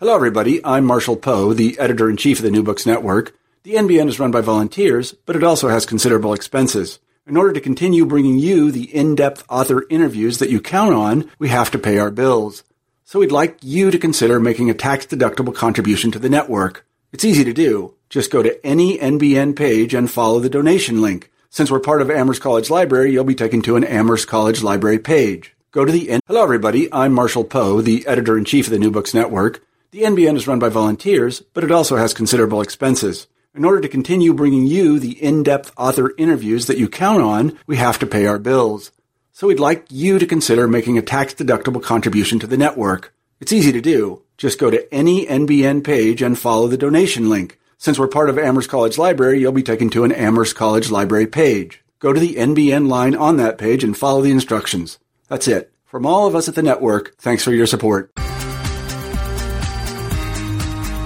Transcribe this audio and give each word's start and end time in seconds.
Hello, 0.00 0.14
everybody. 0.14 0.64
I'm 0.64 0.86
Marshall 0.86 1.16
Poe, 1.16 1.52
the 1.52 1.78
editor 1.78 2.08
in 2.08 2.16
chief 2.16 2.38
of 2.38 2.42
the 2.42 2.50
New 2.50 2.62
Books 2.62 2.86
Network. 2.86 3.36
The 3.64 3.74
NBN 3.74 4.08
is 4.08 4.18
run 4.18 4.30
by 4.30 4.40
volunteers, 4.40 5.12
but 5.26 5.36
it 5.36 5.44
also 5.44 5.68
has 5.68 5.84
considerable 5.84 6.32
expenses. 6.32 7.00
In 7.26 7.36
order 7.36 7.52
to 7.52 7.60
continue 7.60 8.06
bringing 8.06 8.38
you 8.38 8.70
the 8.70 8.84
in-depth 8.96 9.44
author 9.50 9.84
interviews 9.90 10.38
that 10.38 10.48
you 10.48 10.58
count 10.58 10.94
on, 10.94 11.30
we 11.38 11.50
have 11.50 11.70
to 11.72 11.78
pay 11.78 11.98
our 11.98 12.10
bills. 12.10 12.64
So 13.04 13.18
we'd 13.18 13.30
like 13.30 13.58
you 13.60 13.90
to 13.90 13.98
consider 13.98 14.40
making 14.40 14.70
a 14.70 14.74
tax-deductible 14.74 15.54
contribution 15.54 16.10
to 16.12 16.18
the 16.18 16.30
network. 16.30 16.86
It's 17.12 17.26
easy 17.26 17.44
to 17.44 17.52
do. 17.52 17.92
Just 18.08 18.30
go 18.30 18.42
to 18.42 18.66
any 18.66 18.96
NBN 18.96 19.54
page 19.54 19.92
and 19.92 20.10
follow 20.10 20.40
the 20.40 20.48
donation 20.48 21.02
link. 21.02 21.30
Since 21.50 21.70
we're 21.70 21.78
part 21.78 22.00
of 22.00 22.10
Amherst 22.10 22.40
College 22.40 22.70
Library, 22.70 23.12
you'll 23.12 23.24
be 23.24 23.34
taken 23.34 23.60
to 23.60 23.76
an 23.76 23.84
Amherst 23.84 24.28
College 24.28 24.62
Library 24.62 24.98
page. 24.98 25.54
Go 25.72 25.84
to 25.84 25.92
the 25.92 26.08
N- 26.08 26.20
Hello, 26.26 26.42
everybody. 26.42 26.90
I'm 26.90 27.12
Marshall 27.12 27.44
Poe, 27.44 27.82
the 27.82 28.06
editor 28.06 28.38
in 28.38 28.46
chief 28.46 28.66
of 28.66 28.72
the 28.72 28.78
New 28.78 28.90
Books 28.90 29.12
Network. 29.12 29.62
The 29.92 30.02
NBN 30.02 30.36
is 30.36 30.46
run 30.46 30.60
by 30.60 30.68
volunteers, 30.68 31.40
but 31.40 31.64
it 31.64 31.72
also 31.72 31.96
has 31.96 32.14
considerable 32.14 32.60
expenses. 32.60 33.26
In 33.56 33.64
order 33.64 33.80
to 33.80 33.88
continue 33.88 34.32
bringing 34.32 34.64
you 34.64 35.00
the 35.00 35.20
in-depth 35.20 35.72
author 35.76 36.14
interviews 36.16 36.66
that 36.66 36.78
you 36.78 36.88
count 36.88 37.22
on, 37.22 37.58
we 37.66 37.76
have 37.76 37.98
to 37.98 38.06
pay 38.06 38.26
our 38.26 38.38
bills. 38.38 38.92
So 39.32 39.48
we'd 39.48 39.58
like 39.58 39.86
you 39.90 40.20
to 40.20 40.26
consider 40.26 40.68
making 40.68 40.96
a 40.96 41.02
tax-deductible 41.02 41.82
contribution 41.82 42.38
to 42.38 42.46
the 42.46 42.56
network. 42.56 43.12
It's 43.40 43.52
easy 43.52 43.72
to 43.72 43.80
do. 43.80 44.22
Just 44.36 44.60
go 44.60 44.70
to 44.70 44.94
any 44.94 45.26
NBN 45.26 45.82
page 45.82 46.22
and 46.22 46.38
follow 46.38 46.68
the 46.68 46.78
donation 46.78 47.28
link. 47.28 47.58
Since 47.76 47.98
we're 47.98 48.06
part 48.06 48.30
of 48.30 48.38
Amherst 48.38 48.68
College 48.68 48.96
Library, 48.96 49.40
you'll 49.40 49.50
be 49.50 49.64
taken 49.64 49.90
to 49.90 50.04
an 50.04 50.12
Amherst 50.12 50.54
College 50.54 50.92
Library 50.92 51.26
page. 51.26 51.82
Go 51.98 52.12
to 52.12 52.20
the 52.20 52.36
NBN 52.36 52.86
line 52.86 53.16
on 53.16 53.38
that 53.38 53.58
page 53.58 53.82
and 53.82 53.98
follow 53.98 54.22
the 54.22 54.30
instructions. 54.30 55.00
That's 55.26 55.48
it. 55.48 55.72
From 55.84 56.06
all 56.06 56.28
of 56.28 56.36
us 56.36 56.48
at 56.48 56.54
the 56.54 56.62
network, 56.62 57.16
thanks 57.16 57.42
for 57.42 57.52
your 57.52 57.66
support. 57.66 58.12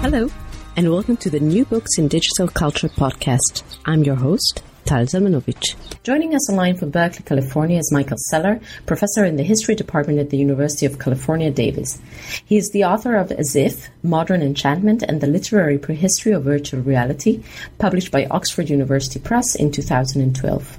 Hello, 0.07 0.29
and 0.75 0.91
welcome 0.91 1.17
to 1.17 1.31
the 1.31 1.39
New 1.39 1.65
Books 1.65 1.97
in 1.97 2.07
Digital 2.07 2.47
Culture 2.47 2.89
podcast. 2.89 3.63
I'm 3.85 4.03
your 4.03 4.13
host, 4.13 4.61
Tal 4.85 5.05
Zelmanovic. 5.05 5.73
Joining 6.03 6.35
us 6.35 6.47
online 6.47 6.77
from 6.77 6.91
Berkeley, 6.91 7.23
California 7.25 7.79
is 7.79 7.91
Michael 7.91 8.19
Saler, 8.29 8.59
professor 8.85 9.25
in 9.25 9.35
the 9.35 9.41
History 9.41 9.73
Department 9.73 10.19
at 10.19 10.29
the 10.29 10.37
University 10.37 10.85
of 10.85 10.99
California, 10.99 11.49
Davis. 11.49 11.99
He 12.45 12.55
is 12.55 12.69
the 12.69 12.83
author 12.83 13.15
of 13.15 13.31
As 13.31 13.55
If, 13.55 13.89
Modern 14.03 14.43
Enchantment 14.43 15.01
and 15.01 15.21
the 15.21 15.27
Literary 15.27 15.79
Prehistory 15.79 16.33
of 16.33 16.43
Virtual 16.43 16.81
Reality, 16.81 17.41
published 17.79 18.11
by 18.11 18.27
Oxford 18.29 18.69
University 18.69 19.19
Press 19.19 19.55
in 19.55 19.71
2012. 19.71 20.77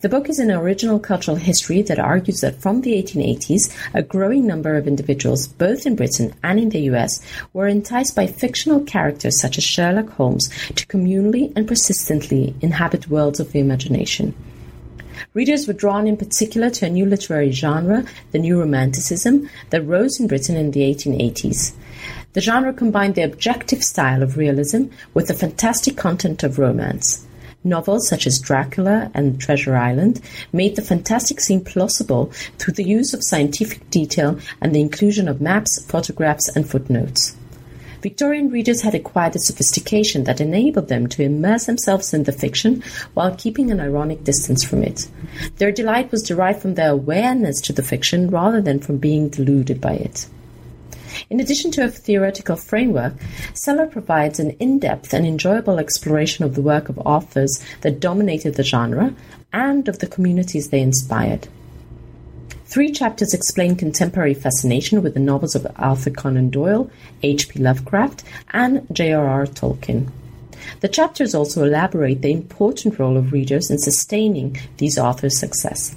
The 0.00 0.08
book 0.08 0.30
is 0.30 0.38
an 0.38 0.50
original 0.50 0.98
cultural 0.98 1.36
history 1.36 1.82
that 1.82 1.98
argues 1.98 2.40
that 2.40 2.58
from 2.58 2.80
the 2.80 2.94
1880s, 3.02 3.70
a 3.92 4.02
growing 4.02 4.46
number 4.46 4.76
of 4.76 4.86
individuals, 4.86 5.46
both 5.46 5.84
in 5.84 5.94
Britain 5.94 6.32
and 6.42 6.58
in 6.58 6.70
the 6.70 6.80
US, 6.92 7.20
were 7.52 7.68
enticed 7.68 8.16
by 8.16 8.26
fictional 8.26 8.80
characters 8.80 9.38
such 9.38 9.58
as 9.58 9.64
Sherlock 9.64 10.08
Holmes 10.08 10.48
to 10.74 10.86
communally 10.86 11.52
and 11.54 11.68
persistently 11.68 12.54
inhabit 12.62 13.10
worlds 13.10 13.40
of 13.40 13.52
the 13.52 13.58
imagination. 13.58 14.34
Readers 15.34 15.66
were 15.66 15.74
drawn 15.74 16.06
in 16.06 16.16
particular 16.16 16.70
to 16.70 16.86
a 16.86 16.90
new 16.90 17.04
literary 17.04 17.50
genre, 17.50 18.06
the 18.32 18.38
New 18.38 18.58
Romanticism, 18.58 19.50
that 19.68 19.82
rose 19.82 20.18
in 20.18 20.28
Britain 20.28 20.56
in 20.56 20.70
the 20.70 20.80
1880s. 20.80 21.74
The 22.32 22.40
genre 22.40 22.72
combined 22.72 23.16
the 23.16 23.24
objective 23.24 23.82
style 23.82 24.22
of 24.22 24.38
realism 24.38 24.84
with 25.12 25.28
the 25.28 25.34
fantastic 25.34 25.98
content 25.98 26.42
of 26.42 26.58
romance. 26.58 27.26
Novels 27.62 28.08
such 28.08 28.26
as 28.26 28.38
Dracula 28.38 29.10
and 29.12 29.38
Treasure 29.38 29.76
Island 29.76 30.22
made 30.50 30.76
the 30.76 30.82
fantastic 30.82 31.40
seem 31.40 31.62
plausible 31.62 32.32
through 32.58 32.72
the 32.72 32.84
use 32.84 33.12
of 33.12 33.22
scientific 33.22 33.90
detail 33.90 34.38
and 34.62 34.74
the 34.74 34.80
inclusion 34.80 35.28
of 35.28 35.42
maps, 35.42 35.84
photographs, 35.84 36.48
and 36.56 36.68
footnotes. 36.68 37.36
Victorian 38.00 38.48
readers 38.48 38.80
had 38.80 38.94
acquired 38.94 39.36
a 39.36 39.38
sophistication 39.38 40.24
that 40.24 40.40
enabled 40.40 40.88
them 40.88 41.06
to 41.08 41.22
immerse 41.22 41.66
themselves 41.66 42.14
in 42.14 42.24
the 42.24 42.32
fiction 42.32 42.82
while 43.12 43.36
keeping 43.36 43.70
an 43.70 43.78
ironic 43.78 44.24
distance 44.24 44.64
from 44.64 44.82
it. 44.82 45.06
Their 45.56 45.70
delight 45.70 46.10
was 46.10 46.22
derived 46.22 46.62
from 46.62 46.76
their 46.76 46.92
awareness 46.92 47.60
to 47.62 47.74
the 47.74 47.82
fiction 47.82 48.30
rather 48.30 48.62
than 48.62 48.80
from 48.80 48.96
being 48.96 49.28
deluded 49.28 49.82
by 49.82 49.92
it. 49.92 50.26
In 51.30 51.38
addition 51.38 51.70
to 51.72 51.84
a 51.84 51.88
theoretical 51.88 52.56
framework, 52.56 53.14
Saler 53.54 53.86
provides 53.86 54.40
an 54.40 54.50
in-depth 54.58 55.14
and 55.14 55.24
enjoyable 55.24 55.78
exploration 55.78 56.44
of 56.44 56.56
the 56.56 56.60
work 56.60 56.88
of 56.88 56.98
authors 56.98 57.62
that 57.82 58.00
dominated 58.00 58.56
the 58.56 58.64
genre 58.64 59.14
and 59.52 59.86
of 59.86 60.00
the 60.00 60.08
communities 60.08 60.70
they 60.70 60.80
inspired. 60.80 61.46
Three 62.64 62.90
chapters 62.90 63.32
explain 63.32 63.76
contemporary 63.76 64.34
fascination 64.34 65.02
with 65.02 65.14
the 65.14 65.20
novels 65.20 65.54
of 65.54 65.68
Arthur 65.76 66.10
Conan 66.10 66.50
Doyle, 66.50 66.90
H.P. 67.22 67.60
Lovecraft, 67.60 68.24
and 68.52 68.84
J.R.R. 68.90 69.46
Tolkien. 69.46 70.10
The 70.80 70.88
chapters 70.88 71.32
also 71.32 71.62
elaborate 71.62 72.22
the 72.22 72.32
important 72.32 72.98
role 72.98 73.16
of 73.16 73.32
readers 73.32 73.70
in 73.70 73.78
sustaining 73.78 74.58
these 74.78 74.98
authors' 74.98 75.38
success. 75.38 75.94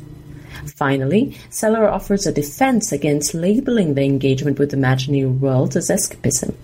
Finally, 0.66 1.38
Saler 1.50 1.90
offers 1.90 2.25
a 2.25 2.31
defense 2.31 2.91
against 2.91 3.34
labeling 3.34 3.94
the 3.94 4.03
engagement 4.03 4.59
with 4.59 4.72
the 4.72 4.78
imaginary 4.78 5.25
worlds 5.25 5.75
as 5.75 5.90
escapism. 5.90 6.56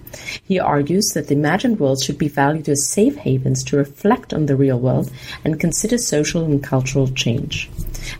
He 0.44 0.60
argues 0.60 1.10
that 1.14 1.28
the 1.28 1.36
imagined 1.36 1.80
worlds 1.80 2.04
should 2.04 2.18
be 2.18 2.28
valued 2.28 2.68
as 2.70 2.88
safe 2.88 3.16
havens 3.18 3.64
to 3.66 3.78
reflect 3.78 4.34
on 4.34 4.46
the 4.46 4.56
real 4.56 4.80
world 4.80 5.12
and 5.44 5.60
consider 5.60 5.98
social 5.98 6.44
and 6.44 6.64
cultural 6.64 7.08
change. 7.10 7.70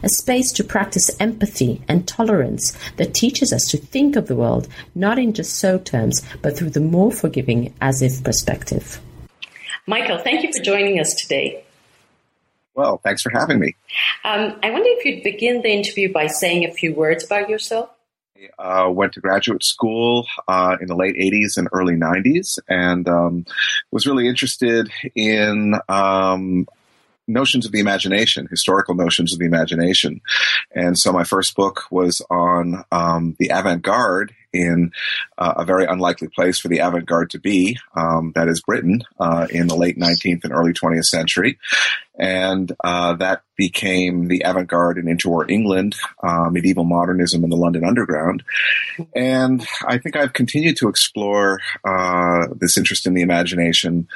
A 0.04 0.10
space 0.10 0.52
to 0.54 0.64
practice 0.64 1.10
empathy 1.20 1.82
and 1.88 2.08
tolerance 2.08 2.78
that 2.98 3.14
teaches 3.14 3.52
us 3.52 3.66
to 3.68 3.78
think 3.78 4.16
of 4.16 4.28
the 4.28 4.36
world 4.36 4.68
not 4.94 5.18
in 5.18 5.34
just 5.34 5.56
so 5.56 5.78
terms, 5.78 6.22
but 6.42 6.58
through 6.58 6.72
the 6.72 6.80
more 6.80 7.12
forgiving 7.12 7.74
as 7.82 8.02
if 8.02 8.24
perspective. 8.24 9.00
Michael, 9.88 10.20
thank 10.20 10.44
you 10.44 10.52
for 10.56 10.64
joining 10.64 11.00
us 11.00 11.14
today. 11.16 11.64
Well, 12.80 13.02
thanks 13.04 13.22
for 13.22 13.30
having 13.30 13.60
me. 13.60 13.76
Um, 14.24 14.58
I 14.64 14.70
wonder 14.70 14.88
if 14.88 15.04
you'd 15.04 15.22
begin 15.22 15.62
the 15.62 15.70
interview 15.70 16.14
by 16.14 16.28
saying 16.28 16.64
a 16.64 16.72
few 16.72 16.94
words 16.94 17.26
about 17.26 17.50
yourself. 17.50 17.90
I 18.58 18.84
uh, 18.84 18.90
went 18.90 19.12
to 19.14 19.20
graduate 19.20 19.66
school 19.66 20.26
uh, 20.48 20.78
in 20.80 20.88
the 20.88 20.96
late 20.96 21.18
80s 21.18 21.58
and 21.58 21.68
early 21.74 21.96
90s 21.96 22.58
and 22.70 23.06
um, 23.10 23.46
was 23.92 24.08
really 24.08 24.30
interested 24.30 24.90
in 25.14 25.76
um, 25.90 26.70
notions 27.28 27.66
of 27.66 27.72
the 27.72 27.80
imagination, 27.80 28.48
historical 28.50 28.96
notions 28.96 29.34
of 29.34 29.40
the 29.40 29.46
imagination. 29.46 30.22
And 30.74 30.98
so 30.98 31.12
my 31.14 31.24
first 31.24 31.56
book 31.56 31.84
was 31.92 32.22
on 32.30 32.84
um, 32.94 33.36
the 33.40 33.50
avant 33.50 33.82
garde 33.82 34.34
in 34.52 34.92
uh, 35.38 35.54
a 35.58 35.66
very 35.66 35.86
unlikely 35.86 36.28
place 36.28 36.60
for 36.60 36.68
the 36.70 36.80
avant 36.80 37.06
garde 37.06 37.30
to 37.32 37.40
be, 37.40 37.78
um, 37.96 38.32
that 38.36 38.48
is 38.48 38.62
Britain, 38.62 39.04
uh, 39.20 39.48
in 39.52 39.68
the 39.68 39.76
late 39.76 39.98
19th 39.98 40.44
and 40.44 40.54
early 40.54 40.74
20th 40.74 41.06
century. 41.06 41.60
And 42.20 42.72
uh, 42.84 43.14
that 43.16 43.44
became 43.56 44.28
the 44.28 44.42
avant 44.46 44.68
garde 44.68 44.98
in 44.98 45.06
interwar 45.06 45.50
England, 45.50 45.96
uh, 46.22 46.50
medieval 46.50 46.84
modernism, 46.84 47.44
and 47.44 47.52
the 47.52 47.58
London 47.58 47.86
Underground. 47.86 48.44
And 49.16 49.66
I 49.86 49.98
think 49.98 50.16
I've 50.16 50.34
continued 50.34 50.78
to 50.78 50.90
explore 50.90 51.60
uh, 51.86 52.48
this 52.56 52.78
interest 52.78 53.08
in 53.08 53.14
the 53.14 53.22
imagination, 53.22 54.08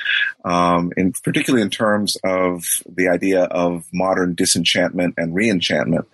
um, 0.44 0.92
in, 0.97 1.13
particularly 1.24 1.63
in 1.63 1.69
terms 1.69 2.18
of 2.24 2.63
the 2.88 3.08
idea 3.08 3.44
of 3.44 3.86
modern 3.94 4.36
disenchantment 4.36 5.16
and 5.18 5.34
reenchantment. 5.34 6.06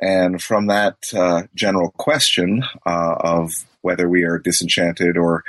And 0.00 0.42
from 0.42 0.66
that 0.66 0.96
uh, 1.14 1.44
general 1.54 1.92
question 1.92 2.64
uh, 2.84 3.14
of 3.20 3.52
whether 3.82 4.08
we 4.08 4.24
are 4.24 4.38
disenchanted 4.38 5.16
or 5.16 5.44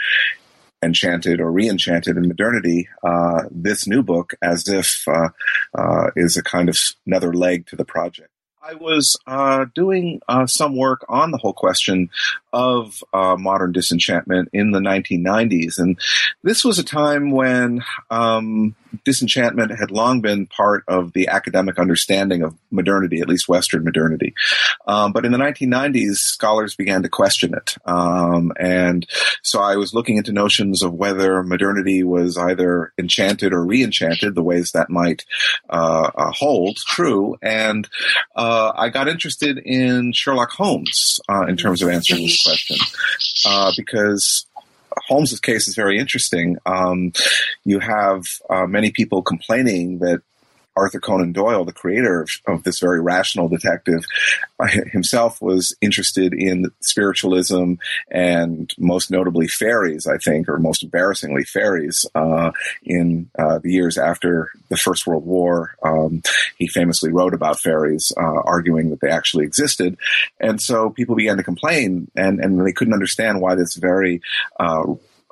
enchanted 0.84 1.40
or 1.40 1.52
re-enchanted 1.52 2.18
in 2.18 2.28
modernity, 2.28 2.88
uh, 3.04 3.44
this 3.52 3.88
new 3.88 4.04
book, 4.04 4.34
as 4.42 4.68
if, 4.68 5.04
uh, 5.08 5.30
uh, 5.78 6.12
is 6.16 6.38
a 6.38 6.44
kind 6.44 6.70
of 6.70 6.78
another 7.06 7.34
leg 7.34 7.68
to 7.68 7.76
the 7.76 7.86
project. 7.86 8.30
I 8.66 8.76
was 8.76 9.18
uh, 9.28 9.66
doing 9.76 10.22
uh, 10.30 10.48
some 10.48 10.78
work 10.78 11.06
on 11.10 11.32
the 11.32 11.38
whole 11.38 11.54
question 11.54 12.10
of 12.54 13.04
uh, 13.14 13.36
modern 13.38 13.74
disenchantment 13.74 14.50
in 14.54 14.72
the 14.72 14.80
1990s, 14.80 15.80
and 15.80 16.00
this 16.44 16.64
was 16.64 16.80
a 16.80 16.84
time 16.84 17.32
when 17.32 17.84
um, 18.10 18.76
disenchantment 19.04 19.78
had 19.78 19.92
long 19.92 20.22
been 20.22 20.48
part 20.48 20.84
of 20.88 21.14
the 21.14 21.28
academic 21.28 21.80
understanding 21.80 22.44
of 22.44 22.56
modernity, 22.72 23.22
at 23.22 23.28
least 23.28 23.48
Western 23.48 23.84
modernity. 23.84 24.34
Um, 24.88 25.12
but 25.12 25.26
in 25.26 25.32
the 25.32 25.38
1990s, 25.38 26.16
scholars 26.16 26.76
began 26.76 27.04
to 27.04 27.10
question 27.10 27.54
it. 27.54 27.76
Um, 27.86 28.52
and 28.60 29.08
so 29.42 29.62
I 29.62 29.76
was 29.76 29.94
looking 29.94 30.18
into 30.18 30.32
notions 30.32 30.82
of 30.82 30.94
whether 30.94 31.44
modernity 31.44 32.04
was 32.04 32.38
either 32.38 32.94
enchanted 32.98 33.54
or 33.54 33.66
re-enchanted, 33.66 34.36
the 34.36 34.44
ways 34.44 34.72
that 34.72 34.90
might 34.90 35.26
uh, 35.70 36.12
uh, 36.16 36.32
hold 36.32 36.78
true. 36.78 37.38
And 37.42 37.88
uh, 38.36 38.72
I 38.76 38.90
got 38.90 39.08
interested 39.08 39.58
in 39.58 40.12
Sherlock 40.14 40.52
Holmes 40.52 41.20
uh, 41.30 41.46
in 41.46 41.58
terms 41.58 41.82
of 41.82 41.90
answering 41.90 42.24
this 42.24 42.44
question 42.44 42.78
uh, 43.46 43.72
because 43.76 44.46
Holmes's 45.14 45.40
case 45.40 45.68
is 45.68 45.76
very 45.76 46.00
interesting. 46.00 46.58
Um, 46.66 47.14
you 47.64 47.78
have 47.80 48.24
uh, 48.50 48.66
many 48.66 48.92
people 48.92 49.22
complaining 49.22 50.00
that 50.00 50.24
Arthur 50.76 51.00
Conan 51.00 51.32
Doyle, 51.32 51.66
the 51.66 51.74
creator 51.74 52.22
of, 52.22 52.30
of 52.48 52.64
this 52.64 52.80
very 52.80 53.02
rational 53.02 53.48
detective, 53.48 54.06
uh, 54.60 54.68
himself 54.92 55.42
was 55.42 55.76
interested 55.82 56.34
in 56.34 56.72
spiritualism 56.82 57.74
and 58.10 58.72
most 58.78 59.12
notably 59.12 59.48
fairies, 59.48 60.08
I 60.08 60.18
think, 60.18 60.50
or 60.50 60.58
most 60.58 60.84
embarrassingly 60.84 61.44
fairies 61.44 62.06
uh, 62.16 62.52
in 62.84 63.30
uh, 63.38 63.60
the 63.60 63.72
years 63.72 63.98
after 63.98 64.50
the 64.70 64.78
First 64.78 65.06
World 65.06 65.26
War. 65.26 65.76
Um, 65.84 66.24
he 66.58 66.68
famously 66.68 67.12
wrote 67.12 67.34
about 67.34 67.60
fairies, 67.60 68.12
uh, 68.18 68.42
arguing 68.46 68.90
that 68.90 69.02
they 69.02 69.10
actually 69.10 69.46
existed. 69.46 69.98
And 70.40 70.62
so 70.62 70.90
people 70.90 71.16
began 71.16 71.38
to 71.38 71.44
complain 71.44 72.10
and, 72.16 72.40
and 72.40 72.66
they 72.66 72.74
couldn't 72.74 72.94
understand 72.94 73.42
why 73.42 73.56
this 73.56 73.76
very 73.76 74.22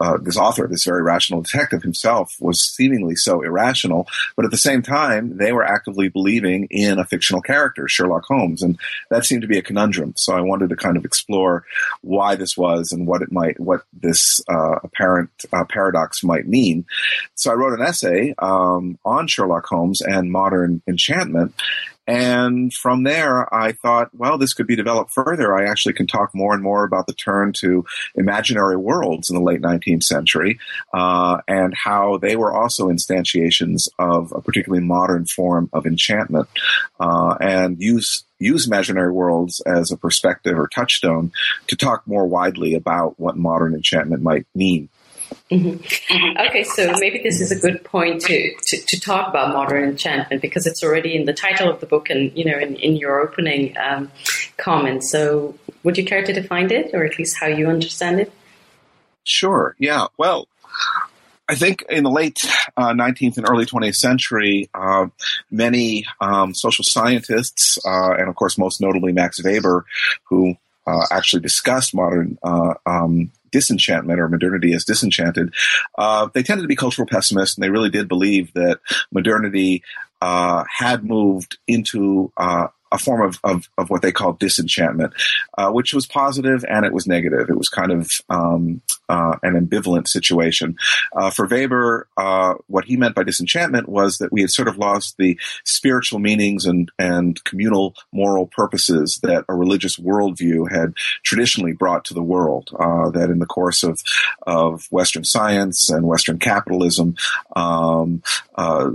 uh, 0.01 0.17
this 0.17 0.37
author, 0.37 0.67
this 0.67 0.83
very 0.83 1.03
rational 1.03 1.41
detective 1.41 1.83
himself, 1.83 2.35
was 2.39 2.61
seemingly 2.61 3.15
so 3.15 3.41
irrational, 3.41 4.07
but 4.35 4.45
at 4.45 4.51
the 4.51 4.57
same 4.57 4.81
time, 4.81 5.37
they 5.37 5.51
were 5.51 5.63
actively 5.63 6.09
believing 6.09 6.67
in 6.71 6.99
a 6.99 7.05
fictional 7.05 7.41
character, 7.41 7.87
Sherlock 7.87 8.25
Holmes, 8.25 8.61
and 8.61 8.79
that 9.09 9.25
seemed 9.25 9.43
to 9.43 9.47
be 9.47 9.57
a 9.57 9.61
conundrum. 9.61 10.13
So 10.17 10.35
I 10.35 10.41
wanted 10.41 10.69
to 10.69 10.75
kind 10.75 10.97
of 10.97 11.05
explore 11.05 11.65
why 12.01 12.35
this 12.35 12.57
was 12.57 12.91
and 12.91 13.07
what 13.07 13.21
it 13.21 13.31
might, 13.31 13.59
what 13.59 13.83
this 13.93 14.41
uh, 14.49 14.79
apparent 14.83 15.29
uh, 15.53 15.65
paradox 15.69 16.23
might 16.23 16.47
mean. 16.47 16.85
So 17.35 17.51
I 17.51 17.55
wrote 17.55 17.79
an 17.79 17.85
essay 17.85 18.33
um, 18.39 18.97
on 19.05 19.27
Sherlock 19.27 19.65
Holmes 19.65 20.01
and 20.01 20.31
modern 20.31 20.81
enchantment, 20.87 21.53
and 22.07 22.73
from 22.73 23.03
there, 23.03 23.53
I 23.53 23.73
thought, 23.73 24.09
well, 24.13 24.37
this 24.37 24.53
could 24.53 24.67
be 24.67 24.75
developed 24.75 25.11
further. 25.11 25.55
I 25.55 25.69
actually 25.69 25.93
can 25.93 26.07
talk 26.07 26.33
more 26.33 26.53
and 26.53 26.63
more 26.63 26.83
about 26.83 27.07
the 27.07 27.13
turn 27.13 27.53
to 27.59 27.85
imaginary 28.15 28.75
worlds 28.75 29.29
in 29.29 29.35
the 29.35 29.41
late 29.41 29.61
19th 29.61 30.03
century 30.03 30.59
uh, 30.93 31.41
and 31.47 31.73
how 31.75 32.17
they 32.17 32.35
were 32.35 32.53
also 32.53 32.87
instantiations 32.87 33.87
of 33.99 34.33
a 34.35 34.41
particularly 34.41 34.83
modern 34.83 35.25
form 35.25 35.69
of 35.73 35.85
enchantment 35.85 36.47
uh, 36.99 37.35
and 37.39 37.81
use 37.81 38.23
use 38.39 38.65
imaginary 38.65 39.11
worlds 39.11 39.61
as 39.67 39.91
a 39.91 39.97
perspective 39.97 40.57
or 40.57 40.67
touchstone 40.67 41.31
to 41.67 41.75
talk 41.75 42.07
more 42.07 42.25
widely 42.25 42.73
about 42.73 43.19
what 43.19 43.37
modern 43.37 43.75
enchantment 43.75 44.23
might 44.23 44.47
mean. 44.55 44.89
Mm-hmm. 45.51 46.37
Okay, 46.47 46.63
so 46.63 46.93
maybe 46.99 47.19
this 47.21 47.41
is 47.41 47.51
a 47.51 47.59
good 47.59 47.83
point 47.83 48.21
to, 48.21 48.55
to, 48.67 48.77
to, 48.87 48.99
talk 49.01 49.27
about 49.27 49.53
modern 49.53 49.83
enchantment 49.83 50.41
because 50.41 50.65
it's 50.65 50.81
already 50.81 51.13
in 51.13 51.25
the 51.25 51.33
title 51.33 51.69
of 51.69 51.81
the 51.81 51.85
book 51.85 52.09
and 52.09 52.31
you 52.37 52.45
know 52.45 52.57
in, 52.57 52.77
in 52.77 52.95
your 52.95 53.19
opening 53.19 53.75
um, 53.77 54.09
comments. 54.55 55.11
So, 55.11 55.55
would 55.83 55.97
you 55.97 56.05
care 56.05 56.23
to 56.23 56.31
define 56.31 56.71
it, 56.71 56.91
or 56.93 57.03
at 57.03 57.19
least 57.19 57.37
how 57.37 57.47
you 57.47 57.67
understand 57.67 58.21
it? 58.21 58.31
Sure. 59.25 59.75
Yeah. 59.77 60.07
Well, 60.17 60.47
I 61.49 61.55
think 61.55 61.83
in 61.89 62.05
the 62.05 62.09
late 62.09 62.39
uh, 62.77 62.93
19th 62.93 63.35
and 63.35 63.49
early 63.49 63.65
20th 63.65 63.97
century, 63.97 64.69
uh, 64.73 65.07
many 65.49 66.05
um, 66.21 66.53
social 66.53 66.85
scientists, 66.85 67.77
uh, 67.85 68.13
and 68.13 68.29
of 68.29 68.35
course, 68.35 68.57
most 68.57 68.79
notably 68.79 69.11
Max 69.11 69.43
Weber, 69.43 69.85
who 70.23 70.55
uh, 70.87 71.05
actually 71.11 71.41
discussed 71.41 71.93
modern 71.93 72.37
uh, 72.41 72.75
um, 72.85 73.31
disenchantment 73.51 74.19
or 74.19 74.27
modernity 74.27 74.73
as 74.73 74.85
disenchanted, 74.85 75.53
uh, 75.97 76.29
they 76.33 76.43
tended 76.43 76.63
to 76.63 76.67
be 76.67 76.75
cultural 76.75 77.07
pessimists, 77.07 77.55
and 77.55 77.63
they 77.63 77.69
really 77.69 77.89
did 77.89 78.07
believe 78.07 78.53
that 78.53 78.79
modernity 79.11 79.83
uh, 80.21 80.63
had 80.69 81.03
moved 81.03 81.57
into 81.67 82.31
uh, 82.37 82.67
a 82.91 82.97
form 82.97 83.21
of, 83.27 83.39
of, 83.43 83.69
of, 83.77 83.89
what 83.89 84.01
they 84.01 84.11
call 84.11 84.33
disenchantment, 84.33 85.13
uh, 85.57 85.71
which 85.71 85.93
was 85.93 86.05
positive 86.05 86.65
and 86.67 86.85
it 86.85 86.93
was 86.93 87.07
negative. 87.07 87.49
It 87.49 87.57
was 87.57 87.69
kind 87.69 87.91
of 87.91 88.09
um, 88.29 88.81
uh, 89.09 89.37
an 89.43 89.53
ambivalent 89.53 90.07
situation. 90.07 90.77
Uh, 91.15 91.29
for 91.29 91.47
Weber, 91.47 92.07
uh, 92.17 92.55
what 92.67 92.85
he 92.85 92.97
meant 92.97 93.15
by 93.15 93.23
disenchantment 93.23 93.87
was 93.89 94.17
that 94.17 94.31
we 94.31 94.41
had 94.41 94.49
sort 94.49 94.67
of 94.67 94.77
lost 94.77 95.17
the 95.17 95.39
spiritual 95.63 96.19
meanings 96.19 96.65
and, 96.65 96.91
and 96.99 97.43
communal 97.43 97.95
moral 98.11 98.47
purposes 98.47 99.19
that 99.23 99.45
a 99.47 99.53
religious 99.53 99.97
worldview 99.97 100.71
had 100.71 100.93
traditionally 101.23 101.73
brought 101.73 102.05
to 102.05 102.13
the 102.13 102.23
world. 102.23 102.69
Uh, 102.77 103.09
that 103.11 103.29
in 103.29 103.39
the 103.39 103.45
course 103.45 103.83
of, 103.83 104.01
of 104.47 104.87
Western 104.91 105.23
science 105.23 105.89
and 105.89 106.07
Western 106.07 106.39
capitalism, 106.39 107.15
um, 107.55 108.21
uh, 108.55 108.91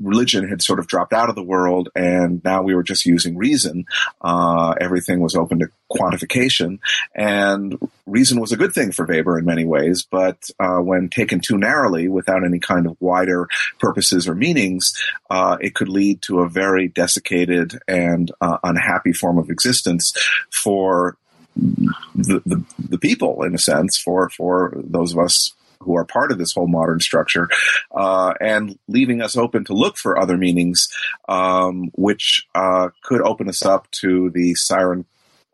religion 0.00 0.48
had 0.48 0.62
sort 0.62 0.78
of 0.78 0.86
dropped 0.86 1.12
out 1.12 1.28
of 1.28 1.34
the 1.34 1.42
world, 1.42 1.88
and 1.94 2.42
now 2.44 2.62
we 2.62 2.74
were 2.74 2.82
just 2.82 3.06
using 3.06 3.36
reason. 3.36 3.86
Uh, 4.20 4.74
everything 4.80 5.20
was 5.20 5.34
open 5.34 5.60
to 5.60 5.68
quantification, 5.90 6.78
and 7.14 7.78
reason 8.06 8.40
was 8.40 8.52
a 8.52 8.56
good 8.56 8.72
thing 8.72 8.92
for 8.92 9.06
Weber 9.06 9.38
in 9.38 9.44
many 9.44 9.64
ways. 9.64 10.06
But 10.08 10.50
uh, 10.58 10.78
when 10.78 11.08
taken 11.08 11.40
too 11.40 11.56
narrowly, 11.56 12.08
without 12.08 12.44
any 12.44 12.58
kind 12.58 12.86
of 12.86 12.96
wider 13.00 13.48
purposes 13.78 14.28
or 14.28 14.34
meanings, 14.34 14.92
uh, 15.30 15.56
it 15.60 15.74
could 15.74 15.88
lead 15.88 16.22
to 16.22 16.40
a 16.40 16.48
very 16.48 16.88
desiccated 16.88 17.78
and 17.88 18.30
uh, 18.40 18.58
unhappy 18.62 19.12
form 19.12 19.38
of 19.38 19.50
existence 19.50 20.12
for 20.50 21.16
the, 21.56 22.42
the, 22.44 22.64
the 22.78 22.98
people 22.98 23.42
in 23.42 23.54
a 23.54 23.58
sense 23.58 23.96
for 23.96 24.28
for 24.28 24.74
those 24.76 25.12
of 25.12 25.18
us 25.18 25.52
who 25.80 25.96
are 25.96 26.04
part 26.04 26.32
of 26.32 26.38
this 26.38 26.52
whole 26.52 26.66
modern 26.68 27.00
structure, 27.00 27.48
uh, 27.94 28.34
and 28.40 28.78
leaving 28.88 29.22
us 29.22 29.36
open 29.36 29.64
to 29.64 29.72
look 29.72 29.96
for 29.96 30.18
other 30.18 30.36
meanings, 30.36 30.88
um, 31.28 31.90
which 31.94 32.46
uh, 32.54 32.88
could 33.02 33.22
open 33.22 33.48
us 33.48 33.64
up 33.64 33.90
to 33.90 34.30
the 34.30 34.54
siren 34.54 35.04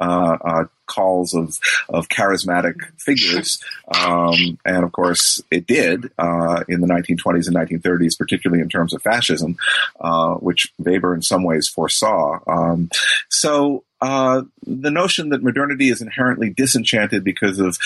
uh, 0.00 0.36
uh, 0.44 0.64
calls 0.86 1.34
of 1.34 1.58
of 1.88 2.08
charismatic 2.08 2.74
figures, 2.98 3.62
um, 3.94 4.58
and 4.64 4.84
of 4.84 4.92
course 4.92 5.42
it 5.50 5.66
did 5.66 6.10
uh, 6.18 6.64
in 6.68 6.80
the 6.80 6.86
1920s 6.86 7.46
and 7.46 7.56
1930s, 7.56 8.18
particularly 8.18 8.62
in 8.62 8.68
terms 8.68 8.92
of 8.92 9.02
fascism, 9.02 9.56
uh, 10.00 10.34
which 10.34 10.72
Weber 10.78 11.14
in 11.14 11.22
some 11.22 11.44
ways 11.44 11.68
foresaw. 11.68 12.38
Um, 12.46 12.90
so 13.28 13.84
uh, 14.02 14.42
the 14.66 14.90
notion 14.90 15.28
that 15.28 15.44
modernity 15.44 15.88
is 15.88 16.02
inherently 16.02 16.50
disenchanted 16.50 17.22
because 17.22 17.60
of 17.60 17.78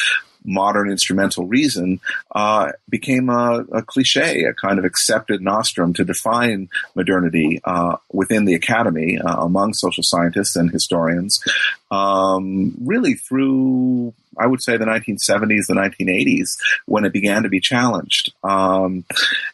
modern 0.46 0.90
instrumental 0.90 1.46
reason 1.46 2.00
uh, 2.34 2.72
became 2.88 3.28
a, 3.28 3.64
a, 3.72 3.82
cliche, 3.82 4.44
a 4.44 4.54
kind 4.54 4.78
of 4.78 4.84
accepted 4.84 5.42
nostrum 5.42 5.92
to 5.92 6.04
define 6.04 6.68
modernity 6.94 7.60
uh, 7.64 7.96
within 8.12 8.44
the 8.44 8.54
academy 8.54 9.18
uh, 9.18 9.42
among 9.42 9.74
social 9.74 10.02
scientists 10.02 10.56
and 10.56 10.70
historians, 10.70 11.42
um, 11.90 12.74
really 12.86 13.14
through 13.14 14.14
I 14.38 14.46
would 14.46 14.62
say 14.62 14.76
the 14.76 14.84
1970s, 14.84 15.66
the 15.66 15.74
1980s, 15.74 16.56
when 16.86 17.04
it 17.04 17.12
began 17.12 17.42
to 17.42 17.48
be 17.48 17.60
challenged. 17.60 18.32
Um, 18.42 19.04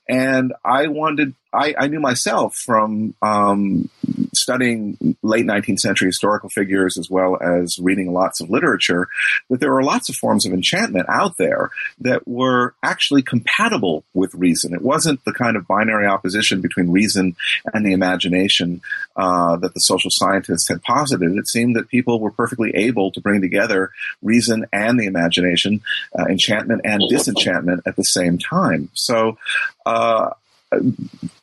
and 0.08 0.52
I 0.64 0.88
wanted, 0.88 1.34
I, 1.52 1.75
I 1.79 1.87
knew 1.88 2.00
myself 2.00 2.56
from 2.56 3.14
um, 3.23 3.88
studying 4.34 5.17
late 5.23 5.46
19th 5.46 5.81
century 5.81 6.08
historical 6.08 6.49
figures 6.49 6.99
as 6.99 7.08
well 7.08 7.38
as 7.40 7.79
reading 7.79 8.12
lots 8.12 8.40
of 8.40 8.50
literature 8.50 9.08
that 9.50 9.61
there 9.61 9.73
were 9.73 9.82
lots 9.82 10.08
of 10.08 10.17
forms 10.17 10.46
of 10.46 10.52
enchantment 10.52 11.06
out 11.08 11.37
there 11.38 11.70
that 12.00 12.26
were 12.26 12.75
actually 12.82 13.23
compatible 13.23 14.05
with 14.14 14.35
reason. 14.35 14.75
It 14.75 14.83
wasn't 14.83 15.25
the 15.25 15.33
kind 15.33 15.57
of 15.57 15.66
binary 15.66 16.07
opposition 16.07 16.61
between 16.61 16.90
reason 16.90 17.37
and 17.73 17.87
the 17.87 17.92
imagination 17.92 18.83
uh, 19.16 19.57
that 19.57 19.75
the 19.75 19.80
social 19.80 20.11
scientists 20.11 20.68
had 20.68 20.83
posited. 20.83 21.37
It 21.37 21.49
seemed 21.49 21.76
that 21.76 21.88
people 21.88 22.21
were 22.21 22.30
perfectly 22.30 22.71
able 22.75 23.12
to 23.12 23.21
bring 23.21 23.40
together 23.40 23.90
reason 24.23 24.66
and 24.73 24.99
the 24.99 25.07
imagination, 25.07 25.81
uh, 26.19 26.25
enchantment 26.26 26.83
and 26.85 27.02
disenchantment 27.09 27.83
at 27.87 27.97
the 27.97 28.05
same 28.05 28.38
time. 28.38 28.88
So, 28.95 29.38
uh, 29.87 30.31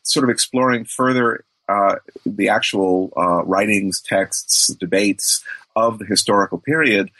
sort 0.03 0.23
of 0.23 0.29
exploring 0.29 0.85
further 0.85 1.43
uh, 1.67 1.95
the 2.25 2.49
actual 2.49 3.13
uh, 3.15 3.43
writings, 3.43 4.01
texts, 4.01 4.73
debates 4.79 5.43
of 5.75 5.99
the 5.99 6.05
historical 6.05 6.57
period, 6.57 7.11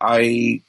I 0.00 0.60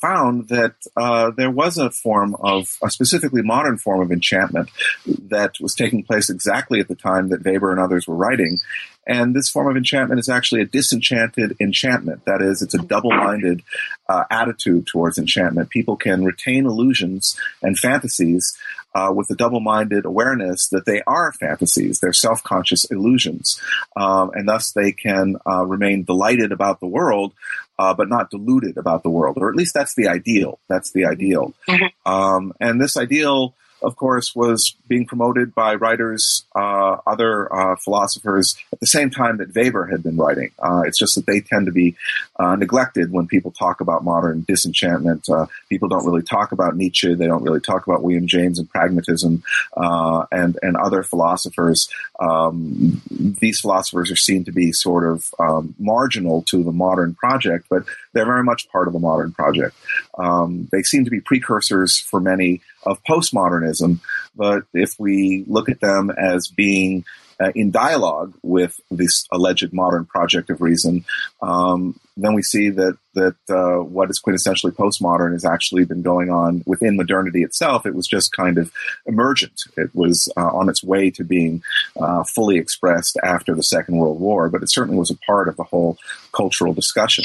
found 0.00 0.48
that 0.48 0.74
uh, 0.96 1.30
there 1.36 1.50
was 1.50 1.78
a 1.78 1.90
form 1.90 2.36
of 2.40 2.78
a 2.82 2.90
specifically 2.90 3.42
modern 3.42 3.78
form 3.78 4.00
of 4.00 4.12
enchantment 4.12 4.70
that 5.06 5.54
was 5.60 5.74
taking 5.74 6.02
place 6.02 6.30
exactly 6.30 6.80
at 6.80 6.88
the 6.88 6.94
time 6.94 7.28
that 7.28 7.44
Weber 7.44 7.70
and 7.70 7.80
others 7.80 8.06
were 8.06 8.14
writing, 8.14 8.58
and 9.06 9.34
this 9.34 9.48
form 9.48 9.68
of 9.68 9.76
enchantment 9.76 10.20
is 10.20 10.28
actually 10.28 10.60
a 10.60 10.66
disenchanted 10.66 11.56
enchantment. 11.60 12.24
That 12.26 12.42
is, 12.42 12.60
it's 12.60 12.74
a 12.74 12.78
double 12.78 13.10
minded 13.10 13.62
uh, 14.08 14.24
attitude 14.30 14.86
towards 14.86 15.18
enchantment. 15.18 15.70
People 15.70 15.96
can 15.96 16.24
retain 16.24 16.66
illusions 16.66 17.38
and 17.62 17.78
fantasies 17.78 18.56
uh, 18.98 19.12
with 19.12 19.30
a 19.30 19.36
double 19.36 19.60
minded 19.60 20.04
awareness 20.04 20.68
that 20.70 20.84
they 20.86 21.02
are 21.06 21.32
fantasies, 21.32 22.00
they're 22.00 22.12
self 22.12 22.42
conscious 22.42 22.84
illusions. 22.86 23.60
Um, 23.96 24.30
and 24.34 24.48
thus 24.48 24.72
they 24.72 24.92
can 24.92 25.36
uh, 25.46 25.64
remain 25.64 26.04
delighted 26.04 26.52
about 26.52 26.80
the 26.80 26.86
world. 26.86 27.32
Uh, 27.80 27.94
but 27.94 28.08
not 28.08 28.28
deluded 28.28 28.76
about 28.76 29.04
the 29.04 29.08
world, 29.08 29.38
or 29.38 29.48
at 29.48 29.54
least 29.54 29.72
that's 29.72 29.94
the 29.94 30.08
ideal. 30.08 30.58
That's 30.68 30.90
the 30.90 31.04
ideal. 31.04 31.54
Mm-hmm. 31.68 32.12
Um, 32.12 32.52
and 32.58 32.80
this 32.80 32.96
ideal 32.96 33.54
of 33.82 33.96
course, 33.96 34.34
was 34.34 34.74
being 34.88 35.06
promoted 35.06 35.54
by 35.54 35.74
writers, 35.74 36.44
uh, 36.54 36.96
other 37.06 37.52
uh, 37.52 37.76
philosophers, 37.76 38.56
at 38.72 38.80
the 38.80 38.86
same 38.86 39.10
time 39.10 39.38
that 39.38 39.54
Weber 39.54 39.86
had 39.86 40.02
been 40.02 40.16
writing. 40.16 40.50
Uh, 40.58 40.82
it's 40.86 40.98
just 40.98 41.14
that 41.14 41.26
they 41.26 41.40
tend 41.40 41.66
to 41.66 41.72
be 41.72 41.96
uh, 42.38 42.56
neglected 42.56 43.12
when 43.12 43.26
people 43.26 43.50
talk 43.50 43.80
about 43.80 44.04
modern 44.04 44.44
disenchantment. 44.46 45.28
Uh, 45.28 45.46
people 45.68 45.88
don't 45.88 46.04
really 46.04 46.22
talk 46.22 46.52
about 46.52 46.76
Nietzsche. 46.76 47.14
They 47.14 47.26
don't 47.26 47.42
really 47.42 47.60
talk 47.60 47.86
about 47.86 48.02
William 48.02 48.26
James 48.26 48.58
and 48.58 48.68
pragmatism 48.68 49.42
and 49.76 50.58
and 50.62 50.76
other 50.76 51.02
philosophers. 51.02 51.88
Um, 52.20 53.00
these 53.40 53.60
philosophers 53.60 54.10
are 54.10 54.16
seen 54.16 54.44
to 54.44 54.52
be 54.52 54.72
sort 54.72 55.04
of 55.04 55.32
um, 55.38 55.74
marginal 55.78 56.42
to 56.42 56.62
the 56.62 56.72
modern 56.72 57.14
project, 57.14 57.66
but 57.68 57.84
they're 58.12 58.26
very 58.26 58.44
much 58.44 58.68
part 58.70 58.86
of 58.86 58.92
the 58.92 58.98
modern 58.98 59.32
project. 59.32 59.76
Um, 60.16 60.68
they 60.72 60.82
seem 60.82 61.04
to 61.04 61.10
be 61.10 61.20
precursors 61.20 61.98
for 61.98 62.20
many 62.20 62.60
of 62.88 63.02
postmodernism, 63.04 64.00
but 64.34 64.62
if 64.72 64.94
we 64.98 65.44
look 65.46 65.68
at 65.68 65.80
them 65.80 66.10
as 66.10 66.48
being 66.48 67.04
uh, 67.40 67.52
in 67.54 67.70
dialogue 67.70 68.34
with 68.42 68.80
this 68.90 69.24
alleged 69.30 69.72
modern 69.72 70.04
project 70.04 70.50
of 70.50 70.60
reason, 70.60 71.04
um, 71.40 71.98
then 72.16 72.34
we 72.34 72.42
see 72.42 72.70
that 72.70 72.96
that 73.14 73.36
uh, 73.48 73.82
what 73.82 74.10
is 74.10 74.20
quintessentially 74.20 74.72
postmodern 74.72 75.32
has 75.32 75.44
actually 75.44 75.84
been 75.84 76.02
going 76.02 76.30
on 76.30 76.62
within 76.66 76.96
modernity 76.96 77.42
itself. 77.42 77.86
It 77.86 77.94
was 77.94 78.06
just 78.06 78.32
kind 78.32 78.58
of 78.58 78.72
emergent. 79.06 79.60
It 79.76 79.94
was 79.94 80.28
uh, 80.36 80.48
on 80.48 80.68
its 80.68 80.82
way 80.82 81.10
to 81.10 81.24
being 81.24 81.62
uh, 82.00 82.24
fully 82.24 82.58
expressed 82.58 83.16
after 83.22 83.54
the 83.54 83.62
Second 83.62 83.96
World 83.96 84.20
War, 84.20 84.48
but 84.48 84.62
it 84.62 84.70
certainly 84.70 84.98
was 84.98 85.10
a 85.10 85.18
part 85.26 85.48
of 85.48 85.56
the 85.56 85.64
whole 85.64 85.96
cultural 86.32 86.74
discussion. 86.74 87.24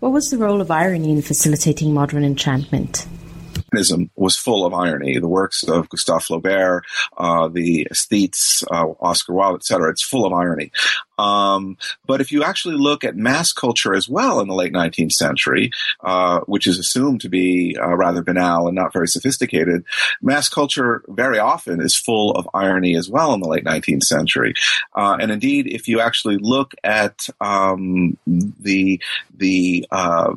What 0.00 0.12
was 0.12 0.30
the 0.30 0.38
role 0.38 0.60
of 0.60 0.70
irony 0.70 1.10
in 1.12 1.22
facilitating 1.22 1.94
modern 1.94 2.24
enchantment? 2.24 3.06
Was 4.16 4.36
full 4.36 4.64
of 4.66 4.74
irony. 4.74 5.18
The 5.18 5.28
works 5.28 5.62
of 5.64 5.88
Gustave 5.88 6.24
Flaubert, 6.24 6.82
uh, 7.16 7.48
the 7.48 7.86
aesthetes, 7.90 8.64
uh, 8.70 8.92
Oscar 9.00 9.34
Wilde, 9.34 9.56
etc. 9.56 9.90
It's 9.90 10.04
full 10.04 10.26
of 10.26 10.32
irony. 10.32 10.70
Um, 11.18 11.76
but 12.06 12.20
if 12.20 12.32
you 12.32 12.42
actually 12.42 12.76
look 12.76 13.04
at 13.04 13.16
mass 13.16 13.52
culture 13.52 13.94
as 13.94 14.08
well 14.08 14.40
in 14.40 14.48
the 14.48 14.54
late 14.54 14.72
19th 14.72 15.12
century, 15.12 15.70
uh, 16.02 16.40
which 16.40 16.66
is 16.66 16.78
assumed 16.78 17.20
to 17.20 17.28
be 17.28 17.76
uh, 17.80 17.94
rather 17.96 18.22
banal 18.22 18.66
and 18.66 18.74
not 18.74 18.92
very 18.92 19.08
sophisticated, 19.08 19.84
mass 20.20 20.48
culture 20.48 21.02
very 21.08 21.38
often 21.38 21.80
is 21.80 21.96
full 21.96 22.32
of 22.32 22.48
irony 22.52 22.96
as 22.96 23.08
well 23.08 23.32
in 23.32 23.40
the 23.40 23.48
late 23.48 23.64
19th 23.64 24.02
century. 24.02 24.54
Uh, 24.94 25.16
and 25.20 25.30
indeed, 25.30 25.66
if 25.66 25.88
you 25.88 26.00
actually 26.00 26.36
look 26.38 26.74
at 26.82 27.28
um, 27.40 28.16
the 28.26 29.00
the 29.36 29.86
uh, 29.90 30.34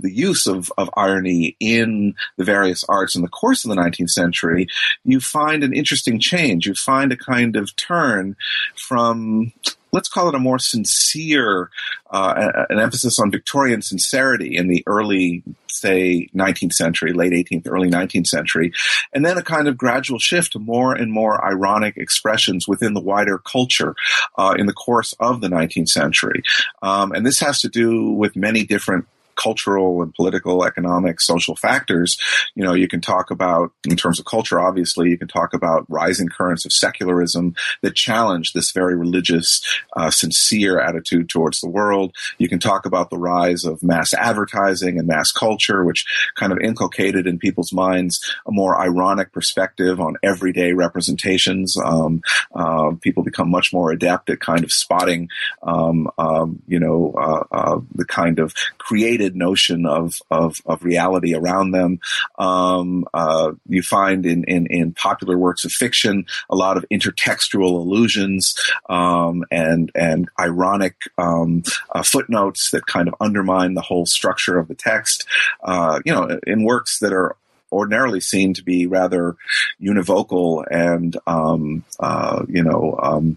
the 0.00 0.12
use 0.12 0.46
of, 0.46 0.72
of 0.78 0.90
irony 0.96 1.56
in 1.60 2.14
the 2.36 2.44
various 2.44 2.84
arts 2.84 3.14
in 3.14 3.22
the 3.22 3.28
course 3.28 3.64
of 3.64 3.70
the 3.70 3.80
19th 3.80 4.10
century, 4.10 4.66
you 5.04 5.20
find 5.20 5.62
an 5.64 5.72
interesting 5.72 6.18
change. 6.18 6.66
You 6.66 6.74
find 6.74 7.12
a 7.12 7.16
kind 7.16 7.56
of 7.56 7.74
turn 7.76 8.36
from 8.76 9.52
let's 9.94 10.08
call 10.08 10.28
it 10.28 10.34
a 10.34 10.40
more 10.40 10.58
sincere, 10.58 11.70
uh, 12.10 12.64
an 12.68 12.80
emphasis 12.80 13.20
on 13.20 13.30
Victorian 13.30 13.80
sincerity 13.80 14.56
in 14.56 14.66
the 14.66 14.82
early, 14.88 15.44
say, 15.68 16.28
19th 16.34 16.72
century, 16.72 17.12
late 17.12 17.32
18th, 17.32 17.68
early 17.68 17.88
19th 17.88 18.26
century, 18.26 18.72
and 19.12 19.24
then 19.24 19.38
a 19.38 19.42
kind 19.42 19.68
of 19.68 19.78
gradual 19.78 20.18
shift 20.18 20.52
to 20.52 20.58
more 20.58 20.94
and 20.94 21.12
more 21.12 21.42
ironic 21.44 21.96
expressions 21.96 22.66
within 22.66 22.92
the 22.92 23.00
wider 23.00 23.38
culture 23.38 23.94
uh, 24.36 24.56
in 24.58 24.66
the 24.66 24.72
course 24.72 25.14
of 25.20 25.40
the 25.40 25.48
19th 25.48 25.88
century. 25.88 26.42
Um, 26.82 27.12
and 27.12 27.24
this 27.24 27.38
has 27.38 27.60
to 27.60 27.68
do 27.68 28.10
with 28.10 28.34
many 28.34 28.64
different 28.64 29.06
cultural 29.36 30.02
and 30.02 30.14
political, 30.14 30.64
economic, 30.64 31.20
social 31.20 31.56
factors, 31.56 32.18
you 32.54 32.62
know, 32.62 32.74
you 32.74 32.88
can 32.88 33.00
talk 33.00 33.30
about, 33.30 33.72
in 33.88 33.96
terms 33.96 34.18
of 34.18 34.26
culture, 34.26 34.60
obviously, 34.60 35.10
you 35.10 35.18
can 35.18 35.28
talk 35.28 35.54
about 35.54 35.84
rising 35.88 36.28
currents 36.28 36.64
of 36.64 36.72
secularism 36.72 37.54
that 37.82 37.94
challenge 37.94 38.52
this 38.52 38.72
very 38.72 38.96
religious, 38.96 39.62
uh, 39.96 40.10
sincere 40.10 40.80
attitude 40.80 41.28
towards 41.28 41.60
the 41.60 41.68
world. 41.68 42.14
You 42.38 42.48
can 42.48 42.58
talk 42.58 42.86
about 42.86 43.10
the 43.10 43.18
rise 43.18 43.64
of 43.64 43.82
mass 43.82 44.14
advertising 44.14 44.98
and 44.98 45.08
mass 45.08 45.32
culture, 45.32 45.84
which 45.84 46.04
kind 46.34 46.52
of 46.52 46.58
inculcated 46.58 47.26
in 47.26 47.38
people's 47.38 47.72
minds 47.72 48.20
a 48.46 48.52
more 48.52 48.80
ironic 48.80 49.32
perspective 49.32 50.00
on 50.00 50.16
everyday 50.22 50.72
representations. 50.72 51.76
Um, 51.76 52.22
uh, 52.54 52.92
people 53.00 53.22
become 53.22 53.50
much 53.50 53.72
more 53.72 53.90
adept 53.90 54.30
at 54.30 54.40
kind 54.40 54.64
of 54.64 54.72
spotting, 54.72 55.28
um, 55.62 56.10
um, 56.18 56.62
you 56.66 56.78
know, 56.78 57.14
uh, 57.18 57.44
uh 57.54 57.80
the 57.94 58.04
kind 58.04 58.38
of 58.38 58.54
creative 58.78 59.23
notion 59.30 59.86
of 59.86 60.20
of, 60.30 60.56
of 60.66 60.84
reality 60.84 61.34
around 61.34 61.70
them. 61.70 62.00
Um, 62.38 63.06
uh, 63.14 63.52
you 63.68 63.82
find 63.82 64.26
in, 64.26 64.44
in, 64.44 64.66
in 64.66 64.92
popular 64.92 65.38
works 65.38 65.64
of 65.64 65.72
fiction 65.72 66.26
a 66.50 66.56
lot 66.56 66.76
of 66.76 66.84
intertextual 66.90 67.72
allusions 67.72 68.54
um, 68.88 69.44
and 69.50 69.90
and 69.94 70.28
ironic 70.38 70.96
um, 71.18 71.62
uh, 71.94 72.02
footnotes 72.02 72.70
that 72.70 72.86
kind 72.86 73.08
of 73.08 73.14
undermine 73.20 73.74
the 73.74 73.82
whole 73.82 74.06
structure 74.06 74.58
of 74.58 74.68
the 74.68 74.74
text. 74.74 75.26
Uh, 75.62 76.00
you 76.04 76.12
know, 76.12 76.38
in 76.46 76.64
works 76.64 76.98
that 76.98 77.12
are 77.12 77.36
ordinarily 77.74 78.20
seen 78.20 78.54
to 78.54 78.62
be 78.62 78.86
rather 78.86 79.36
univocal 79.82 80.64
and 80.70 81.16
um, 81.26 81.84
uh, 82.00 82.44
you 82.48 82.62
know 82.62 82.98
um, 83.02 83.36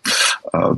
uh, 0.53 0.75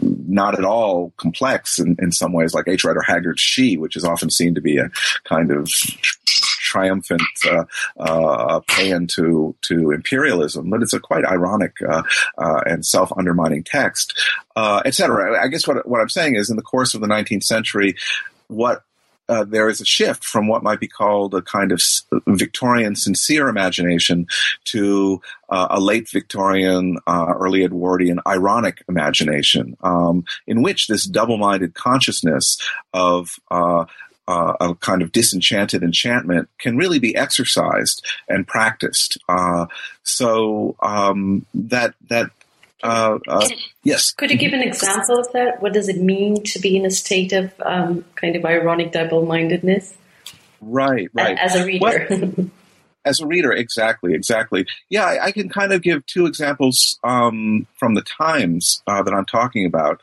not 0.00 0.58
at 0.58 0.64
all 0.64 1.12
complex 1.16 1.78
in, 1.78 1.96
in 1.98 2.12
some 2.12 2.32
ways, 2.32 2.54
like 2.54 2.68
H. 2.68 2.84
Rider 2.84 3.02
Haggard's 3.02 3.40
She, 3.40 3.76
which 3.76 3.96
is 3.96 4.04
often 4.04 4.30
seen 4.30 4.54
to 4.54 4.60
be 4.60 4.78
a 4.78 4.90
kind 5.24 5.50
of 5.50 5.68
triumphant 6.70 7.22
uh, 7.46 7.64
uh, 7.98 8.60
paean 8.68 9.08
to 9.16 9.54
to 9.62 9.90
imperialism, 9.90 10.70
but 10.70 10.82
it's 10.82 10.92
a 10.92 11.00
quite 11.00 11.24
ironic 11.24 11.74
uh, 11.82 12.02
uh 12.38 12.60
and 12.66 12.86
self 12.86 13.12
undermining 13.16 13.64
text, 13.64 14.16
uh, 14.56 14.80
etc. 14.84 15.42
I 15.42 15.48
guess 15.48 15.66
what 15.66 15.86
what 15.88 16.00
I'm 16.00 16.08
saying 16.08 16.36
is, 16.36 16.48
in 16.48 16.56
the 16.56 16.62
course 16.62 16.94
of 16.94 17.00
the 17.00 17.08
19th 17.08 17.42
century, 17.42 17.96
what 18.46 18.84
uh, 19.30 19.44
there 19.44 19.68
is 19.68 19.80
a 19.80 19.84
shift 19.84 20.24
from 20.24 20.48
what 20.48 20.62
might 20.62 20.80
be 20.80 20.88
called 20.88 21.34
a 21.34 21.40
kind 21.40 21.70
of 21.72 21.80
Victorian 22.26 22.96
sincere 22.96 23.48
imagination 23.48 24.26
to 24.64 25.22
uh, 25.48 25.68
a 25.70 25.80
late 25.80 26.10
Victorian, 26.10 26.98
uh, 27.06 27.32
early 27.38 27.64
Edwardian 27.64 28.20
ironic 28.26 28.82
imagination, 28.88 29.76
um, 29.82 30.24
in 30.46 30.62
which 30.62 30.88
this 30.88 31.04
double-minded 31.04 31.74
consciousness 31.74 32.58
of 32.92 33.36
uh, 33.50 33.84
uh, 34.28 34.54
a 34.60 34.74
kind 34.76 35.02
of 35.02 35.12
disenchanted 35.12 35.82
enchantment 35.82 36.48
can 36.58 36.76
really 36.76 36.98
be 36.98 37.16
exercised 37.16 38.04
and 38.28 38.46
practiced. 38.46 39.18
Uh, 39.28 39.66
so 40.02 40.76
um, 40.82 41.46
that 41.54 41.94
that 42.08 42.30
uh, 42.82 43.18
uh, 43.28 43.48
yes. 43.82 44.12
Could 44.12 44.30
you 44.30 44.38
give 44.38 44.52
an 44.52 44.62
example 44.62 45.18
of 45.18 45.32
that? 45.32 45.62
What 45.62 45.72
does 45.72 45.88
it 45.88 45.98
mean 45.98 46.42
to 46.44 46.58
be 46.58 46.76
in 46.76 46.84
a 46.86 46.90
state 46.90 47.32
of 47.32 47.52
um, 47.64 48.04
kind 48.14 48.36
of 48.36 48.44
ironic 48.44 48.92
double-mindedness? 48.92 49.94
Right, 50.60 51.08
right. 51.14 51.38
As 51.38 51.56
a 51.56 51.64
reader. 51.64 52.06
Well, 52.10 52.50
as 53.04 53.20
a 53.20 53.26
reader, 53.26 53.52
exactly, 53.52 54.14
exactly. 54.14 54.66
Yeah, 54.88 55.04
I, 55.04 55.26
I 55.26 55.32
can 55.32 55.48
kind 55.48 55.72
of 55.72 55.82
give 55.82 56.04
two 56.06 56.26
examples 56.26 56.98
um, 57.02 57.66
from 57.78 57.94
the 57.94 58.02
times 58.02 58.82
uh, 58.86 59.02
that 59.02 59.14
I'm 59.14 59.24
talking 59.24 59.66
about. 59.66 60.00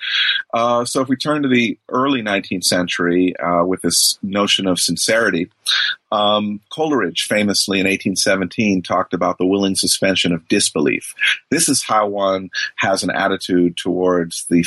Uh, 0.54 0.86
so 0.86 1.02
if 1.02 1.08
we 1.08 1.16
turn 1.16 1.44
to 1.44 1.50
the 1.50 1.78
early 1.90 2.22
19th 2.22 2.64
century 2.64 3.36
uh, 3.38 3.64
with 3.66 3.82
this 3.82 4.18
notion 4.24 4.68
of 4.68 4.80
sincerity, 4.80 5.50
um, 6.12 6.62
Coleridge 6.72 7.24
famously 7.24 7.80
in 7.80 7.86
1817 7.86 8.82
talked 8.82 9.14
about 9.14 9.38
the 9.38 9.46
willing 9.46 9.76
suspension 9.76 10.32
of 10.32 10.48
disbelief. 10.48 11.14
This 11.52 11.70
is 11.70 11.84
how 11.84 12.08
one 12.08 12.50
has 12.78 13.04
an 13.04 13.12
attitude 13.12 13.78
towards 13.78 14.46
the 14.50 14.64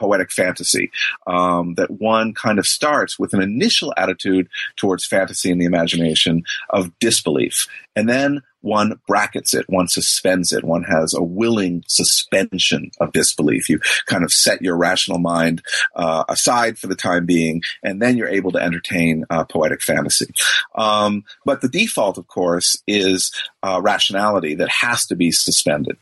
poetic 0.00 0.32
fantasy. 0.32 0.90
Um, 1.26 1.74
that 1.74 1.90
one 1.90 2.32
kind 2.34 2.58
of 2.58 2.66
starts 2.66 3.18
with 3.18 3.34
an 3.34 3.42
initial 3.42 3.92
attitude 3.96 4.48
towards 4.76 5.06
fantasy 5.06 5.50
and 5.50 5.60
the 5.60 5.66
imagination 5.66 6.42
of 6.70 6.98
disbelief. 6.98 7.66
And 7.94 8.08
then 8.08 8.42
one 8.62 9.00
brackets 9.06 9.54
it, 9.54 9.64
one 9.68 9.88
suspends 9.88 10.52
it, 10.52 10.64
one 10.64 10.84
has 10.84 11.14
a 11.14 11.22
willing 11.22 11.82
suspension 11.88 12.90
of 13.00 13.12
disbelief. 13.12 13.68
You 13.68 13.80
kind 14.06 14.24
of 14.24 14.32
set 14.32 14.62
your 14.62 14.76
rational 14.76 15.18
mind 15.18 15.62
uh, 15.96 16.24
aside 16.28 16.78
for 16.78 16.86
the 16.86 16.94
time 16.94 17.26
being, 17.26 17.62
and 17.82 18.00
then 18.00 18.16
you're 18.16 18.28
able 18.28 18.52
to 18.52 18.62
entertain 18.62 19.24
uh, 19.30 19.44
poetic 19.44 19.82
fantasy. 19.82 20.32
Um, 20.74 21.24
but 21.44 21.60
the 21.60 21.68
default, 21.68 22.18
of 22.18 22.26
course, 22.26 22.82
is 22.86 23.32
uh, 23.62 23.80
rationality 23.82 24.54
that 24.56 24.68
has 24.68 25.06
to 25.06 25.16
be 25.16 25.30
suspended. 25.30 25.96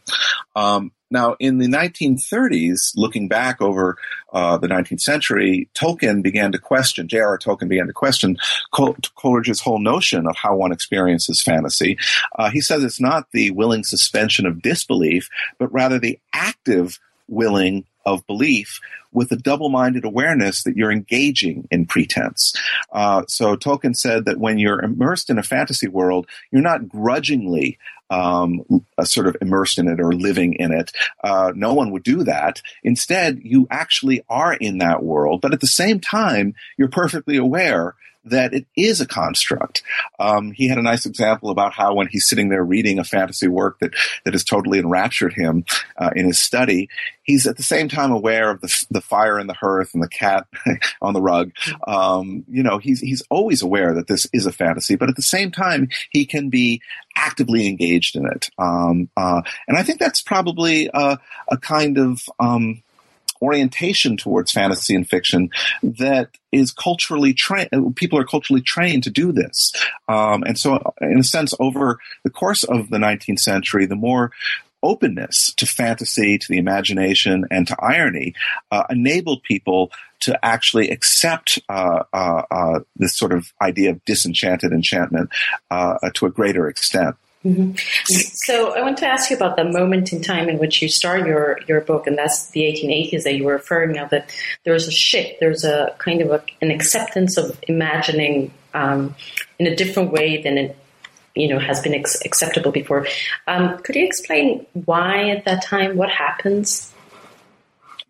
Um, 0.57 0.93
now, 1.11 1.37
in 1.39 1.59
the 1.59 1.67
1930s, 1.67 2.93
looking 2.95 3.29
back 3.29 3.63
over 3.63 3.97
uh, 4.33 4.59
the 4.59 4.69
19th 4.69 5.01
century, 5.01 5.69
Tolkien 5.75 6.23
began 6.23 6.53
to 6.53 6.59
question, 6.59 7.09
J.R.R. 7.09 7.39
Tolkien 7.39 7.69
began 7.69 7.87
to 7.87 7.95
question 7.95 8.37
Col- 8.73 8.97
Coleridge's 9.17 9.61
whole 9.61 9.79
notion 9.79 10.27
of 10.27 10.37
how 10.37 10.57
one 10.57 10.73
experiences 10.73 11.43
fantasy. 11.43 11.97
Uh, 12.39 12.51
he 12.51 12.61
says 12.61 12.85
it's 12.85 13.01
not 13.01 13.31
the 13.33 13.51
willing 13.53 13.85
suspension 13.85 14.45
of 14.45 14.61
disbelief, 14.61 15.31
but 15.59 15.73
rather 15.73 15.99
the 15.99 16.19
active 16.35 16.99
willing 17.27 17.85
of 18.05 18.27
belief 18.27 18.81
with 19.13 19.33
a 19.33 19.37
double-minded 19.37 20.05
awareness 20.05 20.63
that 20.65 20.77
you're 20.77 20.93
engaging 20.93 21.67
in 21.71 21.87
pretense. 21.87 22.55
Uh, 22.93 23.25
so 23.27 23.57
Tolkien 23.57 23.97
said 23.97 24.27
that 24.27 24.39
when 24.39 24.59
you're 24.59 24.83
immersed 24.83 25.31
in 25.31 25.39
a 25.39 25.43
fantasy 25.43 25.89
world, 25.89 26.27
you're 26.51 26.61
not 26.61 26.89
grudgingly 26.89 27.79
um, 28.11 28.63
sort 29.03 29.27
of 29.27 29.37
immersed 29.41 29.79
in 29.79 29.89
it 29.89 30.01
or 30.01 30.13
living 30.13 30.55
in 30.55 30.73
it. 30.73 30.93
Uh, 31.23 31.53
no 31.55 31.75
one 31.75 31.91
would 31.91 32.03
do 32.03 32.25
that. 32.25 32.63
Instead, 32.83 33.41
you 33.43 33.67
actually 33.71 34.23
are 34.29 34.55
in 34.55 34.79
that 34.79 35.03
world, 35.03 35.41
but 35.41 35.53
at 35.53 35.61
the 35.61 35.67
same 35.67 36.01
time, 36.01 36.55
you're 36.77 36.89
perfectly 36.89 37.37
aware 37.37 37.95
that 38.25 38.53
it 38.53 38.67
is 38.77 39.01
a 39.01 39.07
construct. 39.07 39.83
Um, 40.19 40.53
he 40.53 40.69
had 40.69 40.79
a 40.79 40.83
nice 40.83 41.07
example 41.07 41.51
about 41.51 41.73
how 41.73 41.95
when 41.95 42.09
he's 42.09 42.29
sitting 42.29 42.49
there 42.49 42.65
reading 42.65 42.99
a 42.99 43.05
fantasy 43.05 43.49
work 43.49 43.79
that 43.81 43.95
that 44.25 44.35
has 44.35 44.45
totally 44.45 44.79
enraptured 44.79 45.35
him 45.35 45.65
uh, 45.97 46.11
in 46.15 46.27
his 46.27 46.41
study, 46.41 46.89
he's 47.23 47.47
at 47.47 47.57
the 47.57 47.63
same 47.63 47.89
time 47.89 48.11
aware 48.11 48.51
of 48.51 48.61
the 48.61 48.87
the 48.91 49.01
fire 49.01 49.39
in 49.39 49.47
the 49.47 49.55
hearth 49.55 49.95
and 49.95 50.03
the 50.03 50.09
cat 50.09 50.47
on 51.03 51.15
the 51.15 51.23
rug. 51.23 51.53
Um, 51.87 52.45
you 52.49 52.63
know, 52.63 52.79
he's 52.79 53.01
he's 53.01 53.23
always 53.31 53.63
aware 53.63 53.95
that 53.95 54.09
this 54.09 54.27
is 54.33 54.47
a 54.47 54.53
fantasy, 54.53 54.97
but 54.97 55.09
at 55.09 55.17
the 55.17 55.23
same 55.23 55.51
time, 55.51 55.89
he 56.11 56.27
can 56.27 56.49
be 56.49 56.83
actively 57.17 57.67
engaged 57.67 58.17
in 58.17 58.27
it. 58.27 58.51
Um, 58.59 59.09
uh, 59.17 59.43
and 59.67 59.77
I 59.77 59.83
think 59.83 59.99
that's 59.99 60.23
probably 60.23 60.89
a, 60.93 61.19
a 61.49 61.59
kind 61.59 61.99
of 61.99 62.23
um, 62.39 62.83
orientation 63.41 64.17
towards 64.17 64.53
fantasy 64.53 64.95
and 64.95 65.09
fiction 65.09 65.51
that 65.83 66.31
is 66.53 66.73
culturally 66.73 67.35
trained. 67.35 67.71
People 67.97 68.19
are 68.19 68.25
culturally 68.25 68.63
trained 68.63 69.05
to 69.05 69.11
do 69.11 69.33
this. 69.33 69.73
Um, 70.09 70.43
and 70.45 70.59
so, 70.59 70.81
in 71.01 71.19
a 71.19 71.25
sense, 71.25 71.55
over 71.61 71.99
the 72.25 72.31
course 72.31 72.65
of 72.65 72.91
the 72.91 72.99
19th 72.99 73.41
century, 73.41 73.87
the 73.87 73.97
more 73.97 74.33
openness 74.83 75.53
to 75.55 75.67
fantasy, 75.67 76.39
to 76.39 76.47
the 76.49 76.59
imagination, 76.59 77.45
and 77.51 77.67
to 77.67 77.77
irony 77.81 78.35
uh, 78.71 78.85
enabled 78.91 79.43
people 79.43 79.91
to 80.21 80.45
actually 80.45 80.91
accept 80.91 81.59
uh, 81.69 82.03
uh, 82.13 82.43
uh 82.51 82.81
this 82.97 83.17
sort 83.17 83.33
of 83.33 83.53
idea 83.61 83.91
of 83.91 84.05
disenchanted 84.05 84.73
enchantment 84.73 85.31
uh, 85.71 85.97
to 86.15 86.27
a 86.27 86.31
greater 86.31 86.69
extent. 86.69 87.17
Mm-hmm. 87.45 87.73
So 88.07 88.75
I 88.75 88.83
want 88.83 88.99
to 88.99 89.07
ask 89.07 89.31
you 89.31 89.37
about 89.37 89.57
the 89.57 89.65
moment 89.65 90.13
in 90.13 90.23
time 90.23 90.49
in 90.49 90.59
which 90.59 90.83
you 90.83 90.89
start 90.89 91.27
your, 91.27 91.61
your 91.69 91.81
book, 91.81 92.07
and 92.07 92.19
that's 92.19 92.51
the 92.51 92.63
1880s 92.63 93.23
that 93.23 93.35
you 93.35 93.45
were 93.45 93.53
referring 93.53 93.93
now. 93.93 94.07
That 94.07 94.31
there's 94.65 94.89
a 94.89 94.91
shift, 94.91 95.39
there's 95.41 95.65
a 95.65 95.95
kind 95.99 96.21
of 96.21 96.31
a, 96.31 96.43
an 96.61 96.71
acceptance 96.71 97.37
of 97.37 97.59
imagining 97.69 98.53
um, 98.75 99.15
in 99.59 99.67
a 99.67 99.77
different 99.77 100.11
way 100.11 100.43
than 100.43 100.59
it 100.59 100.77
you 101.39 101.49
know 101.49 101.59
has 101.59 101.81
been 101.81 101.95
ex- 101.95 102.25
acceptable 102.25 102.73
before. 102.73 103.07
Um, 103.47 103.79
could 103.79 103.95
you 103.95 104.05
explain 104.05 104.67
why 104.73 105.31
at 105.31 105.45
that 105.45 105.63
time? 105.63 105.97
What 105.97 106.11
happens? 106.11 106.93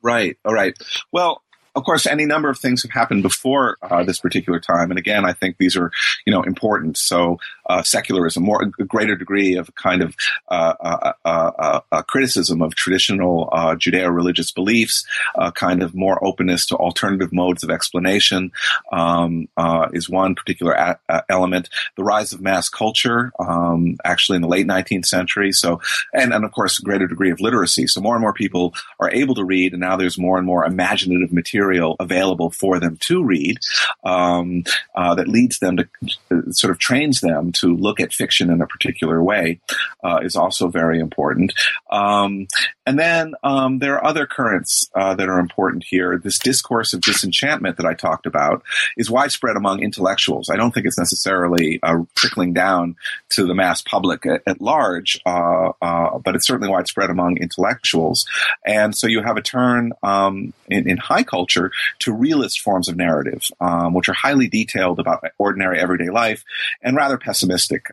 Right. 0.03 0.39
All 0.45 0.55
right. 0.55 0.77
Well, 1.13 1.43
of 1.75 1.85
course, 1.85 2.07
any 2.07 2.25
number 2.25 2.49
of 2.49 2.59
things 2.59 2.83
have 2.83 2.91
happened 2.91 3.23
before 3.23 3.77
uh, 3.83 4.03
this 4.03 4.21
particular 4.21 4.59
time, 4.59 4.91
and 4.91 4.99
again, 4.99 5.25
I 5.25 5.33
think 5.33 5.57
these 5.59 5.77
are 5.77 5.93
you 6.27 6.33
know 6.33 6.43
important. 6.43 6.97
So, 6.97 7.39
uh, 7.69 7.83
secularism, 7.83 8.43
more 8.43 8.63
a 8.63 8.85
greater 8.85 9.17
degree 9.17 9.57
of 9.57 9.75
kind 9.75 10.03
of 10.03 10.17
uh, 10.49 10.75
uh, 10.81 11.13
uh, 11.25 11.81
uh 11.93 12.03
criticism 12.03 12.63
of 12.63 12.75
traditional 12.75 13.49
Judeo-religious 13.53 14.53
beliefs, 14.53 15.07
kind 15.55 15.83
of 15.83 15.95
more 15.95 16.23
openness 16.25 16.67
to 16.67 16.77
alternative 16.77 17.33
modes 17.33 17.63
of 17.63 17.71
explanation 17.71 18.51
um, 18.93 19.49
is 19.93 20.09
one 20.09 20.35
particular 20.35 20.73
a- 20.73 21.25
element. 21.29 21.69
The 21.97 22.05
rise 22.05 22.33
of 22.33 22.41
mass 22.41 22.69
culture, 22.69 23.33
um, 23.39 23.97
actually 24.05 24.37
in 24.37 24.43
the 24.43 24.49
late 24.49 24.67
19th 24.67 25.07
century. 25.07 25.53
So, 25.53 25.81
and 26.13 26.33
and 26.33 26.45
of 26.45 26.53
course, 26.53 26.79
a 26.79 26.83
greater 26.83 27.07
degree 27.07 27.31
of 27.31 27.41
literacy. 27.41 27.87
So 27.87 28.01
more 28.01 28.15
and 28.15 28.23
more 28.23 28.33
people 28.33 28.75
are 29.01 29.11
able 29.11 29.35
to 29.35 29.45
read, 29.45 29.73
and 29.73 29.81
now 29.81 29.97
there's 29.97 30.19
more 30.19 30.39
and 30.39 30.47
more 30.47 30.65
imaginative 30.65 31.33
material 31.33 31.97
available 32.01 32.51
for 32.51 32.81
them 32.81 32.97
to 33.01 33.23
read 33.23 33.59
um, 34.05 34.65
uh, 34.95 35.15
that 35.15 35.29
leads 35.29 35.59
them 35.59 35.77
to 35.77 35.89
uh, 36.31 36.51
sort 36.51 36.71
of 36.71 36.79
trains 36.79 37.21
them 37.21 37.53
to 37.61 37.75
look 37.75 38.01
at 38.01 38.13
fiction 38.13 38.51
in 38.51 38.61
a 38.61 38.67
particular 38.67 39.23
way 39.23 39.61
uh, 40.05 40.21
is 40.23 40.37
also 40.37 40.69
very 40.69 40.99
important. 40.99 41.53
Um, 41.91 42.47
and 42.87 42.99
then 42.99 43.35
um, 43.43 43.81
there 43.81 43.97
are 43.97 44.05
other 44.07 44.27
currents 44.27 44.89
uh, 44.95 45.15
that 45.15 45.29
are 45.29 45.39
important 45.39 45.85
here. 45.85 46.19
This 46.19 46.39
discourse 46.39 46.95
of 46.95 47.01
disenchantment 47.01 47.77
that 47.77 47.87
I 47.87 47.95
talked 47.95 48.27
about 48.27 48.63
is 48.97 49.11
widespread 49.11 49.57
among 49.57 49.83
intellectuals. 49.83 50.49
I 50.49 50.57
don't 50.57 50.73
think 50.73 50.87
it's 50.87 50.99
necessarily 50.99 51.81
uh, 51.83 52.05
trickling 52.15 52.55
down 52.55 52.97
to 53.31 53.47
the 53.47 53.55
mass 53.55 53.83
public 53.83 54.25
at, 54.25 54.43
at 54.47 54.61
large, 54.61 55.21
uh, 55.27 55.73
uh, 55.83 56.19
but 56.19 56.35
it's 56.35 56.47
certainly 56.47 56.71
widespread 56.71 57.11
among 57.11 57.37
intellectuals. 57.39 58.27
And 58.65 58.97
so 58.97 59.07
you 59.07 59.23
have 59.23 59.37
a 59.37 59.43
turn 59.43 59.93
um, 60.03 60.53
in, 60.69 60.89
in, 60.89 60.97
high 60.99 61.23
culture 61.23 61.71
to 62.01 62.13
realist 62.13 62.61
forms 62.61 62.89
of 62.89 62.97
narrative, 62.97 63.43
um, 63.61 63.95
which 63.95 64.09
are 64.09 64.15
highly 64.15 64.49
detailed 64.49 64.99
about 64.99 65.25
ordinary 65.39 65.79
everyday 65.79 66.11
life 66.11 66.45
and 66.83 66.97
rather 66.97 67.19
pessimistic 67.19 67.48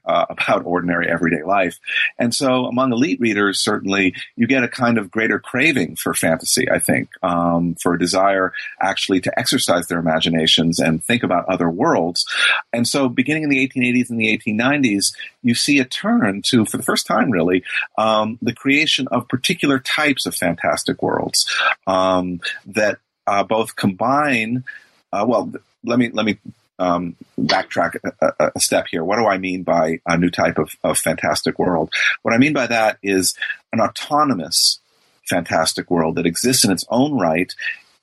uh, 0.05 0.25
about 0.29 0.65
ordinary 0.65 1.07
everyday 1.09 1.43
life. 1.43 1.79
And 2.17 2.33
so 2.33 2.65
among 2.65 2.91
elite 2.91 3.19
readers, 3.19 3.59
certainly 3.59 4.15
you 4.35 4.47
get 4.47 4.63
a 4.63 4.67
kind 4.67 4.95
kind 4.95 5.05
of 5.05 5.11
greater 5.11 5.39
craving 5.39 5.95
for 5.95 6.13
fantasy, 6.13 6.69
I 6.69 6.79
think, 6.79 7.09
um, 7.23 7.75
for 7.81 7.93
a 7.93 7.99
desire 7.99 8.53
actually 8.81 9.19
to 9.21 9.39
exercise 9.39 9.87
their 9.87 9.99
imaginations 9.99 10.79
and 10.79 11.03
think 11.03 11.23
about 11.23 11.49
other 11.49 11.69
worlds. 11.69 12.25
And 12.71 12.87
so, 12.87 13.09
beginning 13.09 13.43
in 13.43 13.49
the 13.49 13.67
1880s 13.67 14.09
and 14.09 14.19
the 14.19 14.37
1890s, 14.37 15.15
you 15.43 15.55
see 15.55 15.79
a 15.79 15.85
turn 15.85 16.41
to, 16.49 16.65
for 16.65 16.77
the 16.77 16.83
first 16.83 17.07
time 17.07 17.31
really, 17.31 17.63
um, 17.97 18.37
the 18.41 18.53
creation 18.53 19.07
of 19.09 19.27
particular 19.27 19.79
types 19.79 20.25
of 20.25 20.35
fantastic 20.35 21.01
worlds 21.01 21.45
um, 21.87 22.39
that 22.65 22.99
uh, 23.27 23.43
both 23.43 23.75
combine. 23.75 24.63
Uh, 25.11 25.25
well, 25.27 25.51
let 25.83 25.99
me 25.99 26.09
let 26.09 26.25
me 26.25 26.37
um, 26.79 27.15
backtrack 27.39 27.95
a, 28.21 28.51
a, 28.55 28.59
step 28.59 28.87
here. 28.89 29.03
What 29.03 29.17
do 29.17 29.25
I 29.27 29.37
mean 29.37 29.63
by 29.63 29.99
a 30.05 30.17
new 30.17 30.29
type 30.29 30.57
of, 30.57 30.75
of 30.83 30.97
fantastic 30.97 31.57
world? 31.57 31.93
What 32.21 32.33
I 32.33 32.37
mean 32.37 32.53
by 32.53 32.67
that 32.67 32.97
is 33.01 33.35
an 33.71 33.79
autonomous 33.79 34.79
fantastic 35.27 35.89
world 35.89 36.15
that 36.15 36.25
exists 36.25 36.65
in 36.65 36.71
its 36.71 36.85
own 36.89 37.17
right 37.17 37.53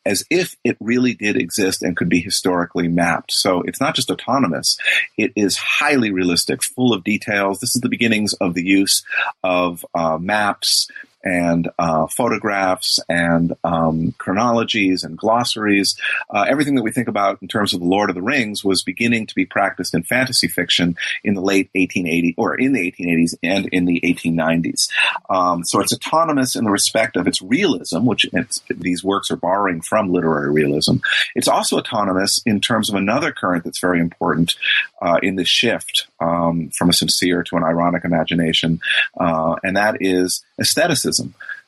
as 0.04 0.24
if 0.30 0.56
it 0.64 0.76
really 0.80 1.14
did 1.14 1.36
exist 1.36 1.82
and 1.82 1.96
could 1.96 2.08
be 2.08 2.20
historically 2.20 2.88
mapped. 2.88 3.32
So 3.32 3.62
it's 3.62 3.80
not 3.80 3.94
just 3.94 4.10
autonomous, 4.10 4.76
it 5.16 5.32
is 5.36 5.56
highly 5.56 6.10
realistic, 6.10 6.62
full 6.64 6.92
of 6.92 7.04
details. 7.04 7.60
This 7.60 7.76
is 7.76 7.82
the 7.82 7.88
beginnings 7.88 8.32
of 8.34 8.54
the 8.54 8.64
use 8.64 9.04
of 9.44 9.84
uh, 9.94 10.18
maps 10.18 10.88
and 11.24 11.68
uh, 11.78 12.06
photographs 12.06 12.98
and 13.08 13.54
um, 13.64 14.14
chronologies 14.18 15.04
and 15.04 15.16
glossaries. 15.16 15.96
Uh, 16.30 16.44
everything 16.48 16.74
that 16.74 16.82
we 16.82 16.90
think 16.90 17.08
about 17.08 17.38
in 17.42 17.48
terms 17.48 17.72
of 17.72 17.80
the 17.80 17.86
Lord 17.86 18.10
of 18.10 18.14
the 18.14 18.22
Rings 18.22 18.64
was 18.64 18.82
beginning 18.82 19.26
to 19.26 19.34
be 19.34 19.46
practiced 19.46 19.94
in 19.94 20.02
fantasy 20.02 20.48
fiction 20.48 20.96
in 21.24 21.34
the 21.34 21.40
late 21.40 21.70
1880s 21.74 22.34
or 22.36 22.54
in 22.54 22.72
the 22.72 22.92
1880s 22.92 23.34
and 23.42 23.66
in 23.66 23.84
the 23.84 24.00
1890s. 24.04 24.88
Um, 25.30 25.64
so 25.64 25.80
it's 25.80 25.92
autonomous 25.92 26.56
in 26.56 26.64
the 26.64 26.70
respect 26.70 27.16
of 27.16 27.26
its 27.26 27.40
realism, 27.40 28.04
which 28.04 28.26
it's, 28.32 28.62
these 28.68 29.04
works 29.04 29.30
are 29.30 29.36
borrowing 29.36 29.80
from 29.82 30.12
literary 30.12 30.50
realism. 30.50 30.96
It's 31.34 31.48
also 31.48 31.78
autonomous 31.78 32.40
in 32.44 32.60
terms 32.60 32.88
of 32.88 32.96
another 32.96 33.32
current 33.32 33.64
that's 33.64 33.80
very 33.80 34.00
important 34.00 34.54
uh, 35.00 35.18
in 35.22 35.36
the 35.36 35.44
shift 35.44 36.06
um, 36.20 36.70
from 36.76 36.90
a 36.90 36.92
sincere 36.92 37.42
to 37.44 37.56
an 37.56 37.64
ironic 37.64 38.04
imagination, 38.04 38.80
uh, 39.18 39.56
and 39.62 39.76
that 39.76 39.98
is 40.00 40.44
aestheticism. 40.60 41.11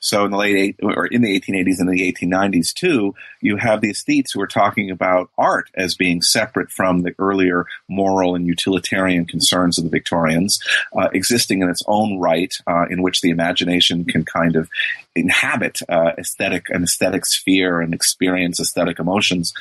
So 0.00 0.24
in 0.26 0.32
the 0.32 0.36
late 0.36 0.56
eight, 0.56 0.76
or 0.82 1.06
in 1.06 1.22
the 1.22 1.40
1880s 1.40 1.78
and 1.78 1.88
the 1.88 2.12
1890s 2.12 2.74
too, 2.74 3.14
you 3.40 3.56
have 3.56 3.80
the 3.80 3.90
aesthetes 3.90 4.32
who 4.34 4.40
are 4.42 4.46
talking 4.46 4.90
about 4.90 5.30
art 5.38 5.70
as 5.74 5.94
being 5.94 6.20
separate 6.20 6.70
from 6.70 7.00
the 7.00 7.14
earlier 7.18 7.64
moral 7.88 8.34
and 8.34 8.46
utilitarian 8.46 9.24
concerns 9.24 9.78
of 9.78 9.84
the 9.84 9.90
Victorians, 9.90 10.58
uh, 10.94 11.08
existing 11.14 11.62
in 11.62 11.70
its 11.70 11.82
own 11.86 12.18
right, 12.18 12.52
uh, 12.66 12.84
in 12.90 13.02
which 13.02 13.22
the 13.22 13.30
imagination 13.30 14.04
can 14.04 14.26
kind 14.26 14.56
of 14.56 14.68
inhabit 15.14 15.80
uh, 15.88 16.12
aesthetic 16.18 16.66
and 16.70 16.84
aesthetic 16.84 17.26
sphere 17.26 17.80
and 17.80 17.94
experience 17.94 18.60
aesthetic 18.60 18.98
emotions. 18.98 19.52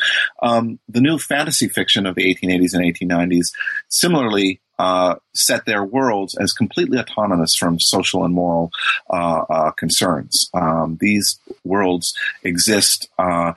Um, 0.41 0.79
the 0.89 1.01
new 1.01 1.17
fantasy 1.17 1.67
fiction 1.67 2.05
of 2.05 2.15
the 2.15 2.33
1880s 2.33 2.73
and 2.73 2.83
1890s 2.83 3.53
similarly 3.89 4.61
uh, 4.79 5.15
set 5.35 5.65
their 5.65 5.83
worlds 5.83 6.35
as 6.39 6.51
completely 6.51 6.97
autonomous 6.97 7.55
from 7.55 7.79
social 7.79 8.25
and 8.25 8.33
moral 8.33 8.71
uh, 9.09 9.43
uh, 9.49 9.71
concerns. 9.71 10.49
Um, 10.53 10.97
these 10.99 11.39
worlds 11.63 12.17
exist 12.43 13.07
uh, 13.19 13.53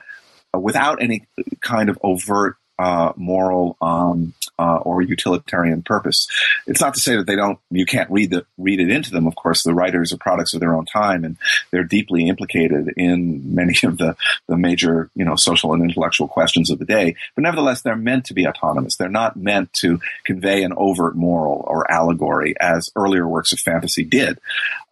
without 0.53 1.01
any 1.01 1.25
kind 1.61 1.89
of 1.89 1.97
overt 2.03 2.57
uh, 2.79 3.13
moral 3.15 3.77
um, 3.81 4.33
uh, 4.59 4.77
or 4.77 5.01
utilitarian 5.01 5.81
purpose. 5.81 6.27
It's 6.65 6.81
not 6.81 6.93
to 6.95 6.99
say 6.99 7.15
that 7.15 7.27
they 7.27 7.35
don't. 7.35 7.59
You 7.69 7.85
can't 7.85 8.09
read 8.09 8.31
the 8.31 8.45
read 8.57 8.79
it 8.79 8.89
into 8.89 9.11
them. 9.11 9.27
Of 9.27 9.35
course, 9.35 9.63
the 9.63 9.73
writers 9.73 10.13
are 10.13 10.17
products 10.17 10.53
of 10.53 10.59
their 10.59 10.73
own 10.73 10.85
time, 10.85 11.23
and 11.23 11.37
they're 11.71 11.83
deeply 11.83 12.27
implicated 12.27 12.93
in 12.97 13.55
many 13.55 13.75
of 13.83 13.97
the 13.97 14.15
the 14.47 14.57
major 14.57 15.09
you 15.15 15.25
know 15.25 15.35
social 15.35 15.73
and 15.73 15.83
intellectual 15.83 16.27
questions 16.27 16.69
of 16.69 16.79
the 16.79 16.85
day. 16.85 17.15
But 17.35 17.43
nevertheless, 17.43 17.81
they're 17.81 17.95
meant 17.95 18.25
to 18.25 18.33
be 18.33 18.47
autonomous. 18.47 18.95
They're 18.95 19.09
not 19.09 19.35
meant 19.35 19.73
to 19.73 19.99
convey 20.23 20.63
an 20.63 20.73
overt 20.75 21.15
moral 21.15 21.63
or 21.67 21.89
allegory 21.91 22.55
as 22.59 22.91
earlier 22.95 23.27
works 23.27 23.53
of 23.53 23.59
fantasy 23.59 24.03
did. 24.03 24.39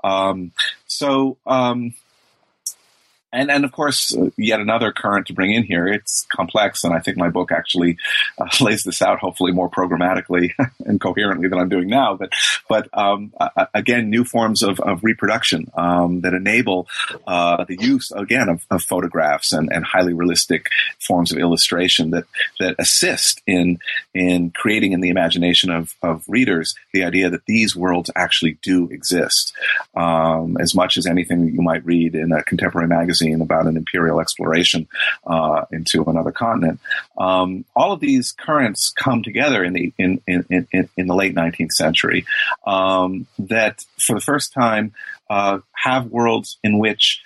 Um, 0.03 0.51
so. 0.87 1.37
Um, 1.45 1.93
and 3.35 3.51
and 3.51 3.65
of 3.65 3.71
course, 3.71 4.15
uh, 4.15 4.29
yet 4.37 4.59
another 4.59 4.91
current 4.91 5.27
to 5.27 5.33
bring 5.33 5.51
in 5.51 5.63
here. 5.63 5.87
It's 5.87 6.25
complex, 6.31 6.83
and 6.83 6.93
I 6.93 6.99
think 6.99 7.17
my 7.17 7.29
book 7.29 7.51
actually 7.51 7.97
uh, 8.39 8.47
lays 8.63 8.83
this 8.83 9.01
out, 9.01 9.19
hopefully 9.19 9.51
more 9.51 9.69
programmatically 9.69 10.51
and 10.85 10.99
coherently 10.99 11.47
than 11.47 11.59
I'm 11.59 11.69
doing 11.69 11.87
now. 11.87 12.15
But 12.15 12.31
but 12.69 12.87
um, 12.97 13.33
uh, 13.39 13.65
again, 13.73 14.09
new 14.09 14.23
forms 14.23 14.63
of, 14.63 14.79
of 14.79 15.03
reproduction 15.03 15.71
um, 15.75 16.21
that 16.21 16.33
enable 16.33 16.87
uh, 17.27 17.65
the 17.65 17.77
use 17.79 18.11
again 18.11 18.49
of, 18.49 18.65
of 18.71 18.83
photographs 18.83 19.51
and, 19.51 19.71
and 19.71 19.85
highly 19.85 20.13
realistic 20.13 20.69
forms 20.99 21.31
of 21.31 21.37
illustration 21.37 22.11
that 22.11 22.25
that 22.59 22.75
assist 22.79 23.41
in 23.45 23.79
in 24.13 24.51
creating 24.51 24.93
in 24.93 25.01
the 25.01 25.09
imagination 25.09 25.69
of 25.69 25.95
of 26.01 26.23
readers 26.27 26.75
the 26.93 27.03
idea 27.03 27.29
that 27.29 27.45
these 27.45 27.75
worlds 27.75 28.09
actually 28.15 28.57
do 28.61 28.89
exist, 28.89 29.53
um, 29.95 30.57
as 30.59 30.73
much 30.73 30.97
as 30.97 31.05
anything 31.05 31.45
that 31.45 31.53
you 31.53 31.61
might 31.61 31.85
read 31.85 32.15
in 32.15 32.31
a 32.31 32.43
contemporary 32.43 32.87
magazine 32.87 33.24
magazine 33.25 33.41
about 33.41 33.67
an 33.67 33.77
imperial 33.77 34.19
exploration 34.19 34.87
uh, 35.25 35.65
into 35.71 36.03
another 36.03 36.31
continent. 36.31 36.79
Um, 37.17 37.65
all 37.75 37.91
of 37.91 37.99
these 37.99 38.31
currents 38.31 38.89
come 38.89 39.23
together 39.23 39.63
in 39.63 39.73
the 39.73 39.93
in 39.97 40.21
in, 40.27 40.67
in, 40.71 40.89
in 40.97 41.07
the 41.07 41.15
late 41.15 41.35
19th 41.35 41.71
century 41.71 42.25
um, 42.65 43.27
that, 43.39 43.85
for 43.99 44.15
the 44.15 44.21
first 44.21 44.53
time, 44.53 44.93
uh, 45.29 45.59
have 45.73 46.07
worlds 46.07 46.57
in 46.63 46.79
which 46.79 47.21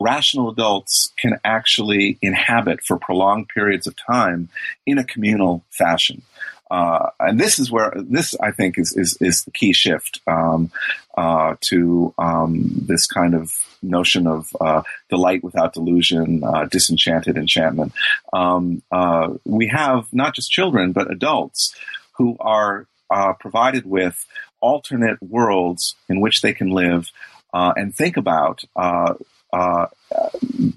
rational 0.00 0.48
adults 0.48 1.12
can 1.18 1.40
actually 1.44 2.18
inhabit 2.22 2.80
for 2.84 2.98
prolonged 2.98 3.48
periods 3.48 3.86
of 3.86 3.94
time 3.96 4.48
in 4.86 4.98
a 4.98 5.04
communal 5.04 5.64
fashion. 5.70 6.22
Uh, 6.70 7.10
and 7.20 7.40
this 7.40 7.58
is 7.58 7.70
where 7.70 7.92
this 7.96 8.34
I 8.40 8.50
think 8.50 8.78
is 8.78 8.96
is, 8.96 9.16
is 9.20 9.44
the 9.44 9.50
key 9.50 9.72
shift 9.72 10.20
um, 10.26 10.70
uh, 11.16 11.56
to 11.62 12.14
um, 12.18 12.70
this 12.86 13.06
kind 13.06 13.34
of 13.34 13.52
notion 13.82 14.26
of 14.26 14.54
uh, 14.60 14.82
delight 15.08 15.42
without 15.42 15.72
delusion, 15.72 16.42
uh, 16.44 16.64
disenchanted 16.66 17.36
enchantment. 17.36 17.92
Um, 18.32 18.82
uh, 18.90 19.34
we 19.44 19.68
have 19.68 20.12
not 20.12 20.34
just 20.34 20.50
children, 20.50 20.92
but 20.92 21.10
adults 21.10 21.74
who 22.12 22.36
are 22.40 22.86
uh, 23.10 23.32
provided 23.34 23.86
with 23.86 24.26
alternate 24.60 25.22
worlds 25.22 25.94
in 26.08 26.20
which 26.20 26.40
they 26.42 26.52
can 26.52 26.70
live 26.70 27.10
uh, 27.54 27.72
and 27.76 27.94
think 27.94 28.16
about. 28.16 28.62
Uh, 28.76 29.14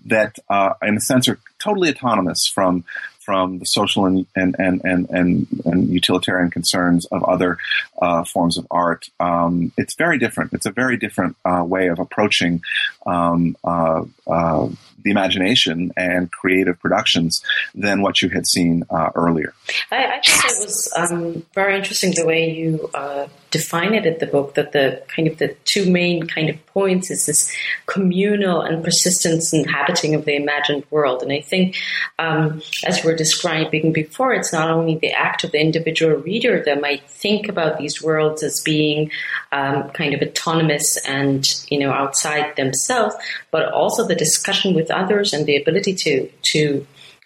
that, 0.05 0.39
in 0.81 0.95
a 0.95 0.99
sense, 1.01 1.27
are 1.27 1.39
totally 1.59 1.89
autonomous 1.89 2.47
from 2.47 2.85
from 3.31 3.59
the 3.59 3.65
social 3.65 4.05
and 4.05 4.27
and 4.35 4.57
and 4.59 4.81
and, 4.83 5.09
and, 5.09 5.47
and 5.63 5.87
utilitarian 5.87 6.51
concerns 6.51 7.05
of 7.05 7.23
other 7.23 7.57
uh, 8.01 8.25
forms 8.25 8.57
of 8.57 8.67
art. 8.69 9.09
Um, 9.21 9.71
it's 9.77 9.95
very 9.95 10.19
different. 10.19 10.51
It's 10.51 10.65
a 10.65 10.71
very 10.71 10.97
different 10.97 11.37
uh, 11.45 11.63
way 11.65 11.87
of 11.87 11.97
approaching 11.99 12.61
um, 13.05 13.55
uh, 13.63 14.03
uh 14.27 14.67
the 15.03 15.11
imagination 15.11 15.91
and 15.97 16.31
creative 16.31 16.79
productions 16.79 17.43
than 17.73 18.01
what 18.01 18.21
you 18.21 18.29
had 18.29 18.45
seen 18.47 18.83
uh, 18.89 19.09
earlier. 19.15 19.53
I, 19.91 20.05
I 20.05 20.21
think 20.21 20.43
it 20.45 20.65
was 20.65 20.93
um, 20.95 21.45
very 21.53 21.75
interesting 21.75 22.13
the 22.13 22.25
way 22.25 22.51
you 22.51 22.89
uh, 22.93 23.27
define 23.49 23.93
it 23.93 24.05
in 24.05 24.17
the 24.19 24.27
book. 24.27 24.55
That 24.55 24.71
the 24.71 25.03
kind 25.07 25.27
of 25.27 25.37
the 25.37 25.55
two 25.65 25.89
main 25.89 26.27
kind 26.27 26.49
of 26.49 26.65
points 26.67 27.11
is 27.11 27.25
this 27.25 27.51
communal 27.85 28.61
and 28.61 28.83
persistence 28.83 29.53
inhabiting 29.53 30.15
of 30.15 30.25
the 30.25 30.35
imagined 30.35 30.85
world. 30.89 31.23
And 31.23 31.31
I 31.31 31.41
think, 31.41 31.77
um, 32.19 32.61
as 32.85 33.03
we 33.03 33.11
are 33.11 33.15
describing 33.23 33.93
before, 33.93 34.33
it's 34.33 34.53
not 34.59 34.69
only 34.77 34.95
the 34.95 35.11
act 35.11 35.43
of 35.43 35.51
the 35.51 35.61
individual 35.67 36.15
reader 36.29 36.63
that 36.65 36.81
might 36.81 37.03
think 37.23 37.47
about 37.53 37.77
these 37.77 38.01
worlds 38.01 38.41
as 38.41 38.61
being 38.73 39.11
um, 39.51 39.89
kind 39.99 40.13
of 40.15 40.21
autonomous 40.27 40.87
and 41.17 41.43
you 41.71 41.79
know 41.81 41.91
outside 41.91 42.55
themselves, 42.55 43.13
but 43.51 43.63
also 43.71 44.07
the 44.07 44.21
discussion 44.25 44.73
with 44.73 44.89
others 45.01 45.33
and 45.33 45.45
the 45.45 45.57
ability 45.61 45.93
to 46.03 46.13
to 46.53 46.61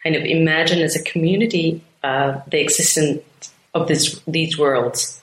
kind 0.03 0.15
of 0.15 0.23
imagine 0.23 0.79
as 0.87 0.95
a 0.95 1.03
community 1.11 1.81
uh, 2.03 2.39
the 2.51 2.59
existence 2.59 3.23
of 3.73 3.87
this, 3.87 4.21
these 4.27 4.57
worlds. 4.57 5.21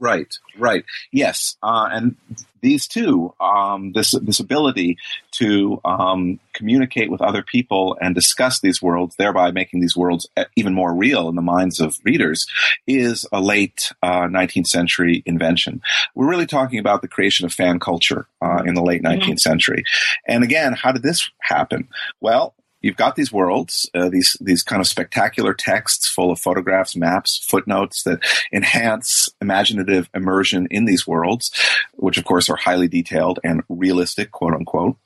Right, 0.00 0.34
right, 0.56 0.84
yes, 1.12 1.56
uh, 1.62 1.88
and 1.92 2.16
these 2.62 2.86
two, 2.86 3.34
um, 3.38 3.92
this 3.92 4.12
this 4.12 4.40
ability 4.40 4.96
to 5.32 5.78
um, 5.84 6.40
communicate 6.54 7.10
with 7.10 7.20
other 7.20 7.42
people 7.42 7.98
and 8.00 8.14
discuss 8.14 8.60
these 8.60 8.80
worlds, 8.80 9.16
thereby 9.16 9.50
making 9.50 9.80
these 9.80 9.94
worlds 9.94 10.26
even 10.56 10.72
more 10.72 10.94
real 10.94 11.28
in 11.28 11.36
the 11.36 11.42
minds 11.42 11.80
of 11.80 11.98
readers, 12.02 12.46
is 12.86 13.26
a 13.30 13.40
late 13.40 13.92
uh, 14.02 14.22
19th 14.22 14.68
century 14.68 15.22
invention. 15.26 15.82
We're 16.14 16.30
really 16.30 16.46
talking 16.46 16.78
about 16.78 17.02
the 17.02 17.08
creation 17.08 17.44
of 17.44 17.52
fan 17.52 17.78
culture 17.78 18.26
uh, 18.40 18.62
in 18.64 18.74
the 18.74 18.82
late 18.82 19.02
19th 19.02 19.22
mm-hmm. 19.22 19.36
century, 19.36 19.84
and 20.26 20.42
again, 20.42 20.72
how 20.72 20.92
did 20.92 21.02
this 21.02 21.30
happen? 21.42 21.88
Well, 22.22 22.54
you've 22.80 22.96
got 22.96 23.16
these 23.16 23.32
worlds, 23.32 23.88
uh, 23.94 24.08
these 24.08 24.36
these 24.40 24.62
kind 24.62 24.80
of 24.80 24.86
spectacular 24.86 25.54
texts 25.54 26.08
full 26.08 26.30
of 26.30 26.38
photographs, 26.38 26.96
maps, 26.96 27.38
footnotes 27.38 28.02
that 28.04 28.20
enhance 28.52 29.28
imaginative 29.40 30.08
immersion 30.14 30.66
in 30.70 30.84
these 30.84 31.06
worlds, 31.06 31.50
which 31.94 32.18
of 32.18 32.24
course 32.24 32.48
are 32.48 32.56
highly 32.56 32.88
detailed 32.88 33.38
and 33.44 33.62
realistic, 33.68 34.30
quote 34.30 34.54
unquote. 34.54 34.96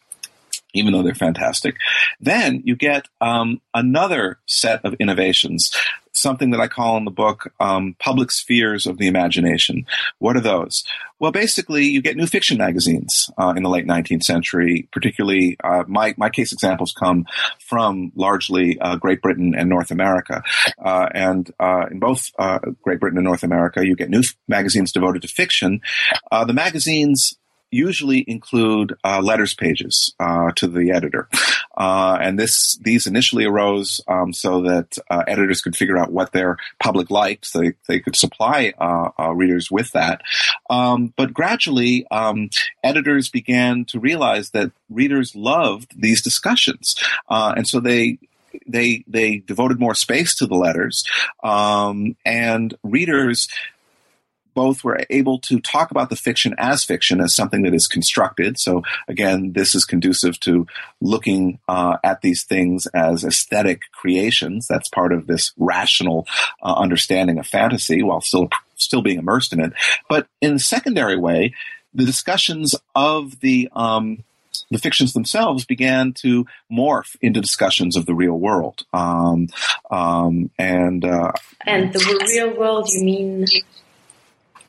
Even 0.77 0.93
though 0.93 1.05
they're 1.05 1.15
fantastic, 1.15 1.77
then 2.21 2.61
you 2.65 2.75
get 2.75 3.07
um, 3.21 3.61
another 3.75 4.41
set 4.47 4.85
of 4.85 4.95
innovations 4.95 5.71
something 6.15 6.51
that 6.51 6.61
I 6.61 6.69
call 6.69 6.97
in 6.97 7.05
the 7.05 7.11
book 7.11 7.53
um, 7.61 7.97
public 7.99 8.31
spheres 8.31 8.87
of 8.87 8.99
the 8.99 9.07
imagination. 9.07 9.87
What 10.19 10.37
are 10.37 10.41
those? 10.41 10.85
Well, 11.19 11.33
basically, 11.33 11.85
you 11.85 12.03
get 12.03 12.17
new 12.17 12.27
fiction 12.27 12.59
magazines 12.59 13.31
uh, 13.39 13.55
in 13.57 13.63
the 13.63 13.69
late 13.69 13.87
19th 13.87 14.23
century. 14.23 14.89
Particularly, 14.93 15.57
uh, 15.63 15.85
my 15.87 16.15
my 16.17 16.31
case 16.31 16.53
examples 16.53 16.95
come 16.99 17.27
from 17.61 18.13
largely 18.15 18.79
uh, 18.81 18.97
Great 18.97 19.23
Britain 19.23 19.55
and 19.57 19.69
North 19.69 19.91
America. 19.91 20.43
Uh, 20.83 21.09
and 21.13 21.51
uh, 21.61 21.87
in 21.91 21.99
both 21.99 22.31
uh, 22.39 22.59
Great 22.83 23.01
Britain 23.01 23.19
and 23.19 23.25
North 23.25 23.43
America, 23.43 23.87
you 23.87 23.97
get 23.97 24.11
new 24.11 24.21
f- 24.21 24.37
magazines 24.49 24.93
devoted 24.93 25.23
to 25.23 25.29
fiction. 25.29 25.81
the 26.31 26.53
magazines 26.53 27.37
usually 27.75 28.25
include 28.27 28.95
uh, 29.05 29.21
letters 29.21 29.55
pages 29.55 30.15
uh, 30.21 30.51
to 30.57 30.67
the 30.67 30.93
editor, 30.93 31.29
uh, 31.77 32.19
and 32.21 32.39
this 32.39 32.77
these 32.83 33.07
initially 33.07 33.45
arose 33.45 34.01
um, 34.09 34.33
so 34.33 34.63
that 34.63 34.99
uh, 35.11 35.25
editors 35.27 35.61
could 35.61 35.77
figure 35.77 35.99
out 35.99 36.13
what 36.13 36.33
their 36.33 36.57
public 36.81 37.11
liked, 37.11 37.53
they, 37.53 37.73
they 37.89 38.01
could 38.01 38.17
supply 38.17 38.73
uh, 38.79 39.11
uh, 39.19 39.33
readers 39.33 39.71
with 39.71 39.91
that. 39.93 40.23
Um, 40.71 41.13
but 41.17 41.35
gradually, 41.35 42.07
um, 42.11 42.51
editors 42.83 43.29
began 43.29 43.85
to 43.87 43.99
realize 43.99 44.51
that 44.51 44.73
readers 44.89 45.35
loved 45.35 46.01
these 46.01 46.23
discussions, 46.23 46.95
and 47.29 47.67
so 47.67 47.81
they 47.81 48.19
they 48.67 49.05
they 49.07 49.39
devoted 49.39 49.81
more 49.81 49.95
space 49.95 50.35
to 50.37 50.47
the 50.47 50.55
letters, 50.55 51.05
um, 51.43 52.17
and 52.25 52.75
readers 52.83 53.49
both 54.55 54.85
were 54.85 55.01
able 55.11 55.39
to 55.41 55.61
talk 55.61 55.91
about 55.91 56.11
the 56.11 56.17
fiction 56.17 56.55
as 56.59 56.85
fiction, 56.85 57.21
as 57.21 57.35
something 57.35 57.63
that 57.63 57.75
is 57.75 57.87
constructed. 57.87 58.59
So 58.59 58.83
again, 59.09 59.53
this 59.53 59.75
is 59.75 59.85
conducive 59.85 60.39
to 60.41 60.67
looking 61.01 61.59
uh, 61.69 61.99
at 62.03 62.23
these 62.23 62.45
things 62.45 62.87
as 62.95 63.25
aesthetic 63.25 63.83
creations. 63.93 64.67
That's 64.67 64.89
part 64.89 65.13
of 65.13 65.27
this 65.27 65.53
rational 65.59 66.27
uh, 66.63 66.75
understanding 66.75 67.39
of 67.39 67.47
fantasy, 67.47 68.03
while 68.03 68.21
still 68.21 68.49
still 68.77 69.03
being 69.03 69.19
immersed 69.19 69.53
in 69.53 69.61
it. 69.61 69.73
But 70.09 70.27
in 70.41 70.55
a 70.55 70.59
secondary 70.59 71.17
way, 71.17 71.55
the 71.93 72.05
discussions 72.05 72.75
of 72.95 73.41
the 73.41 73.69
um, 73.73 74.25
the 74.71 74.79
fictions 74.79 75.13
themselves 75.13 75.65
began 75.65 76.13
to 76.13 76.47
morph 76.71 77.17
into 77.21 77.41
discussions 77.41 77.97
of 77.97 78.07
the 78.07 78.15
real 78.15 78.39
world. 78.39 78.85
Um, 78.93 79.49
um, 79.91 80.51
and 80.59 81.05
uh, 81.05 81.33
and 81.67 81.93
the 81.93 82.27
real 82.29 82.59
world, 82.59 82.89
you 82.91 83.05
mean 83.05 83.47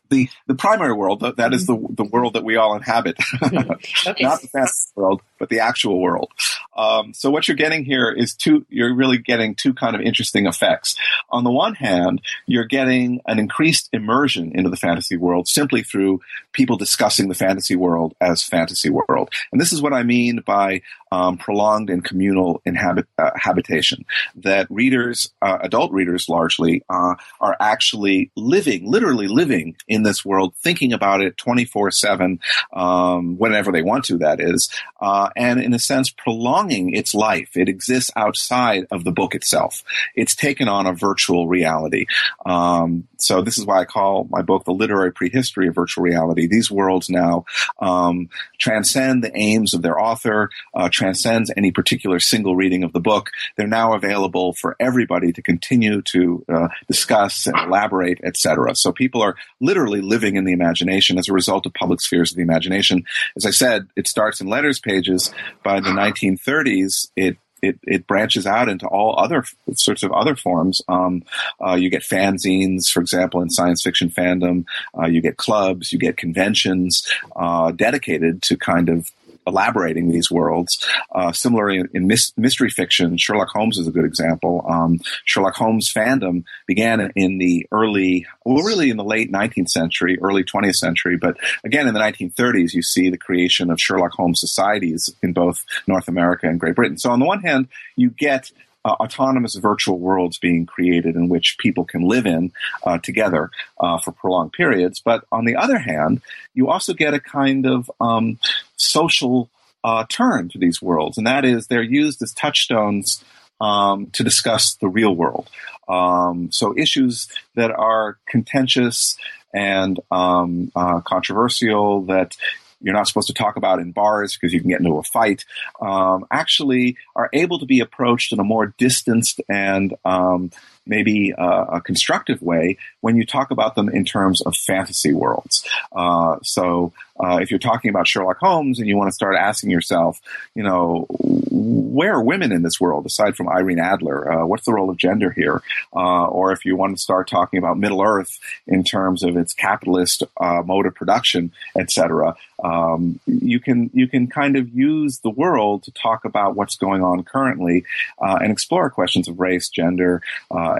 the 0.09 0.29
the 0.47 0.55
primary 0.55 0.93
world 0.93 1.21
that 1.37 1.53
is 1.53 1.65
the 1.65 1.77
the 1.89 2.03
world 2.03 2.33
that 2.33 2.43
we 2.43 2.55
all 2.55 2.75
inhabit, 2.75 3.17
okay. 3.43 4.23
not 4.23 4.41
the 4.41 4.47
fantasy 4.47 4.91
world, 4.95 5.21
but 5.39 5.49
the 5.49 5.59
actual 5.59 5.99
world. 5.99 6.31
Um, 6.75 7.13
so 7.13 7.29
what 7.29 7.47
you're 7.47 7.57
getting 7.57 7.85
here 7.85 8.11
is 8.11 8.35
two. 8.35 8.65
You're 8.69 8.93
really 8.93 9.17
getting 9.17 9.55
two 9.55 9.73
kind 9.73 9.95
of 9.95 10.01
interesting 10.01 10.45
effects. 10.45 10.95
On 11.29 11.43
the 11.43 11.51
one 11.51 11.75
hand, 11.75 12.21
you're 12.45 12.65
getting 12.65 13.21
an 13.25 13.39
increased 13.39 13.89
immersion 13.93 14.51
into 14.53 14.69
the 14.69 14.77
fantasy 14.77 15.17
world 15.17 15.47
simply 15.47 15.83
through 15.83 16.21
people 16.51 16.77
discussing 16.77 17.27
the 17.27 17.35
fantasy 17.35 17.75
world 17.75 18.13
as 18.21 18.43
fantasy 18.43 18.89
world, 18.89 19.29
and 19.51 19.59
this 19.59 19.73
is 19.73 19.81
what 19.81 19.93
I 19.93 20.03
mean 20.03 20.41
by 20.45 20.81
um, 21.11 21.37
prolonged 21.37 21.89
and 21.89 22.03
communal 22.03 22.61
inhabit, 22.65 23.07
uh, 23.17 23.31
habitation. 23.35 24.05
That 24.35 24.67
readers, 24.69 25.31
uh, 25.41 25.59
adult 25.61 25.91
readers 25.91 26.27
largely, 26.29 26.83
uh, 26.89 27.15
are 27.39 27.55
actually 27.59 28.31
living, 28.35 28.89
literally 28.89 29.27
living 29.27 29.75
in 29.87 30.03
this 30.03 30.25
world, 30.25 30.53
thinking 30.57 30.93
about 30.93 31.21
it 31.21 31.37
24 31.37 31.91
7, 31.91 32.39
um, 32.73 33.37
whenever 33.37 33.71
they 33.71 33.81
want 33.81 34.05
to, 34.05 34.17
that 34.17 34.39
is, 34.39 34.69
uh, 35.01 35.29
and 35.35 35.61
in 35.61 35.73
a 35.73 35.79
sense, 35.79 36.09
prolonging 36.09 36.95
its 36.95 37.13
life. 37.13 37.55
It 37.55 37.69
exists 37.69 38.11
outside 38.15 38.85
of 38.91 39.03
the 39.03 39.11
book 39.11 39.35
itself. 39.35 39.83
It's 40.15 40.35
taken 40.35 40.67
on 40.67 40.87
a 40.87 40.93
virtual 40.93 41.47
reality. 41.47 42.05
Um, 42.45 43.07
so 43.17 43.41
this 43.41 43.57
is 43.57 43.65
why 43.65 43.81
I 43.81 43.85
call 43.85 44.27
my 44.29 44.41
book 44.41 44.65
The 44.65 44.71
Literary 44.71 45.11
Prehistory 45.11 45.67
of 45.67 45.75
Virtual 45.75 46.03
Reality. 46.03 46.47
These 46.47 46.69
worlds 46.69 47.09
now 47.09 47.45
um, 47.79 48.29
transcend 48.59 49.23
the 49.23 49.35
aims 49.35 49.73
of 49.73 49.81
their 49.81 49.99
author, 49.99 50.49
uh, 50.73 50.89
transcends 51.05 51.51
any 51.55 51.71
particular 51.71 52.19
single 52.19 52.55
reading 52.55 52.83
of 52.83 52.91
the 52.91 52.99
book. 52.99 53.29
They're 53.55 53.67
now 53.67 53.93
available 53.93 54.53
for 54.53 54.75
everybody 54.79 55.31
to 55.33 55.41
continue 55.41 56.01
to 56.01 56.43
uh, 56.49 56.67
discuss 56.87 57.45
and 57.45 57.55
elaborate, 57.57 58.19
etc. 58.23 58.75
So 58.75 58.91
people 58.91 59.21
are 59.21 59.35
literally 59.59 60.01
living 60.01 60.35
in 60.35 60.45
the 60.45 60.53
imagination 60.53 61.19
as 61.19 61.29
a 61.29 61.33
result 61.33 61.67
of 61.67 61.73
public 61.73 62.01
spheres 62.01 62.31
of 62.31 62.37
the 62.37 62.41
imagination. 62.41 63.03
As 63.35 63.45
I 63.45 63.51
said, 63.51 63.87
it 63.95 64.07
starts 64.07 64.41
in 64.41 64.47
letters 64.47 64.79
pages. 64.79 65.31
By 65.63 65.79
the 65.79 65.89
1930s, 65.89 67.09
it 67.15 67.37
it, 67.61 67.79
it 67.83 68.05
branches 68.05 68.45
out 68.45 68.69
into 68.69 68.85
all 68.85 69.17
other 69.17 69.43
sorts 69.73 70.03
of 70.03 70.11
other 70.11 70.35
forms. 70.35 70.81
Um, 70.87 71.23
uh, 71.65 71.73
you 71.73 71.89
get 71.89 72.03
fanzines, 72.03 72.87
for 72.87 72.99
example, 72.99 73.41
in 73.41 73.49
science 73.49 73.81
fiction 73.81 74.09
fandom. 74.09 74.65
Uh, 74.95 75.07
you 75.07 75.19
get 75.19 75.37
clubs, 75.37 75.91
you 75.91 75.97
get 75.97 76.15
conventions 76.15 77.07
uh, 77.35 77.71
dedicated 77.71 78.43
to 78.43 78.57
kind 78.57 78.89
of 78.89 79.09
elaborating 79.47 80.09
these 80.09 80.31
worlds. 80.31 80.85
Uh, 81.11 81.31
similarly, 81.31 81.83
in, 81.93 82.07
mis- 82.07 82.33
mystery 82.37 82.69
fiction, 82.69 83.17
Sherlock 83.17 83.49
Holmes 83.49 83.77
is 83.77 83.87
a 83.87 83.91
good 83.91 84.05
example. 84.05 84.65
Um, 84.67 84.99
Sherlock 85.25 85.55
Holmes 85.55 85.91
fandom 85.91 86.43
began 86.67 87.11
in 87.15 87.37
the 87.37 87.67
early, 87.71 88.25
well, 88.43 88.63
really 88.63 88.89
in 88.89 88.97
the 88.97 89.03
late 89.03 89.31
19th 89.31 89.69
century, 89.69 90.17
early 90.21 90.43
20th 90.43 90.75
century, 90.75 91.17
but 91.17 91.37
again 91.63 91.87
in 91.87 91.93
the 91.93 91.99
1930s, 91.99 92.73
you 92.73 92.81
see 92.81 93.09
the 93.09 93.17
creation 93.17 93.69
of 93.69 93.79
Sherlock 93.79 94.13
Holmes 94.13 94.39
societies 94.39 95.09
in 95.21 95.33
both 95.33 95.63
North 95.87 96.07
America 96.07 96.47
and 96.47 96.59
Great 96.59 96.75
Britain. 96.75 96.97
So 96.97 97.11
on 97.11 97.19
the 97.19 97.25
one 97.25 97.41
hand, 97.41 97.67
you 97.95 98.09
get 98.09 98.51
uh, 98.85 98.95
autonomous 98.99 99.55
virtual 99.55 99.97
worlds 99.97 100.37
being 100.37 100.65
created 100.65 101.15
in 101.15 101.27
which 101.27 101.57
people 101.57 101.83
can 101.83 102.07
live 102.07 102.27
in 102.27 102.51
uh, 102.83 102.99
together 102.99 103.49
uh, 103.79 103.97
for 103.97 104.11
prolonged 104.11 104.53
periods. 104.53 105.01
But 105.03 105.25
on 105.31 105.45
the 105.45 105.55
other 105.55 105.79
hand, 105.79 106.21
you 106.53 106.69
also 106.69 106.93
get 106.93 107.15
a 107.15 107.19
kind 107.19 107.65
of 107.65 107.89
um, 107.99 108.37
social 108.85 109.49
uh, 109.83 110.05
turn 110.09 110.49
to 110.49 110.57
these 110.57 110.81
worlds, 110.81 111.17
and 111.17 111.27
that 111.27 111.45
is 111.45 111.67
they're 111.67 111.83
used 111.83 112.21
as 112.21 112.33
touchstones 112.33 113.23
um, 113.61 114.07
to 114.07 114.23
discuss 114.23 114.75
the 114.75 114.87
real 114.87 115.15
world. 115.15 115.49
Um, 115.87 116.49
so 116.51 116.77
issues 116.77 117.27
that 117.55 117.71
are 117.71 118.17
contentious 118.27 119.17
and 119.53 119.99
um, 120.11 120.71
uh, 120.75 121.01
controversial 121.01 122.01
that 122.05 122.35
you're 122.81 122.93
not 122.93 123.07
supposed 123.07 123.27
to 123.27 123.33
talk 123.33 123.55
about 123.55 123.79
in 123.79 123.91
bars 123.91 124.35
because 124.35 124.53
you 124.53 124.59
can 124.59 124.69
get 124.69 124.79
into 124.79 124.97
a 124.97 125.03
fight, 125.03 125.45
um, 125.81 126.25
actually 126.29 126.97
are 127.15 127.29
able 127.33 127.59
to 127.59 127.65
be 127.65 127.79
approached 127.79 128.33
in 128.33 128.39
a 128.39 128.43
more 128.43 128.73
distanced 128.77 129.41
and 129.49 129.95
um, 130.03 130.51
maybe 130.85 131.33
uh, 131.33 131.65
a 131.65 131.81
constructive 131.81 132.41
way 132.41 132.77
when 133.01 133.15
you 133.15 133.25
talk 133.25 133.49
about 133.49 133.75
them 133.75 133.89
in 133.89 134.05
terms 134.05 134.41
of 134.41 134.55
fantasy 134.55 135.13
worlds. 135.13 135.65
Uh, 135.91 136.37
so 136.43 136.93
uh, 137.17 137.37
if 137.41 137.49
you're 137.49 137.59
talking 137.59 137.89
about 137.89 138.07
Sherlock 138.07 138.37
Holmes 138.39 138.79
and 138.79 138.87
you 138.87 138.97
want 138.97 139.07
to 139.07 139.13
start 139.13 139.35
asking 139.35 139.69
yourself, 139.69 140.21
you 140.53 140.63
know, 140.63 141.05
where 141.09 142.15
are 142.15 142.23
women 142.23 142.51
in 142.51 142.61
this 142.61 142.79
world 142.79 143.05
aside 143.05 143.37
from 143.37 143.47
Irene 143.47 143.79
Adler? 143.79 144.31
Uh, 144.31 144.45
what's 144.45 144.65
the 144.65 144.73
role 144.73 144.89
of 144.89 144.97
gender 144.97 145.31
here? 145.31 145.61
Uh, 145.95 146.25
or 146.25 146.51
if 146.51 146.65
you 146.65 146.75
want 146.75 146.95
to 146.95 147.01
start 147.01 147.29
talking 147.29 147.57
about 147.57 147.77
Middle 147.77 148.01
Earth 148.01 148.37
in 148.67 148.83
terms 148.83 149.23
of 149.23 149.37
its 149.37 149.53
capitalist 149.53 150.23
uh, 150.41 150.61
mode 150.65 150.85
of 150.85 150.95
production, 150.95 151.53
etc., 151.77 152.35
um, 152.63 153.19
you 153.25 153.59
can 153.59 153.89
you 153.93 154.07
can 154.07 154.27
kind 154.27 154.55
of 154.55 154.69
use 154.69 155.19
the 155.19 155.29
world 155.29 155.83
to 155.83 155.91
talk 155.91 156.25
about 156.25 156.55
what's 156.55 156.75
going 156.75 157.03
on 157.03 157.23
currently 157.23 157.85
and 158.19 158.51
explore 158.51 158.89
questions 158.89 159.27
of 159.27 159.39
race, 159.39 159.69
gender, 159.69 160.21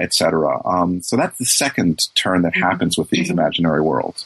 etc. 0.02 0.62
Um, 0.66 1.02
so 1.02 1.16
that's 1.16 1.38
the 1.38 1.46
second 1.46 2.08
turn 2.16 2.42
that 2.44 2.54
mm-hmm. 2.54 2.64
happens 2.64 2.98
with 2.98 3.10
these 3.10 3.30
imaginary 3.30 3.82
worlds. 3.82 4.26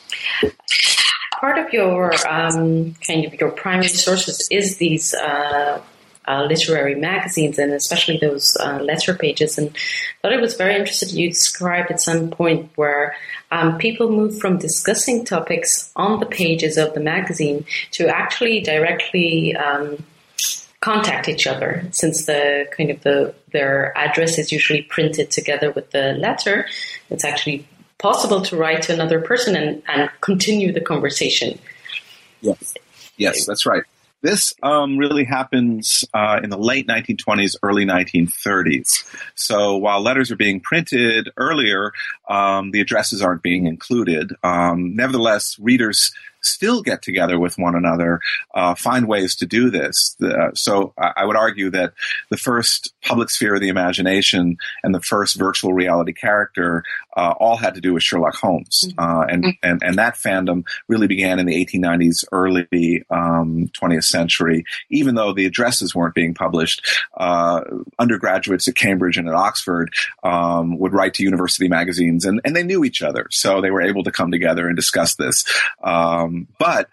Part 1.39 1.57
of 1.57 1.71
your 1.71 2.11
um, 2.27 2.95
kind 3.07 3.25
of 3.25 3.33
your 3.35 3.51
primary 3.51 3.87
sources 3.87 4.45
is 4.51 4.77
these 4.77 5.13
uh, 5.13 5.81
uh, 6.27 6.43
literary 6.43 6.95
magazines 6.95 7.57
and 7.57 7.71
especially 7.71 8.17
those 8.17 8.57
uh, 8.59 8.79
letter 8.81 9.13
pages. 9.15 9.57
And 9.57 9.69
I 9.69 10.21
thought 10.21 10.33
it 10.33 10.41
was 10.41 10.55
very 10.55 10.75
interesting. 10.75 11.17
You 11.17 11.29
described 11.29 11.91
at 11.91 12.01
some 12.01 12.29
point 12.29 12.71
where 12.75 13.15
um, 13.51 13.77
people 13.77 14.11
move 14.11 14.37
from 14.37 14.57
discussing 14.57 15.23
topics 15.23 15.91
on 15.95 16.19
the 16.19 16.25
pages 16.25 16.77
of 16.77 16.93
the 16.93 16.99
magazine 16.99 17.65
to 17.91 18.07
actually 18.07 18.59
directly 18.59 19.55
um, 19.55 20.03
contact 20.81 21.27
each 21.27 21.47
other 21.47 21.87
since 21.91 22.25
the 22.25 22.65
kind 22.75 22.89
of 22.89 23.01
the 23.01 23.33
their 23.51 23.97
address 23.97 24.37
is 24.37 24.51
usually 24.51 24.81
printed 24.81 25.29
together 25.29 25.71
with 25.71 25.91
the 25.91 26.13
letter 26.13 26.65
it's 27.09 27.25
actually 27.25 27.67
possible 27.99 28.41
to 28.41 28.57
write 28.57 28.81
to 28.83 28.93
another 28.93 29.21
person 29.21 29.55
and, 29.55 29.83
and 29.87 30.09
continue 30.21 30.71
the 30.71 30.81
conversation. 30.81 31.59
Yes. 32.41 32.73
Yes 33.17 33.45
that's 33.45 33.65
right. 33.65 33.83
This 34.21 34.53
um, 34.63 34.97
really 34.97 35.23
happens 35.23 36.03
uh, 36.13 36.41
in 36.43 36.49
the 36.49 36.57
late 36.57 36.87
1920s, 36.87 37.55
early 37.63 37.85
1930s. 37.85 39.05
So 39.35 39.77
while 39.77 40.01
letters 40.01 40.29
are 40.29 40.35
being 40.35 40.59
printed 40.59 41.29
earlier, 41.37 41.93
um, 42.29 42.71
the 42.71 42.81
addresses 42.81 43.21
aren't 43.21 43.43
being 43.43 43.67
included. 43.67 44.33
Um, 44.43 44.95
nevertheless, 44.95 45.57
readers 45.59 46.11
still 46.41 46.81
get 46.81 47.01
together 47.01 47.39
with 47.39 47.57
one 47.57 47.75
another, 47.75 48.19
uh, 48.53 48.75
find 48.75 49.07
ways 49.07 49.35
to 49.35 49.45
do 49.45 49.69
this. 49.69 50.15
Uh, 50.21 50.51
so 50.53 50.93
I 50.97 51.25
would 51.25 51.35
argue 51.35 51.69
that 51.71 51.93
the 52.29 52.37
first 52.37 52.93
public 53.03 53.29
sphere 53.29 53.55
of 53.55 53.61
the 53.61 53.69
imagination 53.69 54.57
and 54.83 54.95
the 54.95 55.01
first 55.01 55.37
virtual 55.37 55.73
reality 55.73 56.13
character 56.13 56.83
uh, 57.17 57.33
all 57.39 57.57
had 57.57 57.75
to 57.75 57.81
do 57.81 57.93
with 57.93 58.03
Sherlock 58.03 58.35
Holmes, 58.35 58.85
mm-hmm. 58.87 58.99
uh, 58.99 59.25
and, 59.25 59.43
mm-hmm. 59.43 59.69
and 59.69 59.83
and 59.83 59.97
that 59.97 60.15
fandom 60.15 60.65
really 60.87 61.07
began 61.07 61.39
in 61.39 61.45
the 61.45 61.65
1890s, 61.65 62.23
early 62.31 63.03
um, 63.09 63.69
20th 63.79 64.05
century. 64.05 64.63
Even 64.89 65.15
though 65.15 65.33
the 65.33 65.45
addresses 65.45 65.93
weren't 65.93 66.15
being 66.15 66.33
published, 66.33 66.87
uh, 67.17 67.61
undergraduates 67.97 68.67
at 68.67 68.75
Cambridge 68.75 69.17
and 69.17 69.27
at 69.27 69.35
Oxford 69.35 69.93
um, 70.23 70.77
would 70.77 70.93
write 70.93 71.13
to 71.15 71.23
university 71.23 71.67
magazines, 71.67 72.18
and, 72.25 72.41
and 72.43 72.55
they 72.55 72.63
knew 72.63 72.83
each 72.83 73.01
other, 73.01 73.27
so 73.31 73.61
they 73.61 73.71
were 73.71 73.81
able 73.81 74.03
to 74.03 74.11
come 74.11 74.31
together 74.31 74.67
and 74.67 74.75
discuss 74.75 75.15
this. 75.15 75.45
Um, 75.83 76.47
but 76.57 76.89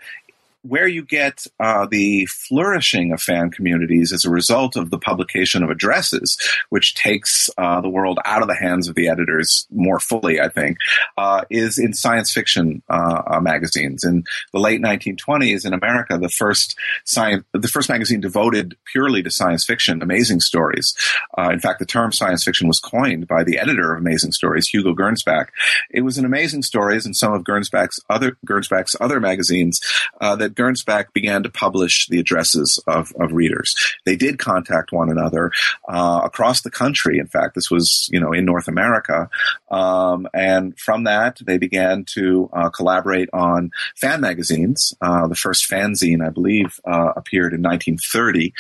where 0.69 0.89
you 0.89 1.03
get 1.03 1.47
uh, 1.61 1.87
the 1.91 2.27
flourishing 2.27 3.13
of 3.13 3.21
fan 3.21 3.51
communities 3.51 4.13
as 4.13 4.25
a 4.25 4.31
result 4.31 4.77
of 4.77 4.91
the 4.91 4.99
publication 4.99 5.63
of 5.63 5.71
addresses, 5.71 6.37
which 6.71 6.95
takes 6.95 7.49
uh, 7.59 7.81
the 7.81 7.89
world 7.89 8.19
out 8.25 8.43
of 8.43 8.49
the 8.49 8.57
hands 8.57 8.89
of 8.89 8.95
the 8.95 9.09
editors 9.09 9.67
more 9.71 10.01
fully, 10.01 10.41
I 10.41 10.49
think, 10.49 10.79
uh, 11.17 11.43
is 11.51 11.79
in 11.79 11.95
science 11.95 12.33
fiction 12.33 12.83
uh, 12.89 13.23
uh, 13.27 13.41
magazines. 13.41 14.05
In 14.05 14.25
the 14.53 14.59
late 14.59 14.81
1920s 14.81 15.65
in 15.65 15.73
America, 15.73 16.19
the 16.19 16.29
first 16.29 16.77
science, 17.05 17.45
the 17.53 17.69
first 17.69 17.89
magazine 17.89 18.21
devoted 18.21 18.77
purely 18.91 19.23
to 19.23 19.31
science 19.31 19.65
fiction, 19.65 20.03
Amazing 20.03 20.41
Stories. 20.41 20.95
Uh, 21.39 21.51
in 21.53 21.61
fact, 21.61 21.79
the 21.79 21.87
term 21.87 22.13
science 22.13 22.45
fiction 22.45 22.67
was 22.67 22.81
coined 22.81 23.29
by 23.29 23.45
the 23.45 23.59
editor 23.59 23.93
of 23.93 24.01
Amazing 24.01 24.33
Stories, 24.33 24.69
Hugo 24.69 24.95
Gernsback. 24.95 25.49
It 25.91 26.03
was 26.03 26.19
in 26.19 26.25
Amazing 26.25 26.63
Stories 26.63 27.07
and 27.07 27.17
some 27.17 27.33
of 27.33 27.45
Gernsback's 27.45 28.01
other 28.11 28.37
Gernsback's 28.47 28.97
other 29.01 29.21
magazines 29.21 29.81
that 30.21 30.56
Gernsback 30.57 31.12
began 31.12 31.42
to 31.42 31.51
publish 31.51 32.07
the 32.09 32.19
addresses 32.19 32.83
of, 32.87 33.12
of 33.21 33.33
readers. 33.33 33.75
They 34.05 34.16
did 34.16 34.38
contact 34.38 34.92
one 34.92 35.11
another 35.11 35.53
uh, 35.88 36.23
across 36.25 36.62
the 36.62 36.71
country. 36.71 37.19
In 37.19 37.27
fact, 37.27 37.55
this 37.55 37.71
was 37.71 38.09
you 38.12 38.21
know 38.21 38.33
in 38.33 38.45
North 38.45 38.69
America, 38.69 39.29
um, 39.71 40.27
and 40.35 40.79
from 40.79 41.05
that 41.05 41.38
they 41.45 41.59
began 41.59 42.05
to 42.14 42.51
uh, 42.53 42.71
collaborate 42.71 43.29
on 43.33 43.71
fan 43.97 44.21
magazines. 44.21 44.95
Uh, 45.01 45.29
the 45.29 45.35
first 45.35 45.69
fanzine, 45.71 46.25
I 46.27 46.31
believe, 46.31 46.81
uh, 46.85 47.12
appeared 47.16 47.53
in 47.53 47.62
1930, 47.62 48.53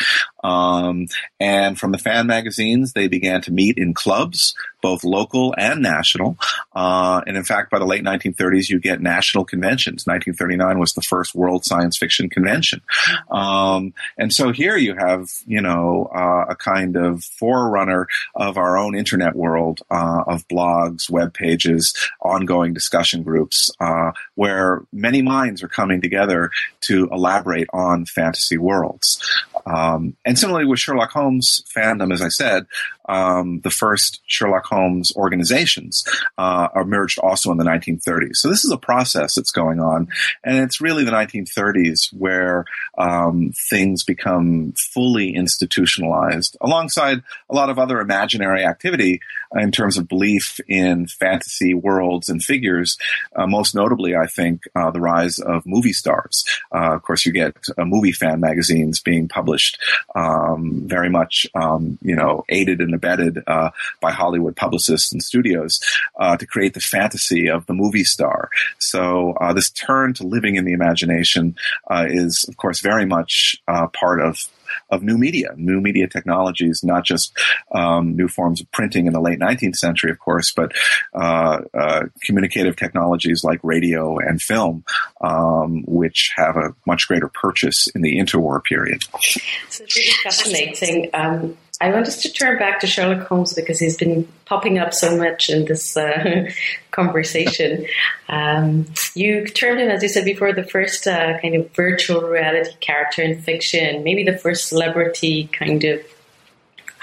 um, 0.44 1.06
and 1.40 1.78
from 1.78 1.92
the 1.92 1.98
fan 1.98 2.26
magazines 2.26 2.92
they 2.92 3.08
began 3.08 3.40
to 3.42 3.52
meet 3.52 3.78
in 3.78 3.94
clubs 3.94 4.54
both 4.86 5.02
local 5.02 5.52
and 5.58 5.82
national. 5.82 6.38
Uh, 6.72 7.20
and 7.26 7.36
in 7.36 7.42
fact, 7.42 7.72
by 7.72 7.78
the 7.80 7.84
late 7.84 8.04
1930s, 8.04 8.68
you 8.68 8.78
get 8.78 9.00
national 9.00 9.44
conventions. 9.44 10.06
1939 10.06 10.78
was 10.78 10.92
the 10.92 11.02
first 11.02 11.34
World 11.34 11.64
Science 11.64 11.98
Fiction 11.98 12.30
Convention. 12.30 12.80
Um, 13.28 13.94
and 14.16 14.32
so 14.32 14.52
here 14.52 14.76
you 14.76 14.94
have, 14.94 15.28
you 15.44 15.60
know, 15.60 16.08
uh, 16.14 16.44
a 16.50 16.54
kind 16.54 16.94
of 16.94 17.24
forerunner 17.24 18.06
of 18.36 18.56
our 18.58 18.78
own 18.78 18.94
internet 18.94 19.34
world 19.34 19.80
uh, 19.90 20.22
of 20.24 20.46
blogs, 20.46 21.10
web 21.10 21.34
pages, 21.34 21.92
ongoing 22.20 22.72
discussion 22.72 23.24
groups, 23.24 23.72
uh, 23.80 24.12
where 24.36 24.82
many 24.92 25.20
minds 25.20 25.64
are 25.64 25.68
coming 25.68 26.00
together 26.00 26.52
to 26.82 27.08
elaborate 27.10 27.66
on 27.72 28.06
fantasy 28.06 28.56
worlds. 28.56 29.20
Um, 29.66 30.16
and 30.24 30.38
similarly 30.38 30.66
with 30.66 30.78
Sherlock 30.78 31.10
Holmes 31.10 31.64
fandom, 31.76 32.12
as 32.12 32.22
I 32.22 32.28
said, 32.28 32.66
um, 33.08 33.60
the 33.60 33.70
first 33.70 34.20
Sherlock 34.26 34.66
Holmes 34.66 35.12
organizations 35.16 36.04
uh, 36.38 36.68
emerged 36.74 37.18
also 37.18 37.50
in 37.50 37.58
the 37.58 37.64
1930s. 37.64 38.36
So 38.36 38.48
this 38.48 38.64
is 38.64 38.70
a 38.70 38.76
process 38.76 39.34
that's 39.34 39.50
going 39.50 39.80
on, 39.80 40.08
and 40.44 40.58
it's 40.58 40.80
really 40.80 41.04
the 41.04 41.10
1930s 41.10 42.12
where 42.12 42.64
um, 42.98 43.52
things 43.70 44.04
become 44.04 44.72
fully 44.76 45.34
institutionalized, 45.34 46.56
alongside 46.60 47.22
a 47.50 47.54
lot 47.54 47.70
of 47.70 47.78
other 47.78 48.00
imaginary 48.00 48.64
activity 48.64 49.20
in 49.54 49.70
terms 49.70 49.96
of 49.96 50.08
belief 50.08 50.60
in 50.68 51.06
fantasy 51.06 51.74
worlds 51.74 52.28
and 52.28 52.42
figures. 52.42 52.98
Uh, 53.34 53.46
most 53.46 53.74
notably, 53.74 54.16
I 54.16 54.26
think 54.26 54.62
uh, 54.74 54.90
the 54.90 55.00
rise 55.00 55.38
of 55.38 55.66
movie 55.66 55.92
stars. 55.92 56.44
Uh, 56.74 56.94
of 56.94 57.02
course, 57.02 57.24
you 57.26 57.32
get 57.32 57.56
uh, 57.78 57.84
movie 57.84 58.12
fan 58.12 58.40
magazines 58.40 59.00
being 59.00 59.28
published, 59.28 59.78
um, 60.14 60.82
very 60.86 61.08
much 61.08 61.46
um, 61.54 61.98
you 62.02 62.16
know 62.16 62.44
aided 62.48 62.80
and 62.80 62.94
abetted 62.96 63.42
uh, 63.46 63.70
by 64.00 64.10
Hollywood 64.10 64.56
publicists 64.56 65.12
and 65.12 65.22
studios 65.22 65.80
uh, 66.18 66.36
to 66.36 66.46
create 66.46 66.74
the 66.74 66.80
fantasy 66.80 67.48
of 67.48 67.66
the 67.66 67.74
movie 67.74 68.04
star. 68.04 68.50
So 68.78 69.34
this 69.54 69.70
turn 69.70 70.12
to 70.14 70.26
living 70.26 70.56
in 70.56 70.64
the 70.64 70.72
imagination 70.72 71.56
is, 71.90 72.44
of 72.48 72.56
course, 72.56 72.80
very 72.80 73.06
much 73.06 73.62
part 73.92 74.20
of 74.20 74.48
of 74.90 75.02
new 75.02 75.18
media, 75.18 75.50
new 75.56 75.80
media 75.80 76.06
technologies, 76.06 76.82
not 76.82 77.04
just 77.04 77.36
um, 77.72 78.16
new 78.16 78.28
forms 78.28 78.60
of 78.60 78.70
printing 78.72 79.06
in 79.06 79.12
the 79.12 79.20
late 79.20 79.38
19th 79.38 79.76
century, 79.76 80.10
of 80.10 80.18
course, 80.18 80.52
but 80.52 80.72
uh, 81.14 81.58
uh, 81.74 82.02
communicative 82.24 82.76
technologies 82.76 83.44
like 83.44 83.60
radio 83.62 84.18
and 84.18 84.40
film, 84.40 84.84
um, 85.20 85.84
which 85.86 86.32
have 86.36 86.56
a 86.56 86.74
much 86.86 87.08
greater 87.08 87.28
purchase 87.28 87.88
in 87.88 88.02
the 88.02 88.18
interwar 88.18 88.62
period. 88.62 89.02
It's 89.14 89.80
really 89.80 90.12
fascinating. 90.22 91.10
Um, 91.14 91.56
I 91.80 91.90
want 91.90 92.06
us 92.06 92.22
to 92.22 92.32
turn 92.32 92.58
back 92.58 92.80
to 92.80 92.86
Sherlock 92.86 93.26
Holmes 93.28 93.52
because 93.52 93.78
he's 93.78 93.98
been 93.98 94.26
popping 94.46 94.78
up 94.78 94.94
so 94.94 95.16
much 95.16 95.50
in 95.50 95.66
this 95.66 95.96
uh, 95.96 96.50
conversation. 96.90 97.86
Um, 98.28 98.86
you 99.14 99.46
termed 99.46 99.80
him, 99.80 99.90
as 99.90 100.02
you 100.02 100.08
said 100.08 100.24
before, 100.24 100.52
the 100.54 100.64
first 100.64 101.06
uh, 101.06 101.38
kind 101.40 101.54
of 101.54 101.70
virtual 101.72 102.22
reality 102.22 102.70
character 102.80 103.22
in 103.22 103.42
fiction, 103.42 104.02
maybe 104.04 104.24
the 104.24 104.38
first 104.38 104.68
celebrity 104.68 105.48
kind 105.52 105.84
of 105.84 106.00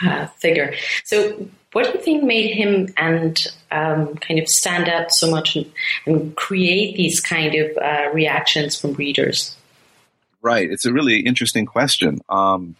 uh, 0.01 0.25
figure. 0.37 0.73
So, 1.03 1.47
what 1.71 1.85
do 1.85 1.97
you 1.97 2.03
think 2.03 2.23
made 2.23 2.55
him 2.55 2.93
and 2.97 3.37
um, 3.71 4.15
kind 4.17 4.39
of 4.39 4.47
stand 4.47 4.87
out 4.87 5.07
so 5.11 5.29
much 5.29 5.55
and, 5.55 5.71
and 6.05 6.35
create 6.35 6.95
these 6.95 7.19
kind 7.19 7.55
of 7.55 7.77
uh, 7.77 8.09
reactions 8.13 8.79
from 8.79 8.93
readers? 8.93 9.55
Right. 10.41 10.69
It's 10.69 10.85
a 10.85 10.93
really 10.93 11.21
interesting 11.21 11.65
question. 11.65 12.21
Um, 12.29 12.75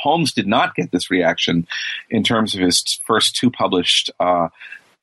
Holmes 0.00 0.32
did 0.32 0.46
not 0.46 0.74
get 0.74 0.90
this 0.90 1.10
reaction 1.10 1.66
in 2.08 2.22
terms 2.22 2.54
of 2.54 2.60
his 2.60 3.00
first 3.06 3.36
two 3.36 3.50
published 3.50 4.10
uh, 4.18 4.48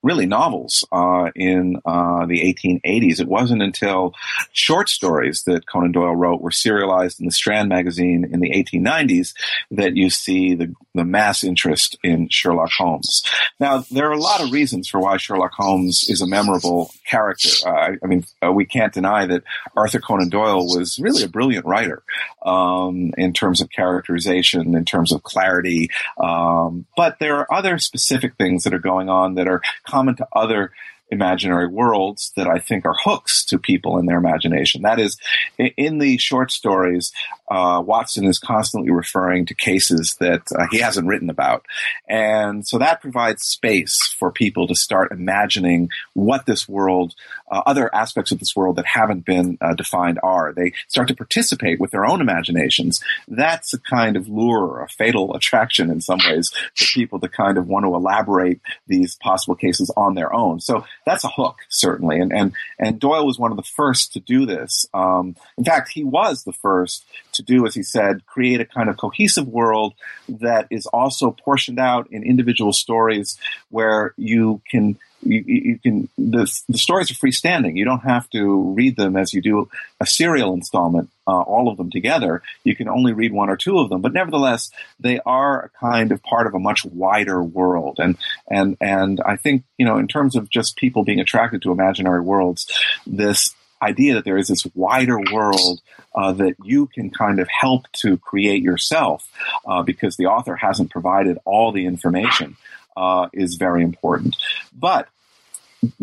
really 0.03 0.25
novels 0.25 0.85
uh, 0.91 1.31
in 1.35 1.77
uh, 1.85 2.25
the 2.25 2.53
1880s. 2.53 3.19
It 3.19 3.27
wasn't 3.27 3.61
until 3.61 4.13
short 4.53 4.89
stories 4.89 5.43
that 5.43 5.67
Conan 5.67 5.91
Doyle 5.91 6.15
wrote 6.15 6.41
were 6.41 6.51
serialized 6.51 7.19
in 7.19 7.25
the 7.25 7.31
Strand 7.31 7.69
magazine 7.69 8.29
in 8.31 8.39
the 8.39 8.51
1890s 8.51 9.33
that 9.71 9.95
you 9.95 10.09
see 10.09 10.55
the, 10.55 10.73
the 10.93 11.03
mass 11.03 11.43
interest 11.43 11.97
in 12.03 12.29
Sherlock 12.29 12.71
Holmes. 12.77 13.23
Now, 13.59 13.83
there 13.91 14.07
are 14.07 14.13
a 14.13 14.19
lot 14.19 14.41
of 14.41 14.51
reasons 14.51 14.87
for 14.87 14.99
why 14.99 15.17
Sherlock 15.17 15.53
Holmes 15.53 16.05
is 16.09 16.21
a 16.21 16.27
memorable 16.27 16.91
character. 17.09 17.49
Uh, 17.67 17.93
I 18.03 18.07
mean, 18.07 18.25
uh, 18.45 18.51
we 18.51 18.65
can't 18.65 18.93
deny 18.93 19.25
that 19.25 19.43
Arthur 19.75 19.99
Conan 19.99 20.29
Doyle 20.29 20.65
was 20.65 20.99
really 20.99 21.23
a 21.23 21.27
brilliant 21.27 21.65
writer 21.65 22.03
um, 22.45 23.13
in 23.17 23.33
terms 23.33 23.61
of 23.61 23.69
characterization, 23.69 24.75
in 24.75 24.85
terms 24.85 25.11
of 25.11 25.23
clarity. 25.23 25.89
Um, 26.21 26.85
but 26.95 27.17
there 27.19 27.37
are 27.37 27.53
other 27.53 27.77
specific 27.77 28.35
things 28.35 28.63
that 28.63 28.73
are 28.73 28.79
going 28.79 29.09
on 29.09 29.35
that 29.35 29.47
are 29.47 29.61
common 29.97 30.15
to 30.15 30.27
other 30.33 30.71
imaginary 31.09 31.67
worlds 31.67 32.31
that 32.35 32.47
I 32.47 32.59
think 32.59 32.85
are 32.85 32.95
hooks 33.03 33.45
to 33.45 33.57
people 33.57 33.97
in 33.97 34.05
their 34.05 34.17
imagination. 34.17 34.81
That 34.81 34.99
is, 34.99 35.17
in 35.57 35.99
the 35.99 36.17
short 36.17 36.51
stories, 36.51 37.11
uh, 37.49 37.81
Watson 37.85 38.25
is 38.25 38.39
constantly 38.39 38.91
referring 38.91 39.45
to 39.45 39.53
cases 39.53 40.17
that 40.19 40.41
uh, 40.53 40.67
he 40.69 40.79
hasn't 40.79 41.07
written 41.07 41.29
about. 41.29 41.65
And 42.07 42.67
so 42.67 42.77
that 42.77 43.01
provides 43.01 43.43
space 43.43 43.97
for 44.19 44.31
people 44.31 44.67
to 44.67 44.75
start 44.75 45.11
imagining 45.11 45.89
what 46.13 46.45
this 46.45 46.67
world, 46.67 47.15
uh, 47.49 47.61
other 47.65 47.93
aspects 47.95 48.31
of 48.31 48.39
this 48.39 48.55
world 48.55 48.75
that 48.75 48.85
haven't 48.85 49.23
been 49.25 49.57
uh, 49.61 49.75
defined 49.75 50.19
are. 50.23 50.51
They 50.53 50.73
start 50.89 51.07
to 51.07 51.15
participate 51.15 51.79
with 51.79 51.91
their 51.91 52.05
own 52.05 52.19
imaginations. 52.19 53.01
That's 53.27 53.73
a 53.73 53.79
kind 53.79 54.17
of 54.17 54.27
lure, 54.27 54.81
a 54.81 54.89
fatal 54.89 55.33
attraction 55.33 55.89
in 55.89 56.01
some 56.01 56.19
ways 56.27 56.51
for 56.75 56.85
people 56.93 57.19
to 57.21 57.29
kind 57.29 57.57
of 57.57 57.67
want 57.67 57.85
to 57.85 57.95
elaborate 57.95 58.59
these 58.87 59.15
possible 59.15 59.55
cases 59.55 59.89
on 59.95 60.15
their 60.15 60.33
own. 60.33 60.59
So 60.59 60.85
that's 61.07 61.23
a 61.23 61.29
hook, 61.29 61.59
certainly. 61.69 62.19
And, 62.19 62.33
and, 62.33 62.53
and 62.77 62.99
Doyle 62.99 63.25
was 63.25 63.39
one 63.39 63.51
of 63.51 63.57
the 63.57 63.63
first 63.63 64.13
to 64.13 64.19
do 64.19 64.45
this. 64.45 64.85
Um, 64.93 65.35
in 65.57 65.63
fact, 65.63 65.89
he 65.89 66.03
was 66.03 66.43
the 66.43 66.51
first 66.51 67.05
to 67.33 67.43
do, 67.43 67.65
as 67.65 67.73
he 67.73 67.83
said, 67.83 68.25
create 68.25 68.59
a 68.59 68.65
kind 68.65 68.89
of 68.89 68.97
cohesive 68.97 69.47
world 69.47 69.93
that 70.27 70.67
is 70.69 70.85
also 70.87 71.31
portioned 71.31 71.79
out 71.79 72.07
in 72.11 72.23
individual 72.23 72.73
stories 72.73 73.39
where 73.69 74.13
you 74.17 74.61
can 74.69 74.97
you, 75.21 75.43
you, 75.45 75.79
can 75.79 76.09
the, 76.17 76.51
the 76.69 76.77
stories 76.77 77.11
are 77.11 77.15
freestanding. 77.15 77.75
You 77.75 77.85
don't 77.85 78.03
have 78.03 78.29
to 78.31 78.73
read 78.73 78.95
them 78.95 79.17
as 79.17 79.33
you 79.33 79.41
do 79.41 79.69
a 79.99 80.05
serial 80.05 80.53
installment, 80.53 81.09
uh, 81.27 81.41
all 81.41 81.69
of 81.69 81.77
them 81.77 81.89
together. 81.89 82.41
You 82.63 82.75
can 82.75 82.87
only 82.87 83.13
read 83.13 83.31
one 83.31 83.49
or 83.49 83.57
two 83.57 83.79
of 83.79 83.89
them, 83.89 84.01
but 84.01 84.13
nevertheless, 84.13 84.71
they 84.99 85.19
are 85.25 85.65
a 85.65 85.69
kind 85.79 86.11
of 86.11 86.21
part 86.23 86.47
of 86.47 86.53
a 86.53 86.59
much 86.59 86.85
wider 86.85 87.41
world. 87.41 87.97
And 87.99 88.17
and 88.49 88.77
and 88.79 89.19
I 89.25 89.37
think 89.37 89.63
you 89.77 89.85
know, 89.85 89.97
in 89.97 90.07
terms 90.07 90.35
of 90.35 90.49
just 90.49 90.77
people 90.77 91.03
being 91.03 91.19
attracted 91.19 91.61
to 91.63 91.71
imaginary 91.71 92.21
worlds, 92.21 92.71
this 93.05 93.53
idea 93.81 94.15
that 94.15 94.25
there 94.25 94.37
is 94.37 94.47
this 94.47 94.65
wider 94.73 95.19
world 95.31 95.81
uh, 96.15 96.31
that 96.33 96.55
you 96.63 96.87
can 96.87 97.11
kind 97.11 97.39
of 97.39 97.47
help 97.47 97.85
to 97.91 98.17
create 98.17 98.63
yourself 98.63 99.29
uh, 99.67 99.83
because 99.83 100.17
the 100.17 100.25
author 100.25 100.55
hasn't 100.55 100.89
provided 100.89 101.37
all 101.45 101.71
the 101.71 101.85
information 101.85 102.57
uh, 102.97 103.29
is 103.31 103.55
very 103.55 103.83
important. 103.83 104.35
But 104.73 105.07